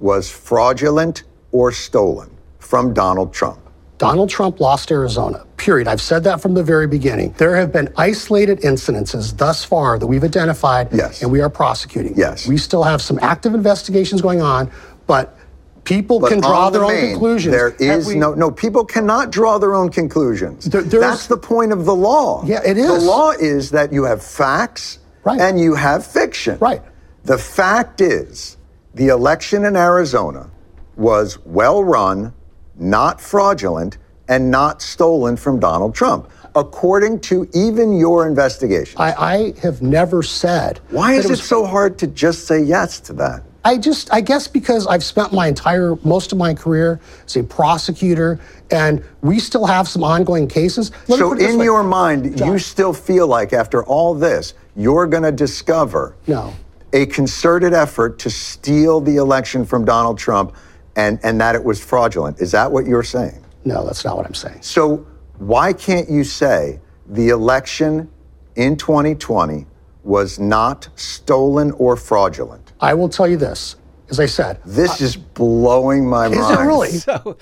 was 0.00 0.28
fraudulent 0.28 1.22
or 1.52 1.70
stolen 1.70 2.28
from 2.58 2.92
Donald 2.92 3.32
Trump. 3.32 3.60
Donald 3.98 4.28
Trump 4.28 4.60
lost 4.60 4.90
Arizona. 4.90 5.46
Period. 5.56 5.88
I've 5.88 6.02
said 6.02 6.22
that 6.24 6.40
from 6.42 6.52
the 6.52 6.62
very 6.62 6.86
beginning. 6.86 7.34
There 7.38 7.56
have 7.56 7.72
been 7.72 7.90
isolated 7.96 8.60
incidences 8.60 9.34
thus 9.36 9.64
far 9.64 9.98
that 9.98 10.06
we've 10.06 10.24
identified, 10.24 10.88
Yes. 10.92 11.22
and 11.22 11.30
we 11.32 11.40
are 11.40 11.48
prosecuting. 11.48 12.14
Yes. 12.16 12.46
we 12.46 12.58
still 12.58 12.82
have 12.82 13.00
some 13.00 13.18
active 13.22 13.54
investigations 13.54 14.20
going 14.20 14.42
on, 14.42 14.70
but 15.06 15.38
people 15.84 16.18
But 16.20 16.30
can 16.30 16.40
draw 16.40 16.68
the 16.68 16.80
their 16.80 16.88
own 16.88 17.10
conclusions. 17.12 17.54
There 17.54 17.74
is 17.78 18.06
we- 18.08 18.16
no 18.16 18.34
no. 18.34 18.50
People 18.50 18.84
cannot 18.84 19.30
draw 19.30 19.56
their 19.56 19.74
own 19.74 19.88
conclusions. 19.88 20.64
There- 20.66 20.82
That's 20.82 21.26
the 21.26 21.38
point 21.38 21.72
of 21.72 21.86
the 21.86 21.94
law. 21.94 22.42
Yeah, 22.44 22.60
it 22.66 22.76
is. 22.76 22.86
The 22.88 23.00
law 23.00 23.30
is 23.30 23.70
that 23.70 23.92
you 23.94 24.04
have 24.04 24.22
facts 24.22 24.98
Right. 25.26 25.40
and 25.40 25.58
you 25.58 25.74
have 25.74 26.06
fiction. 26.06 26.56
Right. 26.60 26.80
The 27.24 27.36
fact 27.36 28.00
is, 28.00 28.56
the 28.94 29.08
election 29.08 29.64
in 29.64 29.74
Arizona 29.74 30.48
was 30.96 31.38
well 31.44 31.82
run, 31.82 32.32
not 32.76 33.20
fraudulent, 33.20 33.98
and 34.28 34.50
not 34.52 34.80
stolen 34.80 35.36
from 35.36 35.58
Donald 35.58 35.96
Trump, 35.96 36.30
according 36.54 37.18
to 37.20 37.48
even 37.52 37.92
your 37.96 38.28
investigation. 38.28 39.00
I, 39.00 39.12
I 39.14 39.60
have 39.62 39.82
never 39.82 40.22
said. 40.22 40.78
Why 40.90 41.14
is 41.14 41.24
it 41.24 41.30
was 41.30 41.42
so 41.42 41.66
hard 41.66 41.98
to 41.98 42.06
just 42.06 42.46
say 42.46 42.62
yes 42.62 43.00
to 43.00 43.12
that? 43.14 43.42
I 43.66 43.78
just, 43.78 44.12
I 44.12 44.20
guess 44.20 44.46
because 44.46 44.86
I've 44.86 45.02
spent 45.02 45.32
my 45.32 45.48
entire, 45.48 45.96
most 46.04 46.30
of 46.30 46.38
my 46.38 46.54
career 46.54 47.00
as 47.24 47.34
a 47.36 47.42
prosecutor, 47.42 48.38
and 48.70 49.02
we 49.22 49.40
still 49.40 49.66
have 49.66 49.88
some 49.88 50.04
ongoing 50.04 50.46
cases. 50.46 50.92
Let 51.08 51.18
So, 51.18 51.30
put 51.30 51.38
it 51.38 51.40
this 51.42 51.52
in 51.54 51.58
way. 51.58 51.64
your 51.64 51.82
mind, 51.82 52.38
you 52.38 52.60
still 52.60 52.92
feel 52.92 53.26
like 53.26 53.52
after 53.52 53.82
all 53.84 54.14
this, 54.14 54.54
you're 54.76 55.08
going 55.08 55.24
to 55.24 55.32
discover 55.32 56.14
No. 56.28 56.52
a 56.92 57.06
concerted 57.06 57.74
effort 57.74 58.20
to 58.20 58.30
steal 58.30 59.00
the 59.00 59.16
election 59.16 59.64
from 59.64 59.84
Donald 59.84 60.16
Trump 60.16 60.54
and, 60.94 61.18
and 61.24 61.40
that 61.40 61.56
it 61.56 61.64
was 61.64 61.82
fraudulent. 61.82 62.40
Is 62.40 62.52
that 62.52 62.70
what 62.70 62.86
you're 62.86 63.02
saying? 63.02 63.44
No, 63.64 63.84
that's 63.84 64.04
not 64.04 64.16
what 64.16 64.26
I'm 64.26 64.34
saying. 64.34 64.62
So, 64.62 65.04
why 65.38 65.72
can't 65.72 66.08
you 66.08 66.22
say 66.22 66.78
the 67.08 67.30
election 67.30 68.08
in 68.54 68.76
2020 68.76 69.66
was 70.04 70.38
not 70.38 70.88
stolen 70.94 71.72
or 71.72 71.96
fraudulent? 71.96 72.65
I 72.80 72.94
will 72.94 73.08
tell 73.08 73.26
you 73.28 73.36
this. 73.36 73.76
As 74.08 74.20
I 74.20 74.26
said, 74.26 74.60
This 74.64 75.00
is 75.00 75.16
blowing 75.16 76.08
my 76.08 76.28
is 76.28 76.38
mind. 76.38 76.60
it 76.60 76.62
really? 76.62 76.90
So, 76.98 77.36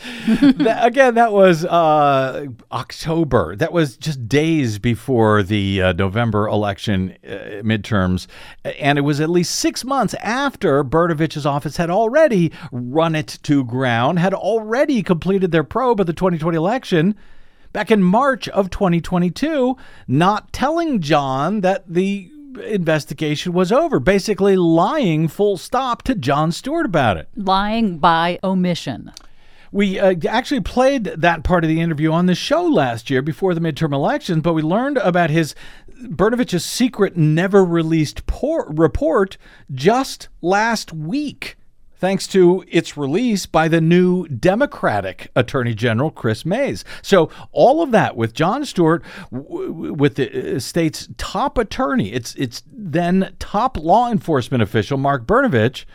that, 0.64 0.86
again, 0.86 1.14
that 1.16 1.30
was 1.30 1.62
uh, 1.66 2.46
October. 2.72 3.54
That 3.54 3.70
was 3.70 3.98
just 3.98 4.26
days 4.26 4.78
before 4.78 5.42
the 5.42 5.82
uh, 5.82 5.92
November 5.92 6.48
election 6.48 7.18
uh, 7.22 7.60
midterms. 7.62 8.28
And 8.80 8.96
it 8.96 9.02
was 9.02 9.20
at 9.20 9.28
least 9.28 9.56
six 9.56 9.84
months 9.84 10.14
after 10.22 10.82
Brnovich's 10.82 11.44
office 11.44 11.76
had 11.76 11.90
already 11.90 12.50
run 12.72 13.14
it 13.14 13.38
to 13.42 13.62
ground, 13.64 14.18
had 14.18 14.32
already 14.32 15.02
completed 15.02 15.52
their 15.52 15.64
probe 15.64 16.00
of 16.00 16.06
the 16.06 16.14
2020 16.14 16.56
election 16.56 17.14
back 17.74 17.90
in 17.90 18.02
March 18.02 18.48
of 18.48 18.70
2022, 18.70 19.76
not 20.08 20.50
telling 20.54 21.00
Jon 21.02 21.60
that 21.60 21.84
the 21.86 22.30
investigation 22.58 23.52
was 23.52 23.72
over, 23.72 23.98
basically 24.00 24.56
lying 24.56 25.28
full 25.28 25.56
stop 25.56 26.02
to 26.02 26.14
Jon 26.14 26.52
Stewart 26.52 26.86
about 26.86 27.16
it. 27.16 27.28
Lying 27.36 27.98
by 27.98 28.38
omission. 28.42 29.12
We 29.72 29.98
uh, 29.98 30.14
actually 30.28 30.60
played 30.60 31.04
that 31.04 31.42
part 31.42 31.64
of 31.64 31.68
the 31.68 31.80
interview 31.80 32.12
on 32.12 32.26
the 32.26 32.34
show 32.36 32.64
last 32.64 33.10
year 33.10 33.22
before 33.22 33.54
the 33.54 33.60
midterm 33.60 33.92
elections, 33.92 34.42
but 34.42 34.52
we 34.52 34.62
learned 34.62 34.98
about 34.98 35.30
his 35.30 35.54
Brnovich's 36.02 36.64
secret 36.64 37.16
never 37.16 37.64
released 37.64 38.26
por- 38.26 38.70
report 38.70 39.36
just 39.72 40.28
last 40.40 40.92
week 40.92 41.56
thanks 42.04 42.26
to 42.26 42.62
its 42.68 42.98
release 42.98 43.46
by 43.46 43.66
the 43.66 43.80
new 43.80 44.28
Democratic 44.28 45.30
Attorney 45.34 45.72
General 45.72 46.10
Chris 46.10 46.44
Mayes. 46.44 46.84
So 47.00 47.30
all 47.50 47.82
of 47.82 47.92
that 47.92 48.14
with 48.14 48.34
Jon 48.34 48.66
Stewart, 48.66 49.02
w- 49.32 49.94
with 49.94 50.16
the 50.16 50.56
uh, 50.56 50.58
state's 50.58 51.08
top 51.16 51.56
attorney, 51.56 52.12
it's 52.12 52.34
it's 52.34 52.62
then 52.70 53.34
top 53.38 53.78
law 53.78 54.10
enforcement 54.10 54.62
official 54.62 54.98
Mark 54.98 55.26
Brnovich 55.26 55.86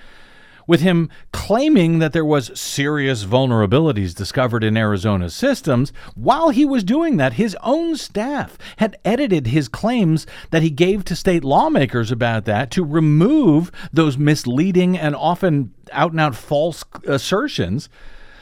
with 0.69 0.81
him 0.81 1.09
claiming 1.33 1.97
that 1.97 2.13
there 2.13 2.23
was 2.23 2.51
serious 2.53 3.25
vulnerabilities 3.25 4.13
discovered 4.13 4.63
in 4.63 4.77
Arizona's 4.77 5.33
systems. 5.33 5.91
While 6.13 6.51
he 6.51 6.63
was 6.63 6.83
doing 6.83 7.17
that, 7.17 7.33
his 7.33 7.57
own 7.63 7.95
staff 7.95 8.55
had 8.77 8.95
edited 9.03 9.47
his 9.47 9.67
claims 9.67 10.27
that 10.51 10.61
he 10.61 10.69
gave 10.69 11.03
to 11.05 11.15
state 11.15 11.43
lawmakers 11.43 12.11
about 12.11 12.45
that 12.45 12.69
to 12.69 12.85
remove 12.85 13.71
those 13.91 14.19
misleading 14.19 14.95
and 14.95 15.15
often 15.15 15.73
out 15.91 16.11
and 16.11 16.21
out 16.21 16.35
false 16.35 16.83
assertions. 17.07 17.89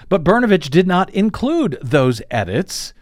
But 0.10 0.26
Brnovich 0.26 0.70
did 0.70 0.86
not 0.86 1.10
include 1.12 1.78
those 1.82 2.22
edits. 2.30 2.94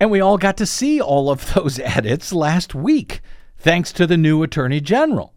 And 0.00 0.10
we 0.10 0.22
all 0.22 0.38
got 0.38 0.56
to 0.56 0.64
see 0.64 1.02
all 1.02 1.28
of 1.28 1.52
those 1.54 1.78
edits 1.80 2.32
last 2.32 2.74
week, 2.74 3.20
thanks 3.58 3.92
to 3.92 4.06
the 4.06 4.16
new 4.16 4.42
Attorney 4.42 4.80
General. 4.80 5.33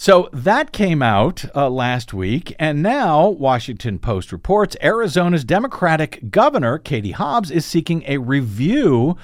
So 0.00 0.28
that 0.32 0.70
came 0.70 1.02
out 1.02 1.44
uh, 1.56 1.68
last 1.68 2.14
week, 2.14 2.54
and 2.56 2.84
now 2.84 3.30
Washington 3.30 3.98
Post 3.98 4.30
reports 4.30 4.76
Arizona's 4.80 5.42
Democratic 5.42 6.30
governor, 6.30 6.78
Katie 6.78 7.10
Hobbs, 7.10 7.50
is 7.50 7.66
seeking 7.66 8.04
a 8.06 8.18
review 8.18 9.16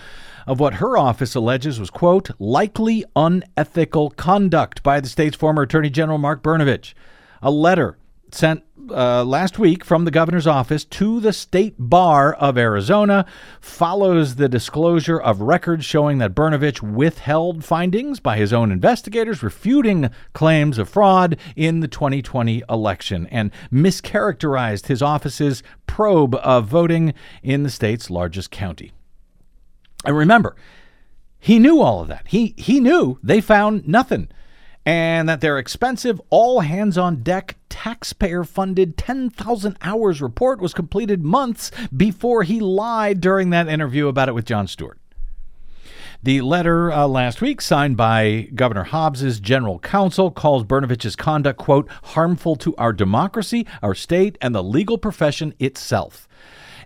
of 0.49 0.59
what 0.59 0.75
her 0.75 0.99
office 0.99 1.37
alleges 1.37 1.79
was, 1.79 1.91
quote, 1.91 2.31
likely 2.41 3.05
unethical 3.15 4.11
conduct 4.11 4.83
by 4.83 4.99
the 4.99 5.09
state's 5.09 5.37
former 5.37 5.63
Attorney 5.63 5.91
General 5.91 6.19
Mark 6.19 6.43
Brnovich. 6.43 6.93
A 7.41 7.53
letter 7.53 7.97
sent 8.33 8.65
uh, 8.91 9.25
last 9.25 9.59
week 9.59 9.85
from 9.85 10.05
the 10.05 10.11
governor's 10.11 10.47
office 10.47 10.85
to 10.85 11.21
the 11.21 11.33
state 11.33 11.75
bar 11.79 12.35
of 12.35 12.59
Arizona 12.59 13.27
follows 13.61 14.35
the 14.35 14.49
disclosure 14.49 15.21
of 15.21 15.41
records 15.41 15.85
showing 15.85 16.19
that 16.19 16.35
Brnovich 16.35 16.83
withheld 16.83 17.65
findings 17.65 18.21
by 18.21 18.37
his 18.37 18.53
own 18.53 18.73
investigators, 18.73 19.43
refuting 19.43 20.11
claims 20.33 20.79
of 20.79 20.89
fraud 20.89 21.37
in 21.57 21.81
the 21.81 21.89
2020 21.89 22.63
election, 22.69 23.27
and 23.31 23.51
mischaracterized 23.73 24.87
his 24.87 25.03
office's 25.03 25.63
probe 25.87 26.35
of 26.37 26.67
voting 26.67 27.15
in 27.43 27.63
the 27.63 27.71
state's 27.71 28.11
largest 28.11 28.51
county. 28.51 28.93
And 30.05 30.17
remember, 30.17 30.57
he 31.39 31.59
knew 31.59 31.81
all 31.81 32.01
of 32.01 32.09
that. 32.09 32.27
He 32.29 32.55
he 32.57 32.81
knew 32.81 33.19
they 33.23 33.41
found 33.41 33.87
nothing 33.87 34.29
and 34.87 35.29
that 35.29 35.41
their 35.41 35.59
expensive, 35.59 36.21
all 36.31 36.61
hands 36.61 36.99
on 36.99 37.23
deck, 37.23 37.57
taxpayer 37.69 38.45
funded 38.45 38.97
10,000 38.97 39.77
hours 39.81 40.21
report 40.21 40.61
was 40.61 40.75
completed 40.75 41.23
months 41.23 41.71
before 41.95 42.43
he 42.43 42.61
lied 42.61 43.21
during 43.21 43.51
that 43.51 43.69
interview 43.69 44.09
about 44.09 44.29
it 44.29 44.35
with 44.35 44.45
Jon 44.45 44.67
Stewart. 44.67 44.99
The 46.23 46.41
letter 46.41 46.91
uh, 46.91 47.07
last 47.07 47.43
week, 47.43 47.61
signed 47.61 47.99
by 47.99 48.49
Governor 48.55 48.85
Hobbs's 48.85 49.41
general 49.41 49.79
counsel, 49.79 50.31
calls 50.31 50.65
Brnovich's 50.65 51.17
conduct, 51.17 51.59
quote, 51.59 51.89
harmful 52.03 52.57
to 52.57 52.75
our 52.77 52.95
democracy, 52.95 53.67
our 53.83 53.95
state, 53.95 54.39
and 54.41 54.55
the 54.55 54.63
legal 54.63 54.97
profession 54.97 55.55
itself. 55.59 56.27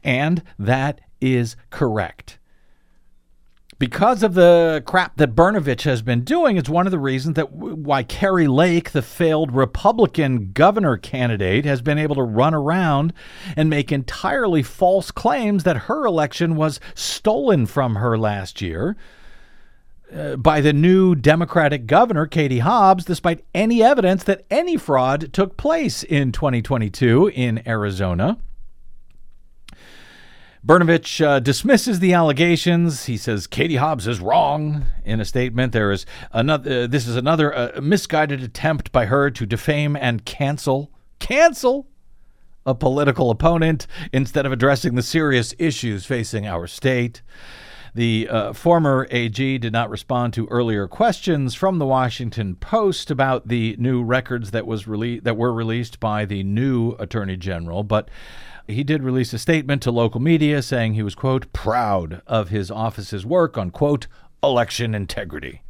And 0.02 0.42
that 0.58 1.00
is 1.20 1.56
correct 1.70 2.37
because 3.78 4.24
of 4.24 4.34
the 4.34 4.82
crap 4.86 5.16
that 5.16 5.36
Brnovich 5.36 5.82
has 5.82 6.02
been 6.02 6.24
doing, 6.24 6.56
it's 6.56 6.68
one 6.68 6.86
of 6.86 6.90
the 6.90 6.98
reasons 6.98 7.36
that 7.36 7.52
why 7.52 8.02
Kari 8.02 8.48
Lake, 8.48 8.90
the 8.90 9.02
failed 9.02 9.52
Republican 9.52 10.50
governor 10.52 10.96
candidate, 10.96 11.64
has 11.64 11.80
been 11.80 11.98
able 11.98 12.16
to 12.16 12.22
run 12.22 12.54
around 12.54 13.12
and 13.56 13.70
make 13.70 13.92
entirely 13.92 14.64
false 14.64 15.12
claims 15.12 15.62
that 15.62 15.76
her 15.76 16.04
election 16.04 16.56
was 16.56 16.80
stolen 16.94 17.66
from 17.66 17.96
her 17.96 18.18
last 18.18 18.60
year. 18.60 18.96
Uh, 20.12 20.36
by 20.36 20.60
the 20.60 20.72
new 20.72 21.14
Democratic 21.14 21.86
governor, 21.86 22.26
Katie 22.26 22.60
Hobbs, 22.60 23.04
despite 23.04 23.44
any 23.54 23.82
evidence 23.82 24.24
that 24.24 24.44
any 24.50 24.76
fraud 24.76 25.32
took 25.32 25.56
place 25.56 26.02
in 26.02 26.32
2022 26.32 27.30
in 27.34 27.62
Arizona. 27.68 28.38
Brnovich 30.66 31.24
uh, 31.24 31.40
dismisses 31.40 32.00
the 32.00 32.12
allegations. 32.12 33.04
He 33.04 33.16
says 33.16 33.46
Katie 33.46 33.76
Hobbs 33.76 34.06
is 34.06 34.20
wrong 34.20 34.86
in 35.04 35.20
a 35.20 35.24
statement. 35.24 35.72
There 35.72 35.92
is 35.92 36.04
another. 36.32 36.84
Uh, 36.84 36.86
this 36.86 37.06
is 37.06 37.16
another 37.16 37.54
uh, 37.54 37.80
misguided 37.80 38.42
attempt 38.42 38.90
by 38.92 39.06
her 39.06 39.30
to 39.30 39.46
defame 39.46 39.96
and 39.96 40.24
cancel 40.24 40.90
cancel 41.18 41.88
a 42.66 42.74
political 42.74 43.30
opponent 43.30 43.86
instead 44.12 44.44
of 44.44 44.52
addressing 44.52 44.94
the 44.94 45.02
serious 45.02 45.54
issues 45.58 46.04
facing 46.04 46.46
our 46.46 46.66
state. 46.66 47.22
The 47.94 48.28
uh, 48.28 48.52
former 48.52 49.08
AG 49.10 49.58
did 49.58 49.72
not 49.72 49.88
respond 49.88 50.34
to 50.34 50.46
earlier 50.48 50.86
questions 50.86 51.54
from 51.54 51.78
the 51.78 51.86
Washington 51.86 52.54
Post 52.56 53.10
about 53.10 53.48
the 53.48 53.74
new 53.78 54.02
records 54.02 54.50
that 54.50 54.66
was 54.66 54.84
rele- 54.84 55.22
that 55.24 55.36
were 55.36 55.52
released 55.52 55.98
by 55.98 56.26
the 56.26 56.42
new 56.42 56.92
Attorney 56.98 57.36
General, 57.36 57.82
but 57.82 58.10
he 58.68 58.84
did 58.84 59.02
release 59.02 59.32
a 59.32 59.38
statement 59.38 59.82
to 59.82 59.90
local 59.90 60.20
media 60.20 60.62
saying 60.62 60.94
he 60.94 61.02
was, 61.02 61.14
quote, 61.14 61.52
proud 61.52 62.22
of 62.26 62.50
his 62.50 62.70
office's 62.70 63.24
work 63.24 63.56
on, 63.56 63.70
quote, 63.70 64.06
election 64.42 64.94
integrity. 64.94 65.62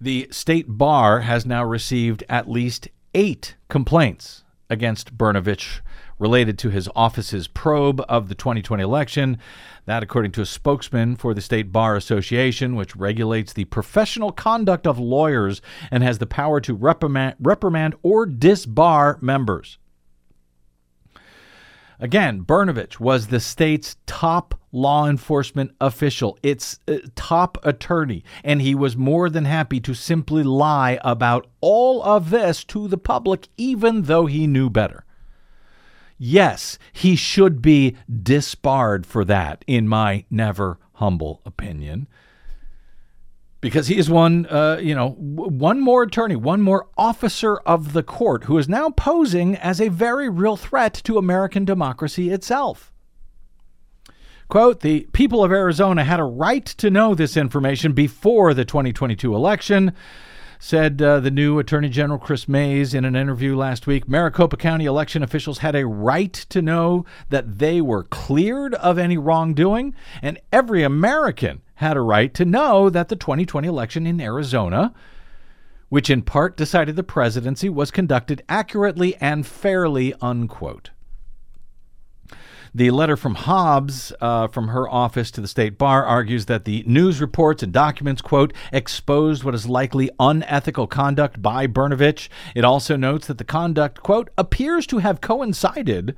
The 0.00 0.28
state 0.30 0.66
bar 0.68 1.20
has 1.20 1.44
now 1.44 1.64
received 1.64 2.22
at 2.28 2.48
least 2.48 2.88
eight 3.12 3.56
complaints 3.68 4.44
against 4.70 5.16
Brnovich 5.18 5.80
related 6.18 6.58
to 6.58 6.70
his 6.70 6.88
office's 6.94 7.48
probe 7.48 8.00
of 8.08 8.28
the 8.28 8.34
2020 8.34 8.82
election. 8.82 9.38
That, 9.86 10.02
according 10.02 10.32
to 10.32 10.42
a 10.42 10.46
spokesman 10.46 11.16
for 11.16 11.34
the 11.34 11.40
State 11.40 11.72
Bar 11.72 11.96
Association, 11.96 12.76
which 12.76 12.96
regulates 12.96 13.52
the 13.52 13.64
professional 13.66 14.32
conduct 14.32 14.86
of 14.86 14.98
lawyers 14.98 15.60
and 15.90 16.02
has 16.02 16.18
the 16.18 16.26
power 16.26 16.60
to 16.60 16.74
reprimand, 16.74 17.36
reprimand 17.40 17.94
or 18.02 18.26
disbar 18.26 19.20
members. 19.20 19.78
Again, 22.00 22.42
Brnovich 22.42 22.98
was 22.98 23.28
the 23.28 23.40
state's 23.40 23.96
top 24.06 24.60
law 24.72 25.06
enforcement 25.06 25.72
official, 25.80 26.38
its 26.42 26.80
uh, 26.88 26.98
top 27.14 27.58
attorney, 27.62 28.24
and 28.42 28.60
he 28.60 28.74
was 28.74 28.96
more 28.96 29.30
than 29.30 29.44
happy 29.44 29.80
to 29.80 29.94
simply 29.94 30.42
lie 30.42 30.98
about 31.02 31.46
all 31.60 32.02
of 32.02 32.30
this 32.30 32.64
to 32.64 32.88
the 32.88 32.98
public, 32.98 33.48
even 33.56 34.02
though 34.02 34.26
he 34.26 34.46
knew 34.46 34.68
better. 34.68 35.04
Yes, 36.18 36.78
he 36.92 37.16
should 37.16 37.62
be 37.62 37.96
disbarred 38.22 39.06
for 39.06 39.24
that, 39.24 39.64
in 39.66 39.88
my 39.88 40.24
never 40.30 40.78
humble 40.94 41.40
opinion 41.44 42.08
because 43.64 43.86
he 43.86 43.96
is 43.96 44.10
one, 44.10 44.44
uh, 44.50 44.76
you 44.78 44.94
know, 44.94 45.12
one 45.12 45.80
more 45.80 46.02
attorney, 46.02 46.36
one 46.36 46.60
more 46.60 46.86
officer 46.98 47.56
of 47.60 47.94
the 47.94 48.02
court 48.02 48.44
who 48.44 48.58
is 48.58 48.68
now 48.68 48.90
posing 48.90 49.56
as 49.56 49.80
a 49.80 49.88
very 49.88 50.28
real 50.28 50.54
threat 50.54 50.92
to 50.92 51.16
American 51.16 51.64
democracy 51.64 52.28
itself. 52.28 52.92
Quote, 54.48 54.80
the 54.80 55.08
people 55.14 55.42
of 55.42 55.50
Arizona 55.50 56.04
had 56.04 56.20
a 56.20 56.24
right 56.24 56.66
to 56.66 56.90
know 56.90 57.14
this 57.14 57.38
information 57.38 57.94
before 57.94 58.52
the 58.52 58.66
2022 58.66 59.34
election, 59.34 59.94
said 60.58 61.00
uh, 61.00 61.20
the 61.20 61.30
new 61.30 61.58
Attorney 61.58 61.88
General 61.88 62.18
Chris 62.18 62.46
Mayes 62.46 62.92
in 62.92 63.06
an 63.06 63.16
interview 63.16 63.56
last 63.56 63.86
week. 63.86 64.06
Maricopa 64.06 64.58
County 64.58 64.84
election 64.84 65.22
officials 65.22 65.60
had 65.60 65.74
a 65.74 65.86
right 65.86 66.34
to 66.34 66.60
know 66.60 67.06
that 67.30 67.60
they 67.60 67.80
were 67.80 68.04
cleared 68.04 68.74
of 68.74 68.98
any 68.98 69.16
wrongdoing, 69.16 69.94
and 70.20 70.38
every 70.52 70.82
American 70.82 71.62
had 71.76 71.96
a 71.96 72.00
right 72.00 72.32
to 72.34 72.44
know 72.44 72.88
that 72.90 73.08
the 73.08 73.16
2020 73.16 73.66
election 73.66 74.06
in 74.06 74.20
Arizona, 74.20 74.94
which 75.88 76.10
in 76.10 76.22
part 76.22 76.56
decided 76.56 76.96
the 76.96 77.02
presidency, 77.02 77.68
was 77.68 77.90
conducted 77.90 78.42
accurately 78.48 79.16
and 79.16 79.46
fairly, 79.46 80.14
unquote. 80.20 80.90
The 82.76 82.90
letter 82.90 83.16
from 83.16 83.36
Hobbs 83.36 84.12
uh, 84.20 84.48
from 84.48 84.68
her 84.68 84.88
office 84.88 85.30
to 85.32 85.40
the 85.40 85.46
state 85.46 85.78
bar 85.78 86.04
argues 86.04 86.46
that 86.46 86.64
the 86.64 86.82
news 86.88 87.20
reports 87.20 87.62
and 87.62 87.72
documents, 87.72 88.20
quote, 88.20 88.52
exposed 88.72 89.44
what 89.44 89.54
is 89.54 89.68
likely 89.68 90.10
unethical 90.18 90.88
conduct 90.88 91.40
by 91.40 91.68
Brnovich. 91.68 92.28
It 92.56 92.64
also 92.64 92.96
notes 92.96 93.28
that 93.28 93.38
the 93.38 93.44
conduct, 93.44 94.02
quote, 94.02 94.28
appears 94.36 94.88
to 94.88 94.98
have 94.98 95.20
coincided 95.20 96.16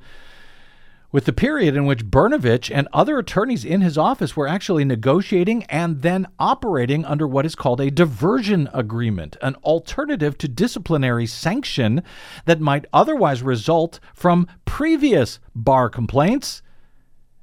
with 1.11 1.25
the 1.25 1.33
period 1.33 1.75
in 1.75 1.85
which 1.85 2.05
Brnovich 2.05 2.69
and 2.73 2.87
other 2.91 3.17
attorneys 3.17 3.63
in 3.63 3.81
his 3.81 3.97
office 3.97 4.35
were 4.35 4.47
actually 4.47 4.83
negotiating 4.83 5.63
and 5.65 6.01
then 6.01 6.27
operating 6.37 7.05
under 7.05 7.27
what 7.27 7.45
is 7.45 7.55
called 7.55 7.79
a 7.79 7.89
diversion 7.89 8.69
agreement, 8.73 9.37
an 9.41 9.55
alternative 9.63 10.37
to 10.39 10.47
disciplinary 10.47 11.25
sanction 11.25 12.03
that 12.45 12.59
might 12.59 12.85
otherwise 12.91 13.41
result 13.41 13.99
from 14.13 14.47
previous 14.65 15.39
bar 15.55 15.89
complaints 15.89 16.61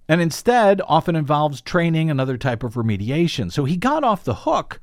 and 0.08 0.20
instead 0.20 0.82
often 0.86 1.16
involves 1.16 1.62
training 1.62 2.10
and 2.10 2.20
other 2.20 2.36
type 2.36 2.62
of 2.62 2.74
remediation. 2.74 3.50
So 3.50 3.64
he 3.64 3.76
got 3.76 4.04
off 4.04 4.24
the 4.24 4.34
hook 4.34 4.80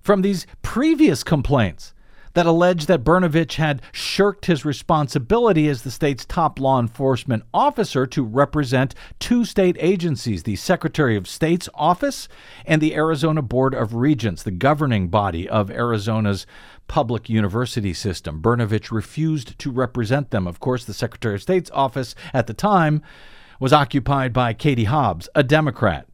from 0.00 0.22
these 0.22 0.46
previous 0.62 1.24
complaints 1.24 1.94
that 2.34 2.46
alleged 2.46 2.88
that 2.88 3.04
Brnovich 3.04 3.56
had 3.56 3.82
shirked 3.92 4.46
his 4.46 4.64
responsibility 4.64 5.68
as 5.68 5.82
the 5.82 5.90
state's 5.90 6.24
top 6.24 6.58
law 6.58 6.80
enforcement 6.80 7.42
officer 7.52 8.06
to 8.06 8.22
represent 8.22 8.94
two 9.18 9.44
state 9.44 9.76
agencies, 9.78 10.42
the 10.42 10.56
Secretary 10.56 11.16
of 11.16 11.28
State's 11.28 11.68
office 11.74 12.28
and 12.64 12.80
the 12.80 12.94
Arizona 12.94 13.42
Board 13.42 13.74
of 13.74 13.94
Regents, 13.94 14.42
the 14.42 14.50
governing 14.50 15.08
body 15.08 15.48
of 15.48 15.70
Arizona's 15.70 16.46
public 16.88 17.28
university 17.28 17.94
system. 17.94 18.40
Brnovich 18.42 18.90
refused 18.90 19.58
to 19.58 19.70
represent 19.70 20.30
them. 20.30 20.46
Of 20.46 20.60
course, 20.60 20.84
the 20.84 20.94
Secretary 20.94 21.34
of 21.34 21.42
State's 21.42 21.70
office 21.70 22.14
at 22.32 22.46
the 22.46 22.54
time 22.54 23.02
was 23.60 23.72
occupied 23.72 24.32
by 24.32 24.52
Katie 24.52 24.84
Hobbs, 24.84 25.28
a 25.34 25.42
Democrat. 25.42 26.06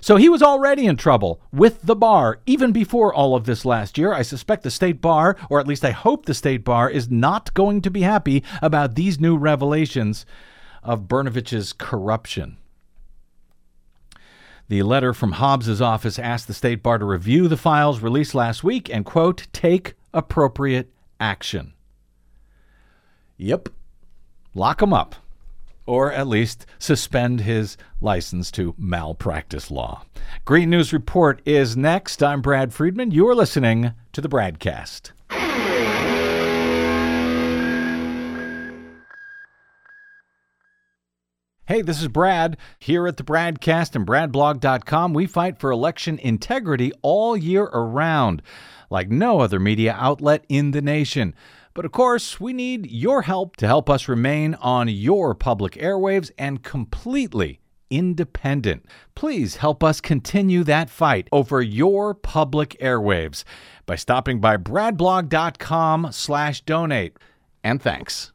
So 0.00 0.16
he 0.16 0.28
was 0.28 0.42
already 0.42 0.86
in 0.86 0.96
trouble 0.96 1.40
with 1.52 1.82
the 1.82 1.96
bar 1.96 2.40
even 2.46 2.72
before 2.72 3.12
all 3.14 3.34
of 3.34 3.46
this 3.46 3.64
last 3.64 3.96
year. 3.96 4.12
I 4.12 4.22
suspect 4.22 4.62
the 4.62 4.70
state 4.70 5.00
bar, 5.00 5.36
or 5.48 5.60
at 5.60 5.66
least 5.66 5.84
I 5.84 5.92
hope 5.92 6.26
the 6.26 6.34
state 6.34 6.64
bar, 6.64 6.90
is 6.90 7.10
not 7.10 7.54
going 7.54 7.80
to 7.82 7.90
be 7.90 8.02
happy 8.02 8.42
about 8.60 8.94
these 8.94 9.18
new 9.18 9.36
revelations 9.36 10.26
of 10.82 11.08
Brnovich's 11.08 11.72
corruption. 11.72 12.58
The 14.68 14.82
letter 14.82 15.12
from 15.12 15.32
Hobbs's 15.32 15.82
office 15.82 16.18
asked 16.18 16.46
the 16.46 16.54
state 16.54 16.82
bar 16.82 16.98
to 16.98 17.04
review 17.04 17.48
the 17.48 17.56
files 17.56 18.00
released 18.00 18.34
last 18.34 18.64
week 18.64 18.88
and, 18.88 19.04
quote, 19.04 19.46
take 19.52 19.94
appropriate 20.12 20.90
action. 21.20 21.74
Yep. 23.36 23.68
Lock 24.54 24.80
him 24.80 24.92
up 24.92 25.16
or 25.86 26.12
at 26.12 26.26
least 26.26 26.66
suspend 26.78 27.40
his 27.40 27.76
license 28.00 28.50
to 28.52 28.74
malpractice 28.78 29.70
law. 29.70 30.02
Green 30.44 30.70
News 30.70 30.92
Report 30.92 31.40
is 31.44 31.76
next. 31.76 32.22
I'm 32.22 32.42
Brad 32.42 32.72
Friedman. 32.72 33.10
You 33.10 33.28
are 33.28 33.34
listening 33.34 33.92
to 34.12 34.20
the 34.20 34.28
broadcast. 34.28 35.12
Hey, 41.66 41.80
this 41.80 42.02
is 42.02 42.08
Brad. 42.08 42.58
Here 42.78 43.06
at 43.06 43.16
the 43.16 43.22
BradCast 43.22 43.96
and 43.96 44.06
BradBlog.com, 44.06 45.14
we 45.14 45.26
fight 45.26 45.58
for 45.58 45.70
election 45.70 46.18
integrity 46.18 46.92
all 47.00 47.38
year 47.38 47.62
around, 47.64 48.42
like 48.90 49.08
no 49.08 49.40
other 49.40 49.58
media 49.58 49.96
outlet 49.98 50.44
in 50.50 50.72
the 50.72 50.82
nation. 50.82 51.34
But 51.74 51.84
of 51.84 51.90
course, 51.90 52.38
we 52.38 52.52
need 52.52 52.90
your 52.90 53.22
help 53.22 53.56
to 53.56 53.66
help 53.66 53.90
us 53.90 54.08
remain 54.08 54.54
on 54.54 54.88
your 54.88 55.34
public 55.34 55.72
airwaves 55.74 56.30
and 56.38 56.62
completely 56.62 57.60
independent. 57.90 58.86
Please 59.14 59.56
help 59.56 59.82
us 59.82 60.00
continue 60.00 60.62
that 60.64 60.88
fight 60.88 61.28
over 61.32 61.60
your 61.60 62.14
public 62.14 62.76
airwaves 62.80 63.42
by 63.86 63.96
stopping 63.96 64.40
by 64.40 64.56
bradblog.com 64.56 66.08
slash 66.12 66.60
donate. 66.62 67.16
And 67.62 67.82
thanks. 67.82 68.33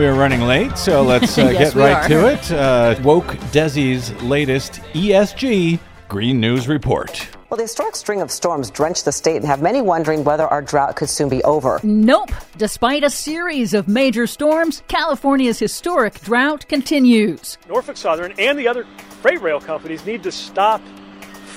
We 0.00 0.06
are 0.06 0.14
running 0.14 0.40
late, 0.40 0.78
so 0.78 1.02
let's 1.12 1.36
uh, 1.36 1.50
Yes, 1.50 1.74
get 1.74 1.78
right 1.78 1.92
are. 1.92 2.08
to 2.08 2.32
it. 2.32 2.50
Uh, 2.50 2.98
Woke 3.02 3.26
Desi's 3.52 4.10
latest 4.22 4.80
ESG 4.94 5.78
Green 6.08 6.40
News 6.40 6.68
Report. 6.68 7.28
Well, 7.50 7.58
the 7.58 7.64
historic 7.64 7.94
string 7.94 8.22
of 8.22 8.30
storms 8.30 8.70
drenched 8.70 9.04
the 9.04 9.12
state 9.12 9.36
and 9.36 9.44
have 9.44 9.60
many 9.60 9.82
wondering 9.82 10.24
whether 10.24 10.46
our 10.46 10.62
drought 10.62 10.96
could 10.96 11.10
soon 11.10 11.28
be 11.28 11.44
over. 11.44 11.80
Nope. 11.82 12.30
Despite 12.56 13.04
a 13.04 13.10
series 13.10 13.74
of 13.74 13.88
major 13.88 14.26
storms, 14.26 14.82
California's 14.88 15.58
historic 15.58 16.18
drought 16.22 16.66
continues. 16.66 17.58
Norfolk 17.68 17.98
Southern 17.98 18.32
and 18.38 18.58
the 18.58 18.68
other 18.68 18.86
freight 19.20 19.42
rail 19.42 19.60
companies 19.60 20.06
need 20.06 20.22
to 20.22 20.32
stop 20.32 20.80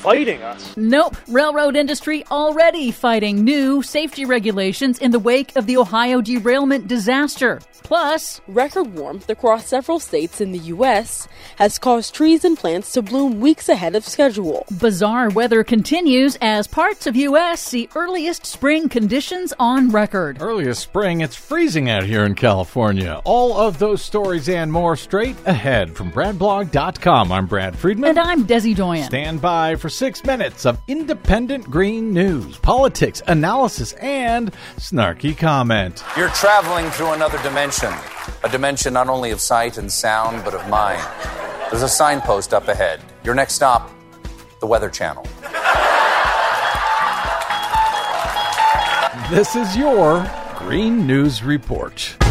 fighting 0.04 0.41
us. 0.43 0.76
Nope. 0.76 1.16
Railroad 1.30 1.78
industry 1.78 2.26
already 2.30 2.91
fighting 2.91 3.45
new 3.45 3.82
safety 3.82 4.26
regulations 4.26 4.99
in 4.99 5.12
the 5.12 5.20
wake 5.20 5.56
of 5.56 5.66
the 5.66 5.78
Ohio 5.78 6.20
derailment 6.20 6.89
disaster. 6.89 7.62
Plus, 7.84 8.41
Record 8.47 8.95
warmth 8.95 9.30
across 9.30 9.68
several 9.68 9.99
states 9.99 10.41
in 10.41 10.51
the 10.51 10.60
U.S. 10.76 11.28
has 11.58 11.78
caused 11.78 12.16
trees 12.16 12.43
and 12.43 12.58
plants 12.58 12.91
to 12.93 13.01
bloom 13.01 13.39
weeks 13.39 13.70
ahead 13.70 13.95
of 13.95 14.06
schedule. 14.06 14.66
bizarre 14.80 15.30
weather 15.30 15.64
continues 15.64 16.38
as 16.41 16.66
parts 16.66 17.08
of 17.08 17.16
U.S. 17.16 17.62
see 17.62 17.89
earliest 17.95 18.45
spring 18.45 18.89
conditions 18.89 19.54
on 19.60 19.89
record. 19.89 20.41
Earliest 20.41 20.82
spring, 20.82 21.22
it's 21.22 21.36
freezing 21.36 21.89
out 21.89 22.04
here 22.04 22.24
in 22.24 22.36
California. 22.36 23.22
All 23.26 23.56
of 23.58 23.80
those 23.80 24.01
stories 24.01 24.49
and 24.49 24.72
more 24.72 24.95
straight 24.95 25.36
ahead 25.45 25.95
from 25.95 26.12
BradBlog.com. 26.12 27.32
I'm 27.32 27.45
Brad 27.47 27.78
Friedman. 27.78 28.12
And 28.12 28.20
I'm 28.20 28.45
Desi 28.45 28.76
Doyen. 28.76 29.06
Stand 29.06 29.41
by 29.41 29.76
for 29.76 29.89
six 29.94 30.24
minutes 30.24 30.66
of 30.66 30.80
independent 30.88 31.70
green 31.70 32.12
news, 32.12 32.58
politics, 32.58 33.22
analysis, 33.28 33.94
and 33.94 34.52
snarky 34.78 35.38
comment. 35.38 36.04
You're 36.18 36.30
traveling 36.30 36.89
through 36.89 37.14
another 37.14 37.41
dimension, 37.44 37.94
a 38.44 38.50
dimension 38.50 38.94
not 38.94 39.08
only 39.08 39.32
of 39.32 39.39
sight 39.39 39.78
and 39.78 39.91
sound, 39.91 40.44
but 40.44 40.56
of 40.56 40.68
mind. 40.68 41.04
There's 41.70 41.84
a 41.84 41.89
signpost 41.89 42.54
up 42.54 42.68
ahead. 42.68 43.02
Your 43.24 43.36
next 43.36 43.54
stop, 43.54 43.91
the 44.60 44.68
Weather 44.68 44.89
Channel. 44.89 45.24
This 49.30 49.56
is 49.56 49.78
your 49.78 50.30
Green 50.58 51.06
News 51.06 51.44
Report. 51.44 52.22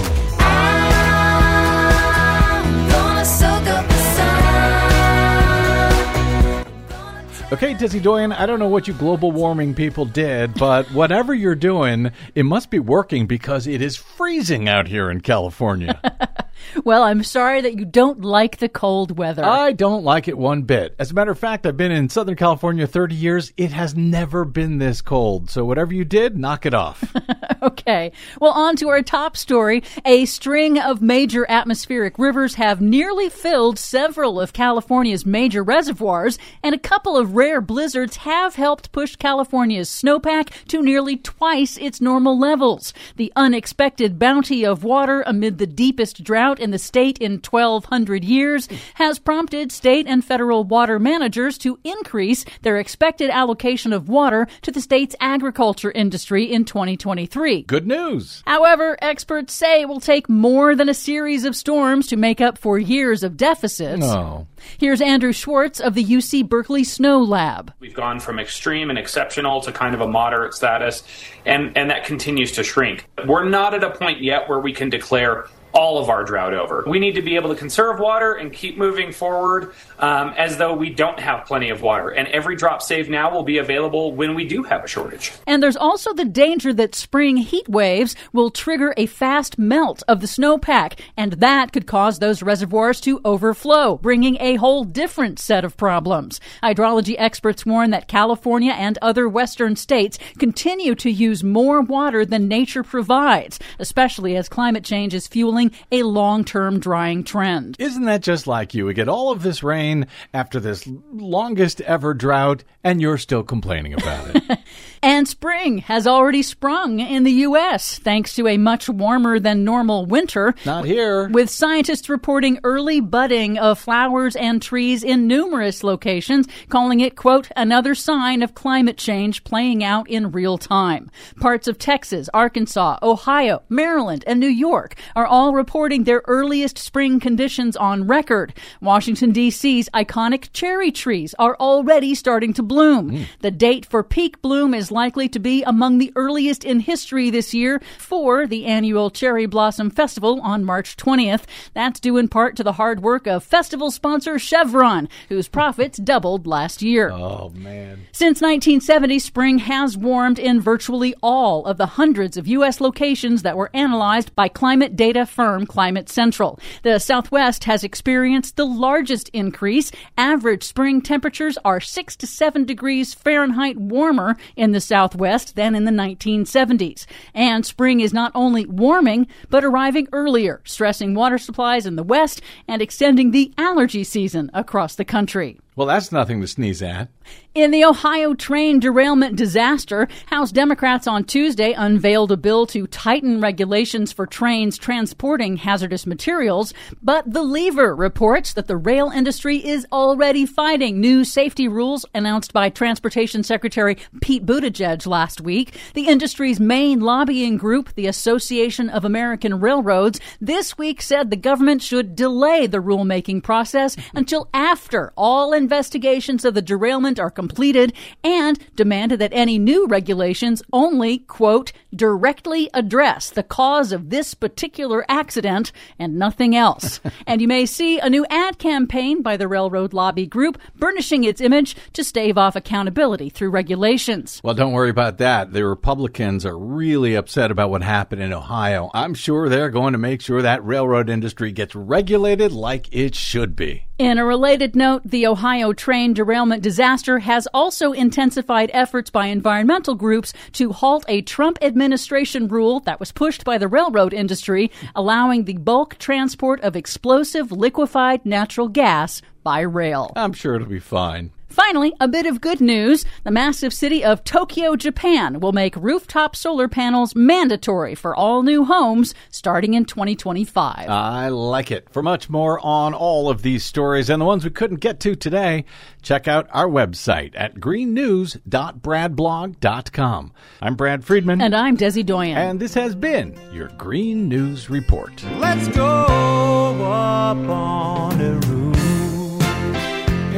Okay, 7.53 7.75
Dizzy 7.75 8.01
Doyen, 8.01 8.33
I 8.33 8.47
don't 8.47 8.59
know 8.59 8.69
what 8.69 8.89
you 8.89 8.95
global 8.95 9.31
warming 9.31 9.75
people 9.75 10.07
did, 10.07 10.55
but 10.55 10.87
whatever 10.87 11.35
you're 11.35 11.55
doing, 11.55 12.11
it 12.35 12.45
must 12.45 12.71
be 12.71 12.79
working 12.79 13.27
because 13.27 13.67
it 13.67 13.83
is 13.83 13.95
freezing 13.95 14.71
out 14.71 14.89
here 14.89 15.11
in 15.11 15.21
California. 15.21 16.01
Well, 16.85 17.03
I'm 17.03 17.23
sorry 17.23 17.61
that 17.61 17.79
you 17.79 17.85
don't 17.85 18.23
like 18.23 18.59
the 18.59 18.69
cold 18.69 19.19
weather. 19.19 19.45
I 19.45 19.73
don't 19.73 20.05
like 20.05 20.29
it 20.29 20.39
one 20.39 20.63
bit. 20.63 20.95
As 20.99 21.11
a 21.11 21.15
matter 21.15 21.31
of 21.31 21.39
fact, 21.39 21.67
I've 21.67 21.77
been 21.77 21.93
in 21.93 22.09
Southern 22.09 22.37
California 22.37 22.87
30 22.87 23.15
years. 23.15 23.53
It 23.57 23.73
has 23.73 23.95
never 23.95 24.45
been 24.45 24.79
this 24.79 25.01
cold. 25.01 25.51
So 25.51 25.65
whatever 25.65 25.95
you 25.95 26.05
did, 26.05 26.37
knock 26.37 26.67
it 26.67 26.75
off. 26.75 27.05
Okay. 27.63 28.11
Well, 28.41 28.51
on 28.51 28.75
to 28.77 28.89
our 28.89 29.03
top 29.03 29.37
story. 29.37 29.85
A 30.05 30.25
string 30.25 30.81
of 30.81 31.01
major 31.01 31.47
atmospheric 31.49 32.19
rivers 32.19 32.57
have 32.57 32.81
nearly 32.81 33.29
filled 33.29 33.79
several 33.79 34.41
of 34.41 34.53
California's 34.53 35.25
major 35.25 35.63
reservoirs, 35.63 36.39
and 36.65 36.75
a 36.75 36.79
couple 36.79 37.17
of 37.17 37.37
rare 37.37 37.61
blizzards 37.61 38.17
have 38.17 38.57
helped 38.57 38.91
push 38.91 39.15
California's 39.15 39.89
snowpack 39.89 40.51
to 40.67 40.83
nearly 40.83 41.17
twice 41.17 41.77
its 41.77 42.01
normal 42.01 42.37
levels. 42.37 42.93
The 43.17 43.33
unexpected 43.37 44.19
bounty 44.19 44.67
of 44.67 44.83
water 44.83 45.23
amid 45.25 45.59
the 45.59 45.67
deepest 45.67 46.25
drought 46.25 46.59
in 46.63 46.71
the 46.71 46.79
state 46.79 47.19
in 47.19 47.33
1,200 47.33 48.25
years 48.25 48.69
has 48.95 49.19
prompted 49.19 49.71
state 49.73 50.07
and 50.07 50.25
federal 50.25 50.65
water 50.65 50.99
managers 50.99 51.59
to 51.59 51.79
increase 51.85 52.45
their 52.63 52.79
expected 52.79 53.29
allocation 53.29 53.93
of 53.93 54.09
water 54.09 54.47
to 54.63 54.71
the 54.71 54.81
state's 54.81 55.17
agriculture 55.21 55.91
industry 55.91 56.45
in 56.45 56.65
2023. 56.65 57.63
Good 57.63 57.87
news. 57.87 58.43
However, 58.47 58.97
experts 59.03 59.53
say 59.53 59.83
it 59.83 59.89
will 59.89 60.01
take 60.01 60.29
more 60.29 60.75
than 60.75 60.89
a 60.89 60.95
series 60.95 61.45
of 61.45 61.57
storms 61.57 62.07
to 62.07 62.17
make 62.17 62.41
up 62.41 62.57
for 62.57 62.79
years 62.79 63.23
of 63.23 63.37
deficits. 63.37 64.01
No. 64.01 64.47
Here's 64.79 65.01
Andrew 65.01 65.33
Schwartz 65.33 65.81
of 65.81 65.95
the 65.95 66.05
UC 66.05 66.49
Berkeley 66.49 66.85
Snow 66.85 67.23
Lab. 67.23 67.73
We've 67.81 67.95
gone 67.95 68.21
from 68.21 68.39
extreme 68.39 68.91
and 68.91 68.99
exceptional 68.99 69.61
to 69.63 69.73
kind 69.73 69.95
of 69.95 70.01
a 70.01 70.07
moderate 70.07 70.55
status, 70.55 71.03
and, 71.45 71.77
and 71.77 71.91
that 71.91 72.05
continues 72.05 72.53
to 72.53 72.63
shrink. 72.63 73.09
We're 73.27 73.49
not 73.49 73.75
at 73.75 73.83
a 73.83 73.91
point 73.91 74.23
yet 74.23 74.49
where 74.49 74.61
we 74.61 74.73
can 74.73 74.89
declare 74.89 75.47
all 75.73 75.99
of 75.99 76.09
our 76.09 76.25
drought 76.25 76.55
over. 76.55 76.85
We 76.87 76.99
need 76.99 77.15
to 77.15 77.23
be 77.23 77.37
able 77.37 77.51
to 77.51 77.55
conserve 77.55 77.99
water 77.99 78.35
and 78.35 78.53
keep 78.53 78.77
moving 78.77 79.13
forward 79.13 79.75
um, 79.99 80.35
as 80.37 80.57
though 80.57 80.75
we 80.75 80.91
don't 80.91 81.19
have 81.19 81.47
plenty 81.47 81.71
of 81.71 81.83
water. 81.83 82.11
And 82.11 82.29
every 82.29 82.57
drop 82.57 82.83
saved 82.83 83.11
now 83.11 83.33
will 83.33 83.43
be 83.43 83.59
available 83.59 84.13
when 84.13 84.35
we 84.35 84.45
do 84.45 84.63
have 84.63 84.85
a 84.85 84.89
shortage. 84.89 85.33
And 85.47 85.63
there's 85.63 85.77
also 85.77 86.13
the 86.13 86.25
danger 86.25 86.73
that 86.75 86.95
spring 86.95 87.37
heat 87.37 87.69
waves 87.69 88.15
will 88.33 88.51
trigger 88.51 88.95
a 88.97 89.07
fast 89.07 89.59
melt 89.59 90.03
of 90.09 90.21
the 90.21 90.27
snowpack, 90.27 90.99
and 91.17 91.35
that 91.35 91.73
could 91.73 91.87
cause 91.87 92.19
those 92.19 92.43
reservoirs 92.43 93.01
to 93.03 93.21
overflow, 93.25 93.97
bringing 93.97 94.37
a 94.41 94.57
whole 94.57 94.85
different 94.85 95.39
set 95.39 95.65
of 95.65 95.77
problems. 95.77 96.41
Hydrology 96.63 97.15
experts 97.19 97.65
warn 97.65 97.91
that 97.91 98.09
California 98.09 98.73
and 98.73 98.99
other 99.01 99.29
western 99.29 99.77
states 99.77 100.19
continue 100.39 100.95
to 100.97 101.11
use 101.11 101.45
more 101.45 101.81
water 101.81 102.25
than 102.25 102.49
nature 102.49 102.83
provides, 102.83 103.59
especially 103.79 104.37
as 104.37 104.49
climate 104.49 104.85
change 104.85 105.15
is 105.15 105.27
fueling 105.27 105.62
a 105.91 106.03
long 106.03 106.45
term 106.45 106.81
drying 106.81 107.23
trend. 107.25 107.77
Isn't 107.79 108.05
that 108.05 108.23
just 108.23 108.47
like 108.47 108.75
you? 108.75 108.87
We 108.87 108.95
get 108.95 109.09
all 109.09 109.31
of 109.31 109.43
this 109.43 109.63
rain 109.63 110.07
after 110.33 110.59
this 110.59 110.89
longest 111.13 111.81
ever 111.83 112.15
drought, 112.15 112.65
and 112.83 113.01
you're 113.01 113.19
still 113.19 113.43
complaining 113.43 113.95
about 113.95 114.35
it. 114.35 114.59
And 115.05 115.27
spring 115.27 115.79
has 115.79 116.07
already 116.07 116.43
sprung 116.43 117.01
in 117.01 117.25
the 117.25 117.33
U.S. 117.33 117.99
thanks 117.99 118.37
to 118.37 118.47
a 118.47 118.57
much 118.57 118.89
warmer 118.89 119.41
than 119.41 119.65
normal 119.65 120.07
winter. 120.07 120.55
Not 120.65 120.85
here. 120.85 121.29
With 121.29 121.51
scientists 121.51 122.09
reporting 122.09 122.61
early 122.63 123.01
budding 123.01 123.59
of 123.59 123.81
flowers 123.81 124.37
and 124.37 124.63
trees 124.63 125.03
in 125.03 125.27
numerous 125.27 125.83
locations, 125.83 126.47
calling 126.69 127.01
it, 127.01 127.17
quote, 127.17 127.49
another 127.57 127.97
sign 127.97 128.43
of 128.43 128.55
climate 128.55 128.97
change 128.97 129.43
playing 129.43 129.83
out 129.83 130.09
in 130.09 130.31
real 130.31 130.57
time. 130.57 131.11
Parts 131.41 131.67
of 131.67 131.79
Texas, 131.79 132.31
Arkansas, 132.33 132.99
Ohio, 133.03 133.63
Maryland, 133.69 134.23
and 134.29 134.39
New 134.39 134.47
York 134.47 134.95
are 135.17 135.27
all 135.27 135.53
reporting 135.53 136.05
their 136.05 136.23
earliest 136.29 136.79
spring 136.79 137.19
conditions 137.19 137.77
on 137.77 138.07
record. 138.07 138.55
Washington, 138.81 139.33
D.C.'s 139.33 139.89
iconic 139.93 140.51
cherry 140.53 140.93
trees 140.93 141.35
are 141.41 141.57
already 141.57 142.15
starting 142.15 142.53
to 142.53 142.63
bloom. 142.63 143.11
Mm. 143.11 143.27
The 143.41 143.51
date 143.51 143.85
for 143.85 144.05
peak 144.05 144.41
bloom 144.41 144.75
is 144.75 144.92
likely 144.93 145.29
to 145.31 145.39
be 145.39 145.63
among 145.65 145.99
the 145.99 146.13
earliest 146.15 146.65
in 146.65 146.81
history 146.81 147.31
this 147.31 147.53
year 147.53 147.81
for 147.99 148.47
the 148.47 148.67
annual 148.67 149.11
Cherry 149.11 149.47
Blossom 149.47 149.91
Festival 149.91 150.41
on 150.43 150.65
March 150.65 150.97
20th. 150.97 151.43
That's 151.75 151.99
due 151.99 152.17
in 152.19 152.29
part 152.29 152.55
to 152.57 152.63
the 152.63 152.75
hard 152.75 153.03
work 153.03 153.27
of 153.27 153.43
festival 153.43 153.91
sponsor 153.91 154.39
Chevron, 154.39 155.09
whose 155.29 155.49
profits 155.49 155.99
doubled 155.99 156.47
last 156.47 156.83
year. 156.83 157.11
Oh, 157.11 157.51
man. 157.55 158.07
Since 158.13 158.41
1970, 158.41 159.19
spring 159.19 159.59
has 159.59 159.97
warmed 159.97 160.39
in 160.39 160.61
virtually 160.61 161.15
all 161.23 161.65
of 161.65 161.79
the 161.79 161.87
hundreds 161.87 162.37
of 162.37 162.47
U.S. 162.47 162.81
locations 162.81 163.43
that 163.43 163.57
were 163.57 163.71
analyzed 163.75 164.35
by 164.37 164.49
climate 164.49 164.95
data 164.95 165.25
firm 165.25 165.67
Climate 165.67 166.09
Central. 166.09 166.61
The 166.83 166.99
Southwest 166.99 167.65
has 167.65 167.83
experienced 167.83 168.57
the 168.57 168.67
largest 168.67 169.31
increase. 169.31 169.91
Average 170.19 170.63
spring 170.63 171.01
temperatures 171.01 171.57
are 171.65 171.81
6 171.81 172.17
to 172.17 172.27
7 172.27 172.65
degrees 172.65 173.15
Fahrenheit 173.15 173.79
warmer 173.79 174.37
in 174.57 174.73
the 174.73 174.81
Southwest 174.83 175.57
than 175.57 175.75
in 175.75 175.85
the 175.85 175.91
1970s. 175.91 177.07
And 177.35 177.65
spring 177.65 178.01
is 178.01 178.13
not 178.13 178.33
only 178.35 178.67
warming, 178.67 179.27
but 179.49 179.65
arriving 179.65 180.09
earlier, 180.13 180.61
stressing 180.65 181.15
water 181.15 181.39
supplies 181.39 181.87
in 181.87 181.97
the 181.97 182.03
West 182.03 182.43
and 182.69 182.83
extending 182.83 183.31
the 183.31 183.53
allergy 183.57 184.05
season 184.05 184.51
across 184.53 184.95
the 184.95 185.05
country. 185.05 185.59
Well, 185.75 185.87
that's 185.87 186.13
nothing 186.13 186.41
to 186.43 186.47
sneeze 186.47 186.83
at. 186.83 187.09
In 187.55 187.71
the 187.71 187.85
Ohio 187.85 188.33
train 188.33 188.81
derailment 188.81 189.37
disaster, 189.37 190.09
House 190.29 190.51
Democrats 190.53 191.07
on 191.07 191.25
Tuesday 191.25 191.73
unveiled 191.73 192.33
a 192.33 192.37
bill 192.39 192.67
to 192.69 192.87
tighten 192.87 193.43
regulations 193.43 194.11
for 194.11 194.27
trains 194.27 194.79
transporting 194.79 195.59
hazardous 195.59 196.07
materials. 196.07 196.73
But 197.03 197.31
the 197.31 197.43
Lever 197.43 197.95
reports 197.95 198.55
that 198.55 198.69
the 198.69 198.79
rail 198.79 199.11
industry 199.11 199.59
is 199.59 199.87
already 199.93 200.47
fighting 200.47 200.99
new 200.99 201.25
safety 201.25 201.69
rules 201.69 202.07
announced 202.15 202.55
by 202.55 202.71
Transportation 202.71 203.43
Secretary 203.43 203.99
Pete 204.23 204.47
Buttigieg 204.47 205.07
last 205.07 205.43
week. 205.43 205.77
The 205.93 206.09
industry's 206.09 206.59
main 206.59 207.01
lobbying 207.01 207.59
group, 207.59 207.95
the 207.97 208.07
Association 208.07 208.89
of 208.89 209.05
American 209.05 209.61
Railroads, 209.61 210.21
this 210.41 210.79
week 210.79 211.03
said 211.03 211.29
the 211.29 211.37
government 211.37 211.83
should 211.83 212.17
delay 212.17 212.67
the 212.67 212.79
rulemaking 212.79 213.43
process 213.43 213.95
until 214.15 214.49
after 214.55 215.13
all 215.19 215.53
investigations 215.53 216.47
of 216.47 216.55
the 216.55 216.63
derailment 216.63 217.12
are 217.19 217.31
completed 217.31 217.93
and 218.23 218.59
demanded 218.77 219.19
that 219.21 219.33
any 219.33 219.59
new 219.59 219.87
regulations 219.87 220.63
only, 220.73 221.19
quote, 221.19 221.73
directly 221.95 222.71
address 222.75 223.31
the 223.31 223.43
cause 223.43 223.93
of 223.93 224.11
this 224.11 224.35
particular 224.35 225.05
accident 225.09 225.73
and 225.99 226.19
nothing 226.19 226.57
else. 226.57 227.01
and 227.27 227.41
you 227.41 227.49
may 227.49 227.67
see 227.67 227.99
a 227.99 228.11
new 228.11 228.27
ad 228.31 228.59
campaign 228.59 229.23
by 229.23 229.37
the 229.37 229.49
Railroad 229.49 229.93
Lobby 229.93 230.27
Group 230.27 230.61
burnishing 230.77 231.25
its 231.25 231.41
image 231.41 231.77
to 231.93 232.05
stave 232.05 232.39
off 232.39 232.57
accountability 232.57 233.29
through 233.29 233.51
regulations. 233.51 234.41
Well, 234.43 234.55
don't 234.55 234.73
worry 234.73 234.91
about 234.91 235.19
that. 235.19 235.53
The 235.53 235.67
Republicans 235.67 236.47
are 236.47 236.59
really 236.59 237.15
upset 237.15 237.51
about 237.51 237.71
what 237.71 237.83
happened 237.83 238.23
in 238.23 238.33
Ohio. 238.33 238.91
I'm 238.95 239.15
sure 239.15 239.49
they're 239.49 239.71
going 239.71 239.93
to 239.93 239.99
make 239.99 240.21
sure 240.21 240.43
that 240.43 240.65
railroad 240.65 241.09
industry 241.09 241.53
gets 241.53 241.75
regulated 241.75 242.53
like 242.53 242.89
it 242.93 243.15
should 243.15 243.55
be. 243.57 243.87
In 243.99 244.17
a 244.17 244.25
related 244.25 244.75
note, 244.75 245.03
the 245.05 245.27
Ohio 245.27 245.75
train 245.75 246.15
derailment 246.15 246.63
disaster 246.63 247.19
has 247.21 247.47
also 247.53 247.93
intensified 247.93 248.71
efforts 248.73 249.11
by 249.11 249.27
environmental 249.27 249.95
groups 249.95 250.33
to 250.53 250.73
halt 250.73 251.05
a 251.09 251.21
Trump 251.21 251.59
administration 251.61 252.49
rule 252.49 252.81
that 252.81 252.99
was 252.99 253.13
pushed 253.13 253.45
by 253.45 253.59
the 253.59 253.69
railroad 253.69 254.15
industry, 254.15 254.71
allowing 254.97 255.45
the 255.45 255.59
bulk 255.59 255.99
transport 255.99 256.61
of 256.63 256.75
explosive 256.75 257.53
liquefied 257.53 258.25
natural 258.25 258.69
gas 258.69 259.21
by 259.43 259.61
rail. 259.61 260.11
I'm 260.17 260.33
sure 260.33 260.55
it'll 260.55 260.69
be 260.69 260.81
fine. 260.81 261.31
Finally, 261.53 261.93
a 262.01 262.09
bit 262.09 262.25
of 262.25 262.41
good 262.41 262.63
news. 262.63 263.05
The 263.25 263.31
massive 263.31 263.75
city 263.75 264.03
of 264.03 264.25
Tokyo, 264.25 264.75
Japan 264.75 265.39
will 265.39 265.53
make 265.53 265.77
rooftop 265.77 266.35
solar 266.35 266.67
panels 266.67 267.15
mandatory 267.15 267.95
for 267.95 268.17
all 268.17 268.43
new 268.43 268.65
homes 268.65 269.15
starting 269.31 269.75
in 269.75 269.85
2025. 269.85 270.89
I 270.89 271.29
like 271.29 271.71
it. 271.71 271.89
For 271.91 272.03
much 272.03 272.31
more 272.31 272.59
on 272.65 272.95
all 272.95 273.29
of 273.29 273.43
these 273.43 273.65
stories 273.65 274.09
and 274.09 274.19
the 274.21 274.25
ones 274.25 274.45
we 274.45 274.51
couldn't 274.51 274.81
get 274.81 274.99
to 275.01 275.15
today, 275.15 275.67
check 276.01 276.27
out 276.27 276.49
our 276.53 276.69
website 276.69 277.35
at 277.37 277.57
greennews.bradblog.com. 277.57 280.33
I'm 280.63 280.75
Brad 280.75 281.05
Friedman. 281.05 281.43
And 281.43 281.55
I'm 281.55 281.77
Desi 281.77 282.07
Doyen. 282.07 282.39
And 282.39 282.59
this 282.59 282.73
has 282.75 282.95
been 282.95 283.39
your 283.53 283.69
Green 283.69 284.27
News 284.29 284.71
Report. 284.71 285.23
Let's 285.39 285.69
go 285.69 285.87
up 285.87 287.37
on 287.37 288.17
the 288.19 288.33
roof. 288.49 288.72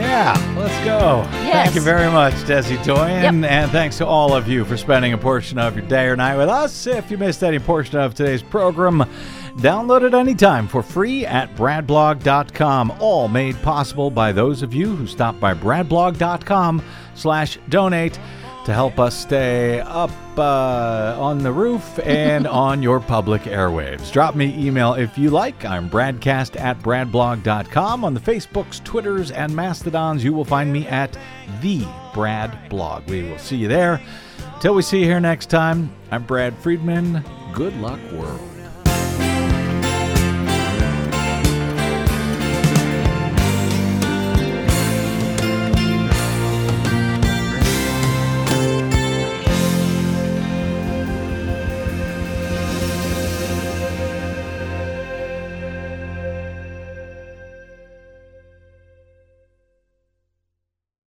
Yeah, 0.04 0.54
let's 0.56 0.84
go. 0.84 1.22
Yes. 1.42 1.64
Thank 1.64 1.74
you 1.74 1.80
very 1.80 2.10
much, 2.10 2.34
Desi 2.34 2.82
Doyen. 2.84 3.42
Yep. 3.42 3.50
And 3.50 3.70
thanks 3.70 3.98
to 3.98 4.06
all 4.06 4.34
of 4.34 4.46
you 4.46 4.64
for 4.64 4.76
spending 4.76 5.12
a 5.12 5.18
portion 5.18 5.58
of 5.58 5.76
your 5.76 5.86
day 5.86 6.06
or 6.06 6.16
night 6.16 6.36
with 6.36 6.48
us. 6.48 6.86
If 6.86 7.10
you 7.10 7.18
missed 7.18 7.42
any 7.42 7.58
portion 7.58 7.98
of 7.98 8.14
today's 8.14 8.42
program, 8.42 9.04
download 9.56 10.02
it 10.02 10.14
anytime 10.14 10.68
for 10.68 10.82
free 10.82 11.24
at 11.24 11.54
bradblog.com. 11.56 12.94
All 13.00 13.28
made 13.28 13.60
possible 13.62 14.10
by 14.10 14.32
those 14.32 14.62
of 14.62 14.74
you 14.74 14.94
who 14.94 15.06
stop 15.06 15.40
by 15.40 15.54
bradblog.com 15.54 16.82
slash 17.14 17.58
donate 17.68 18.18
to 18.64 18.72
help 18.72 18.98
us 18.98 19.14
stay 19.14 19.80
up 19.80 20.10
uh, 20.38 21.16
on 21.18 21.38
the 21.38 21.52
roof 21.52 21.98
and 22.04 22.46
on 22.46 22.82
your 22.82 22.98
public 22.98 23.42
airwaves. 23.42 24.10
Drop 24.10 24.34
me 24.34 24.54
email 24.58 24.94
if 24.94 25.18
you 25.18 25.30
like. 25.30 25.64
I'm 25.64 25.88
bradcast 25.90 26.58
at 26.58 26.78
bradblog.com. 26.80 28.04
On 28.04 28.14
the 28.14 28.20
Facebooks, 28.20 28.82
Twitters, 28.82 29.30
and 29.30 29.54
Mastodons, 29.54 30.24
you 30.24 30.32
will 30.32 30.44
find 30.44 30.72
me 30.72 30.86
at 30.88 31.16
the 31.60 31.86
Brad 32.14 32.68
Blog. 32.68 33.08
We 33.08 33.22
will 33.22 33.38
see 33.38 33.56
you 33.56 33.68
there. 33.68 34.00
Till 34.60 34.74
we 34.74 34.82
see 34.82 35.00
you 35.00 35.04
here 35.04 35.20
next 35.20 35.46
time, 35.50 35.94
I'm 36.10 36.24
Brad 36.24 36.56
Friedman. 36.58 37.22
Good 37.52 37.76
luck, 37.76 38.00
world. 38.12 38.53